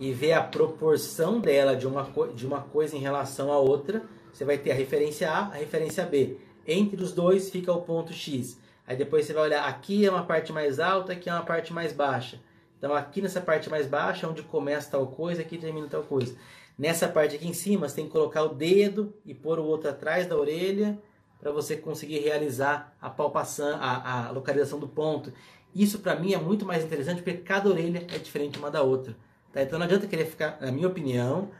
e 0.00 0.12
ver 0.14 0.32
a 0.32 0.42
proporção 0.42 1.38
dela 1.38 1.76
de 1.76 1.86
uma, 1.86 2.10
de 2.34 2.46
uma 2.46 2.62
coisa 2.62 2.96
em 2.96 3.00
relação 3.00 3.52
à 3.52 3.58
outra. 3.58 4.02
Você 4.32 4.46
vai 4.46 4.56
ter 4.56 4.70
a 4.70 4.74
referência 4.74 5.30
A, 5.30 5.40
a 5.40 5.54
referência 5.56 6.04
B. 6.06 6.38
Entre 6.66 7.02
os 7.02 7.12
dois 7.12 7.50
fica 7.50 7.70
o 7.70 7.82
ponto 7.82 8.10
X. 8.10 8.58
Aí 8.86 8.96
depois 8.96 9.26
você 9.26 9.34
vai 9.34 9.44
olhar, 9.44 9.68
aqui 9.68 10.06
é 10.06 10.10
uma 10.10 10.24
parte 10.24 10.52
mais 10.52 10.80
alta, 10.80 11.12
aqui 11.12 11.28
é 11.28 11.32
uma 11.32 11.44
parte 11.44 11.72
mais 11.72 11.92
baixa. 11.92 12.40
Então 12.78 12.94
aqui 12.94 13.20
nessa 13.20 13.42
parte 13.42 13.68
mais 13.68 13.86
baixa, 13.86 14.26
onde 14.26 14.42
começa 14.42 14.90
tal 14.90 15.06
coisa, 15.06 15.42
aqui 15.42 15.58
termina 15.58 15.86
tal 15.86 16.02
coisa. 16.02 16.34
Nessa 16.78 17.06
parte 17.06 17.36
aqui 17.36 17.46
em 17.46 17.52
cima, 17.52 17.86
você 17.86 17.96
tem 17.96 18.06
que 18.06 18.10
colocar 18.10 18.42
o 18.42 18.54
dedo 18.54 19.12
e 19.26 19.34
pôr 19.34 19.58
o 19.58 19.64
outro 19.64 19.90
atrás 19.90 20.26
da 20.26 20.34
orelha 20.34 20.98
para 21.38 21.52
você 21.52 21.76
conseguir 21.76 22.20
realizar 22.20 22.96
a 23.02 23.10
palpação, 23.10 23.78
a, 23.78 24.28
a 24.28 24.30
localização 24.30 24.78
do 24.78 24.88
ponto. 24.88 25.30
Isso 25.74 25.98
para 25.98 26.16
mim 26.16 26.32
é 26.32 26.38
muito 26.38 26.64
mais 26.64 26.82
interessante 26.82 27.22
porque 27.22 27.38
cada 27.38 27.68
orelha 27.68 28.06
é 28.10 28.18
diferente 28.18 28.58
uma 28.58 28.70
da 28.70 28.82
outra. 28.82 29.14
Tá? 29.52 29.62
Então 29.62 29.78
não 29.78 29.86
adianta 29.86 30.06
querer 30.06 30.26
ficar, 30.26 30.58
na 30.60 30.70
minha 30.70 30.88
opinião, 30.88 31.50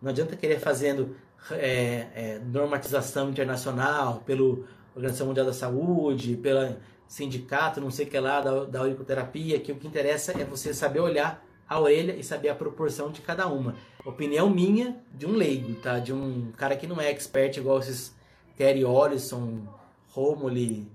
não 0.00 0.10
adianta 0.10 0.36
querer 0.36 0.60
fazendo 0.60 1.16
é, 1.52 2.06
é, 2.14 2.40
normatização 2.44 3.30
internacional 3.30 4.22
pelo 4.26 4.66
Organização 4.94 5.28
Mundial 5.28 5.46
da 5.46 5.52
Saúde, 5.52 6.36
pelo 6.36 6.76
sindicato, 7.06 7.80
não 7.80 7.90
sei 7.90 8.06
o 8.06 8.10
que 8.10 8.18
lá, 8.18 8.40
da, 8.40 8.64
da 8.64 8.80
auriculoterapia, 8.80 9.58
que 9.60 9.72
o 9.72 9.76
que 9.76 9.86
interessa 9.86 10.32
é 10.32 10.44
você 10.44 10.74
saber 10.74 11.00
olhar 11.00 11.44
a 11.68 11.80
orelha 11.80 12.14
e 12.14 12.24
saber 12.24 12.48
a 12.48 12.54
proporção 12.54 13.10
de 13.10 13.20
cada 13.20 13.46
uma. 13.46 13.76
Opinião 14.04 14.48
minha 14.48 14.96
de 15.12 15.26
um 15.26 15.32
leigo, 15.32 15.74
tá? 15.76 15.98
De 15.98 16.12
um 16.12 16.50
cara 16.52 16.76
que 16.76 16.86
não 16.86 17.00
é 17.00 17.10
expert 17.10 17.56
igual 17.56 17.78
esses 17.78 18.14
Terry 18.56 18.84
Ollison, 18.84 19.62
Romoli 20.08 20.90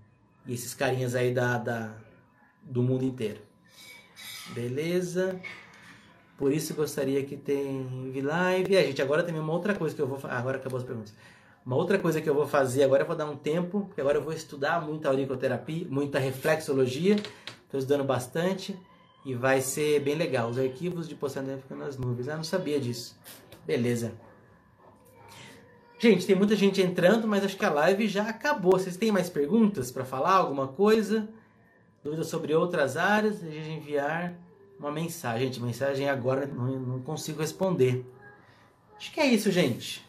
e 0.45 0.53
esses 0.53 0.73
carinhas 0.73 1.15
aí 1.15 1.33
da, 1.33 1.57
da, 1.57 1.95
do 2.61 2.81
mundo 2.81 3.05
inteiro. 3.05 3.39
Beleza? 4.53 5.39
Por 6.43 6.51
isso 6.51 6.73
gostaria 6.73 7.23
que 7.23 7.37
tem 7.37 8.11
live. 8.21 8.75
É, 8.75 8.83
gente, 8.83 9.01
agora 9.01 9.23
tem 9.23 9.33
uma 9.33 9.53
outra 9.53 9.73
coisa 9.73 9.95
que 9.95 10.01
eu 10.01 10.05
vou 10.05 10.19
Agora 10.29 10.57
acabou 10.57 10.77
as 10.77 10.83
perguntas. 10.83 11.15
Uma 11.65 11.77
outra 11.77 11.97
coisa 11.97 12.19
que 12.19 12.29
eu 12.29 12.35
vou 12.35 12.45
fazer 12.45 12.83
agora, 12.83 13.03
eu 13.03 13.07
vou 13.07 13.15
dar 13.15 13.29
um 13.29 13.37
tempo, 13.37 13.85
porque 13.85 14.01
agora 14.01 14.17
eu 14.17 14.21
vou 14.21 14.33
estudar 14.33 14.81
muita 14.81 15.07
auriculoterapia, 15.07 15.87
muita 15.89 16.19
reflexologia. 16.19 17.15
Estou 17.15 17.79
estudando 17.79 18.03
bastante. 18.03 18.77
E 19.25 19.33
vai 19.33 19.61
ser 19.61 20.01
bem 20.01 20.15
legal. 20.15 20.49
Os 20.49 20.59
arquivos 20.59 21.07
de 21.07 21.15
postagem 21.15 21.57
ficam 21.59 21.77
nas 21.77 21.97
nuvens. 21.97 22.27
Ah, 22.27 22.35
não 22.35 22.43
sabia 22.43 22.77
disso. 22.77 23.17
Beleza. 23.65 24.11
Gente, 25.97 26.27
tem 26.27 26.35
muita 26.35 26.57
gente 26.57 26.81
entrando, 26.81 27.25
mas 27.25 27.45
acho 27.45 27.55
que 27.55 27.63
a 27.63 27.71
live 27.71 28.05
já 28.05 28.27
acabou. 28.27 28.73
Vocês 28.73 28.97
têm 28.97 29.13
mais 29.13 29.29
perguntas 29.29 29.93
para 29.93 30.03
falar? 30.03 30.33
Alguma 30.33 30.67
coisa? 30.67 31.25
Dúvidas 32.03 32.27
sobre 32.27 32.53
outras 32.53 32.97
áreas? 32.97 33.39
Deseja 33.39 33.71
enviar 33.71 34.42
uma 34.79 34.91
mensagem. 34.91 35.47
Gente, 35.47 35.61
mensagem 35.61 36.09
agora 36.09 36.45
não, 36.45 36.79
não 36.79 36.99
consigo 37.01 37.41
responder. 37.41 38.05
Acho 38.97 39.11
que 39.11 39.19
é 39.19 39.25
isso, 39.25 39.51
gente. 39.51 40.05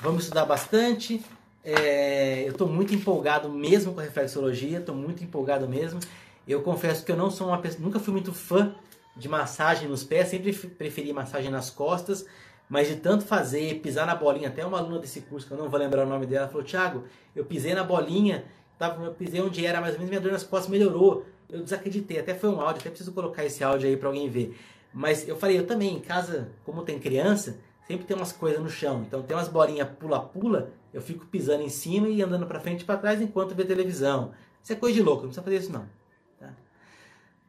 Vamos 0.00 0.24
estudar 0.24 0.44
bastante. 0.44 1.22
É, 1.64 2.44
eu 2.44 2.52
estou 2.52 2.68
muito 2.68 2.94
empolgado 2.94 3.48
mesmo 3.48 3.92
com 3.92 4.00
a 4.00 4.04
reflexologia, 4.04 4.78
estou 4.78 4.94
muito 4.94 5.24
empolgado 5.24 5.68
mesmo. 5.68 5.98
Eu 6.46 6.62
confesso 6.62 7.04
que 7.04 7.10
eu 7.10 7.16
não 7.16 7.28
sou 7.30 7.48
uma 7.48 7.58
pessoa, 7.58 7.82
nunca 7.82 7.98
fui 7.98 8.12
muito 8.12 8.32
fã 8.32 8.74
de 9.16 9.28
massagem 9.28 9.88
nos 9.88 10.04
pés, 10.04 10.28
sempre 10.28 10.52
preferi 10.52 11.12
massagem 11.12 11.50
nas 11.50 11.70
costas, 11.70 12.24
mas 12.68 12.86
de 12.86 12.96
tanto 12.96 13.24
fazer, 13.24 13.80
pisar 13.80 14.06
na 14.06 14.14
bolinha, 14.14 14.48
até 14.48 14.64
uma 14.64 14.78
aluna 14.78 15.00
desse 15.00 15.22
curso, 15.22 15.46
que 15.46 15.52
eu 15.52 15.58
não 15.58 15.68
vou 15.68 15.80
lembrar 15.80 16.06
o 16.06 16.08
nome 16.08 16.26
dela, 16.26 16.46
falou: 16.46 16.62
Thiago, 16.62 17.04
eu 17.34 17.44
pisei 17.44 17.74
na 17.74 17.82
bolinha, 17.82 18.44
tava, 18.78 19.04
eu 19.04 19.14
pisei 19.14 19.40
onde 19.40 19.64
era, 19.66 19.80
mais 19.80 19.94
ou 19.94 19.98
menos 19.98 20.10
minha 20.10 20.20
dor 20.20 20.32
nas 20.32 20.44
costas 20.44 20.70
melhorou. 20.70 21.24
Eu 21.48 21.62
desacreditei, 21.62 22.18
até 22.18 22.34
foi 22.34 22.50
um 22.50 22.60
áudio, 22.60 22.80
até 22.80 22.90
preciso 22.90 23.12
colocar 23.12 23.44
esse 23.44 23.62
áudio 23.62 23.88
aí 23.88 23.96
para 23.96 24.08
alguém 24.08 24.28
ver. 24.28 24.56
Mas 24.92 25.28
eu 25.28 25.36
falei, 25.36 25.58
eu 25.58 25.66
também, 25.66 25.96
em 25.96 26.00
casa, 26.00 26.50
como 26.64 26.82
tem 26.82 26.98
criança, 26.98 27.58
sempre 27.86 28.06
tem 28.06 28.16
umas 28.16 28.32
coisas 28.32 28.60
no 28.60 28.68
chão. 28.68 29.04
Então 29.06 29.22
tem 29.22 29.36
umas 29.36 29.48
bolinhas 29.48 29.88
pula-pula, 29.98 30.72
eu 30.92 31.00
fico 31.00 31.26
pisando 31.26 31.62
em 31.62 31.68
cima 31.68 32.08
e 32.08 32.22
andando 32.22 32.46
para 32.46 32.60
frente 32.60 32.82
e 32.82 32.84
para 32.84 32.98
trás 32.98 33.20
enquanto 33.20 33.54
vê 33.54 33.64
televisão. 33.64 34.32
Isso 34.62 34.72
é 34.72 34.76
coisa 34.76 34.96
de 34.96 35.02
louco, 35.02 35.22
não 35.22 35.28
precisa 35.28 35.44
fazer 35.44 35.56
isso 35.56 35.72
não. 35.72 35.86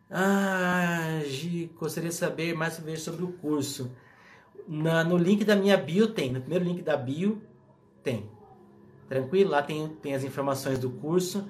Ah, 0.09 1.19
Gi, 1.25 1.69
gostaria 1.77 2.09
de 2.09 2.15
saber 2.15 2.53
mais 2.53 2.79
sobre 2.99 3.23
o 3.23 3.33
curso. 3.33 3.91
Na, 4.67 5.03
no 5.03 5.17
link 5.17 5.43
da 5.43 5.55
minha 5.55 5.77
bio 5.77 6.07
tem, 6.07 6.31
no 6.31 6.39
primeiro 6.39 6.63
link 6.63 6.81
da 6.81 6.95
bio 6.95 7.41
tem. 8.03 8.29
Tranquilo? 9.09 9.51
Lá 9.51 9.61
tem, 9.61 9.87
tem 10.01 10.13
as 10.13 10.23
informações 10.23 10.79
do 10.79 10.89
curso. 10.89 11.47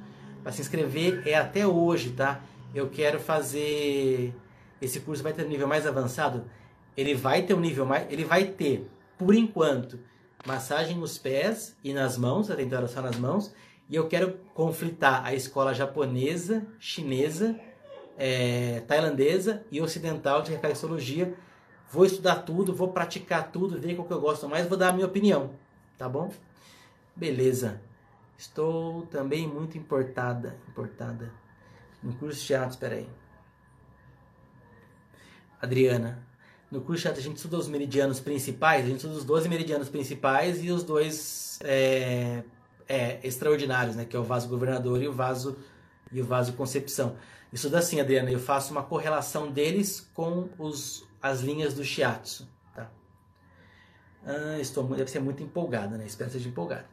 Para 0.47 0.53
se 0.53 0.61
inscrever 0.61 1.23
é 1.27 1.33
até 1.33 1.67
hoje, 1.67 2.11
tá? 2.11 2.39
Eu 2.73 2.89
quero 2.89 3.19
fazer. 3.19 4.33
Esse 4.81 5.01
curso 5.01 5.21
vai 5.21 5.33
ter 5.33 5.45
um 5.45 5.49
nível 5.49 5.67
mais 5.67 5.85
avançado? 5.85 6.45
Ele 6.95 7.13
vai 7.13 7.41
ter 7.41 7.53
um 7.53 7.59
nível 7.59 7.85
mais. 7.85 8.09
Ele 8.09 8.23
vai 8.23 8.45
ter, 8.45 8.89
por 9.17 9.35
enquanto, 9.35 9.99
massagem 10.45 10.95
nos 10.95 11.17
pés 11.17 11.75
e 11.83 11.93
nas 11.93 12.17
mãos, 12.17 12.49
até 12.49 12.63
era 12.63 12.87
só 12.87 13.01
nas 13.01 13.17
mãos. 13.17 13.53
E 13.89 13.95
eu 13.97 14.07
quero 14.07 14.39
conflitar 14.53 15.25
a 15.25 15.33
escola 15.33 15.73
japonesa, 15.73 16.65
chinesa 16.79 17.59
é, 18.17 18.79
tailandesa 18.87 19.65
e 19.69 19.81
ocidental 19.81 20.43
de 20.43 20.51
reflexologia. 20.51 21.33
Vou 21.91 22.05
estudar 22.05 22.35
tudo, 22.43 22.73
vou 22.73 22.87
praticar 22.93 23.51
tudo, 23.51 23.77
ver 23.81 23.95
qual 23.95 24.07
que 24.07 24.13
eu 24.13 24.21
gosto 24.21 24.47
mais, 24.47 24.65
vou 24.65 24.77
dar 24.77 24.91
a 24.91 24.93
minha 24.93 25.07
opinião, 25.07 25.49
tá 25.97 26.07
bom? 26.07 26.31
Beleza. 27.13 27.81
Estou 28.37 29.07
também 29.07 29.47
muito 29.47 29.77
importada, 29.77 30.55
importada 30.67 31.33
no 32.03 32.13
curso 32.13 32.39
de 32.39 32.45
teatro, 32.45 32.69
espera 32.69 32.95
aí. 32.95 33.09
Adriana, 35.59 36.23
no 36.69 36.81
curso 36.81 36.97
de 36.97 37.01
teatro 37.03 37.19
a 37.19 37.23
gente 37.23 37.37
estuda 37.37 37.57
os 37.57 37.67
meridianos 37.67 38.19
principais, 38.19 38.85
a 38.85 38.87
gente 38.87 38.97
estuda 38.97 39.15
os 39.15 39.25
12 39.25 39.49
meridianos 39.49 39.89
principais 39.89 40.63
e 40.63 40.69
os 40.69 40.83
dois 40.83 41.59
é, 41.63 42.43
é, 42.87 43.19
extraordinários, 43.25 43.95
né, 43.95 44.05
que 44.05 44.15
é 44.15 44.19
o 44.19 44.23
vaso 44.23 44.47
governador 44.47 45.01
e 45.01 45.07
o 45.07 45.13
vaso 45.13 45.57
e 46.11 46.21
o 46.21 46.25
vasoconcepção. 46.25 47.17
Estuda 47.51 47.79
assim, 47.79 47.99
Adriana, 47.99 48.29
eu 48.29 48.39
faço 48.39 48.71
uma 48.71 48.83
correlação 48.83 49.51
deles 49.51 50.07
com 50.13 50.49
os, 50.57 51.07
as 51.21 51.41
linhas 51.41 51.73
do 51.73 51.83
shiatsu. 51.83 52.47
Tá? 52.75 52.89
Ah, 54.25 54.59
estou, 54.59 54.83
deve 54.83 55.09
ser 55.09 55.19
muito 55.19 55.41
empolgada, 55.41 55.97
né? 55.97 56.05
Espero 56.05 56.29
que 56.29 56.37
seja 56.37 56.49
empolgada. 56.49 56.85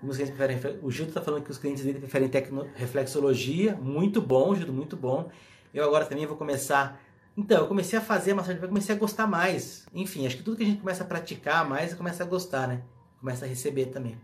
Preferem, 0.00 0.58
o 0.82 0.90
Gildo 0.90 1.10
está 1.10 1.20
falando 1.20 1.44
que 1.44 1.50
os 1.50 1.58
clientes 1.58 1.84
dele 1.84 1.98
preferem 1.98 2.28
tecno, 2.28 2.68
reflexologia. 2.74 3.74
Muito 3.76 4.20
bom, 4.20 4.54
Gildo, 4.54 4.72
muito 4.72 4.96
bom. 4.96 5.30
Eu 5.72 5.84
agora 5.84 6.04
também 6.06 6.26
vou 6.26 6.36
começar. 6.36 7.00
Então, 7.36 7.62
eu 7.62 7.68
comecei 7.68 7.98
a 7.98 8.02
fazer 8.02 8.32
a 8.32 8.34
massagem, 8.34 8.60
comecei 8.60 8.94
a 8.94 8.98
gostar 8.98 9.26
mais. 9.26 9.86
Enfim, 9.94 10.26
acho 10.26 10.36
que 10.36 10.42
tudo 10.42 10.56
que 10.56 10.62
a 10.62 10.66
gente 10.66 10.80
começa 10.80 11.04
a 11.04 11.06
praticar 11.06 11.68
mais, 11.68 11.94
começa 11.94 12.22
a 12.22 12.26
gostar, 12.26 12.66
né? 12.66 12.82
Começa 13.20 13.44
a 13.44 13.48
receber 13.48 13.86
também. 13.86 14.18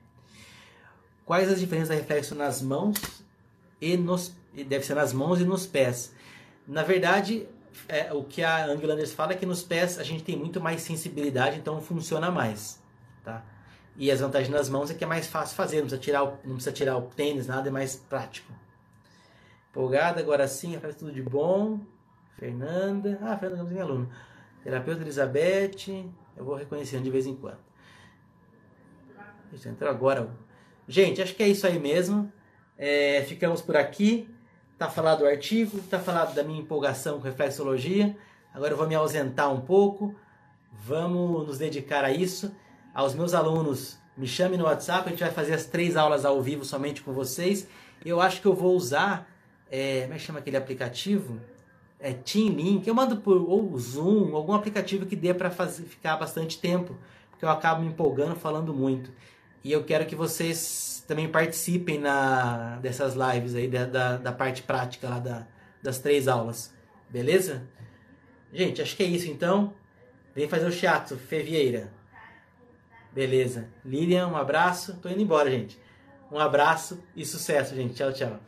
Quais 1.25 1.51
as 1.51 1.61
diferenças 1.61 1.89
da 1.89 1.95
reflexo 1.95 2.35
nas 2.35 2.63
mãos 2.63 3.25
e 3.81 3.97
nos 3.97 4.35
deve 4.65 4.85
ser 4.85 4.95
nas 4.95 5.13
mãos 5.13 5.41
e 5.41 5.45
nos 5.45 5.67
pés. 5.67 6.15
Na 6.67 6.83
verdade, 6.83 7.47
é, 7.89 8.13
o 8.13 8.25
que 8.25 8.43
a 8.43 8.67
Anglanders 8.67 9.13
fala 9.13 9.33
é 9.33 9.37
que 9.37 9.47
nos 9.47 9.63
pés 9.63 9.99
a 9.99 10.03
gente 10.03 10.25
tem 10.25 10.37
muito 10.37 10.61
mais 10.61 10.83
sensibilidade, 10.83 11.59
então 11.59 11.81
funciona 11.81 12.31
mais, 12.31 12.81
tá? 13.25 13.45
E 13.99 14.11
as 14.11 14.21
vantagens 14.21 14.51
nas 14.51 14.69
mãos 14.69 14.91
é 14.91 14.95
que 14.95 15.05
é 15.05 15.07
mais 15.07 15.27
fácil 15.27 15.57
fazer, 15.57 15.77
não 15.77 15.85
precisa 15.85 16.01
tirar 16.01 16.25
o, 16.25 16.39
não 16.45 16.55
precisa 16.55 16.73
tirar 16.73 16.97
o 16.99 17.03
tênis, 17.03 17.47
nada, 17.47 17.69
é 17.69 17.73
mais 17.73 17.97
prático. 17.97 18.53
Empolgada, 19.71 20.21
agora 20.21 20.47
sim, 20.47 20.79
faz 20.79 20.97
tudo 20.97 21.13
de 21.13 21.23
bom. 21.23 21.81
Fernanda, 22.39 23.19
ah, 23.23 23.37
Fernanda 23.37 23.63
Gomes 23.63 23.71
é 23.71 23.75
minha 23.75 23.85
aluna. 23.85 24.09
Terapeuta 24.63 25.03
Elizabeth, 25.03 26.11
eu 26.37 26.45
vou 26.45 26.55
reconhecendo 26.55 27.05
de 27.05 27.11
vez 27.11 27.27
em 27.27 27.35
quando. 27.35 27.59
Entrar 29.65 29.91
agora. 29.91 30.29
Gente, 30.87 31.23
acho 31.23 31.35
que 31.35 31.43
é 31.43 31.49
isso 31.49 31.67
aí 31.67 31.79
mesmo. 31.79 32.31
É, 32.77 33.23
ficamos 33.23 33.63
por 33.63 33.77
aqui. 33.77 34.29
Tá 34.77 34.91
falado 34.91 35.23
o 35.23 35.27
artigo, 35.27 35.81
tá 35.89 35.99
falado 35.99 36.35
da 36.35 36.43
minha 36.43 36.61
empolgação 36.61 37.19
com 37.19 37.25
reflexologia. 37.25 38.15
Agora 38.53 38.75
eu 38.75 38.77
vou 38.77 38.87
me 38.87 38.95
ausentar 38.95 39.51
um 39.51 39.61
pouco. 39.61 40.15
Vamos 40.71 41.47
nos 41.47 41.59
dedicar 41.59 42.05
a 42.05 42.11
isso. 42.11 42.55
Aos 42.97 43.15
meus 43.15 43.35
alunos, 43.35 43.99
me 44.17 44.27
chame 44.27 44.57
no 44.57 44.65
WhatsApp, 44.65 45.07
a 45.07 45.11
gente 45.11 45.21
vai 45.21 45.31
fazer 45.31 45.53
as 45.53 45.67
três 45.67 45.99
aulas 45.99 46.25
ao 46.25 46.41
vivo 46.41 46.65
somente 46.65 47.03
com 47.03 47.13
vocês. 47.13 47.69
Eu 48.03 48.23
acho 48.23 48.41
que 48.41 48.47
eu 48.47 48.55
vou 48.55 48.75
usar, 48.75 49.31
é, 49.71 50.05
como 50.05 50.15
é 50.15 50.17
que 50.17 50.23
chama 50.23 50.39
aquele 50.39 50.57
aplicativo? 50.57 51.39
É 52.01 52.15
Team 52.15 52.55
Link. 52.55 52.89
Eu 52.89 52.95
mando 52.95 53.19
por 53.19 53.37
ou 53.37 53.79
Zoom, 53.79 54.35
algum 54.35 54.55
aplicativo 54.55 55.05
que 55.05 55.15
dê 55.15 55.35
para 55.35 55.51
ficar 55.51 56.17
bastante 56.17 56.59
tempo, 56.59 56.97
porque 57.29 57.45
eu 57.45 57.51
acabo 57.51 57.83
me 57.83 57.89
empolgando 57.89 58.35
falando 58.35 58.73
muito. 58.73 59.13
E 59.63 59.71
eu 59.71 59.85
quero 59.85 60.07
que 60.07 60.17
vocês 60.17 61.05
também 61.07 61.29
participem 61.29 61.99
na, 61.99 62.77
dessas 62.77 63.15
lives 63.15 63.55
aí, 63.55 63.69
da, 63.69 63.85
da, 63.85 64.17
da 64.17 64.33
parte 64.33 64.63
prática 64.63 65.07
lá 65.07 65.19
da, 65.19 65.47
das 65.83 65.99
três 65.99 66.29
aulas. 66.29 66.73
Beleza? 67.11 67.63
Gente, 68.55 68.81
acho 68.81 68.97
que 68.97 69.03
é 69.03 69.07
isso 69.07 69.29
então. 69.29 69.75
Vem 70.35 70.49
fazer 70.49 70.65
o 70.65 70.73
chato, 70.73 71.15
Fevieira. 71.19 71.95
Beleza. 73.17 73.71
Lilian, 73.83 74.29
um 74.29 74.37
abraço. 74.37 74.99
Tô 75.01 75.09
indo 75.09 75.23
embora, 75.23 75.51
gente. 75.51 75.81
Um 76.31 76.39
abraço 76.39 77.03
e 77.17 77.25
sucesso, 77.25 77.75
gente. 77.75 77.95
Tchau, 77.95 78.13
tchau. 78.13 78.39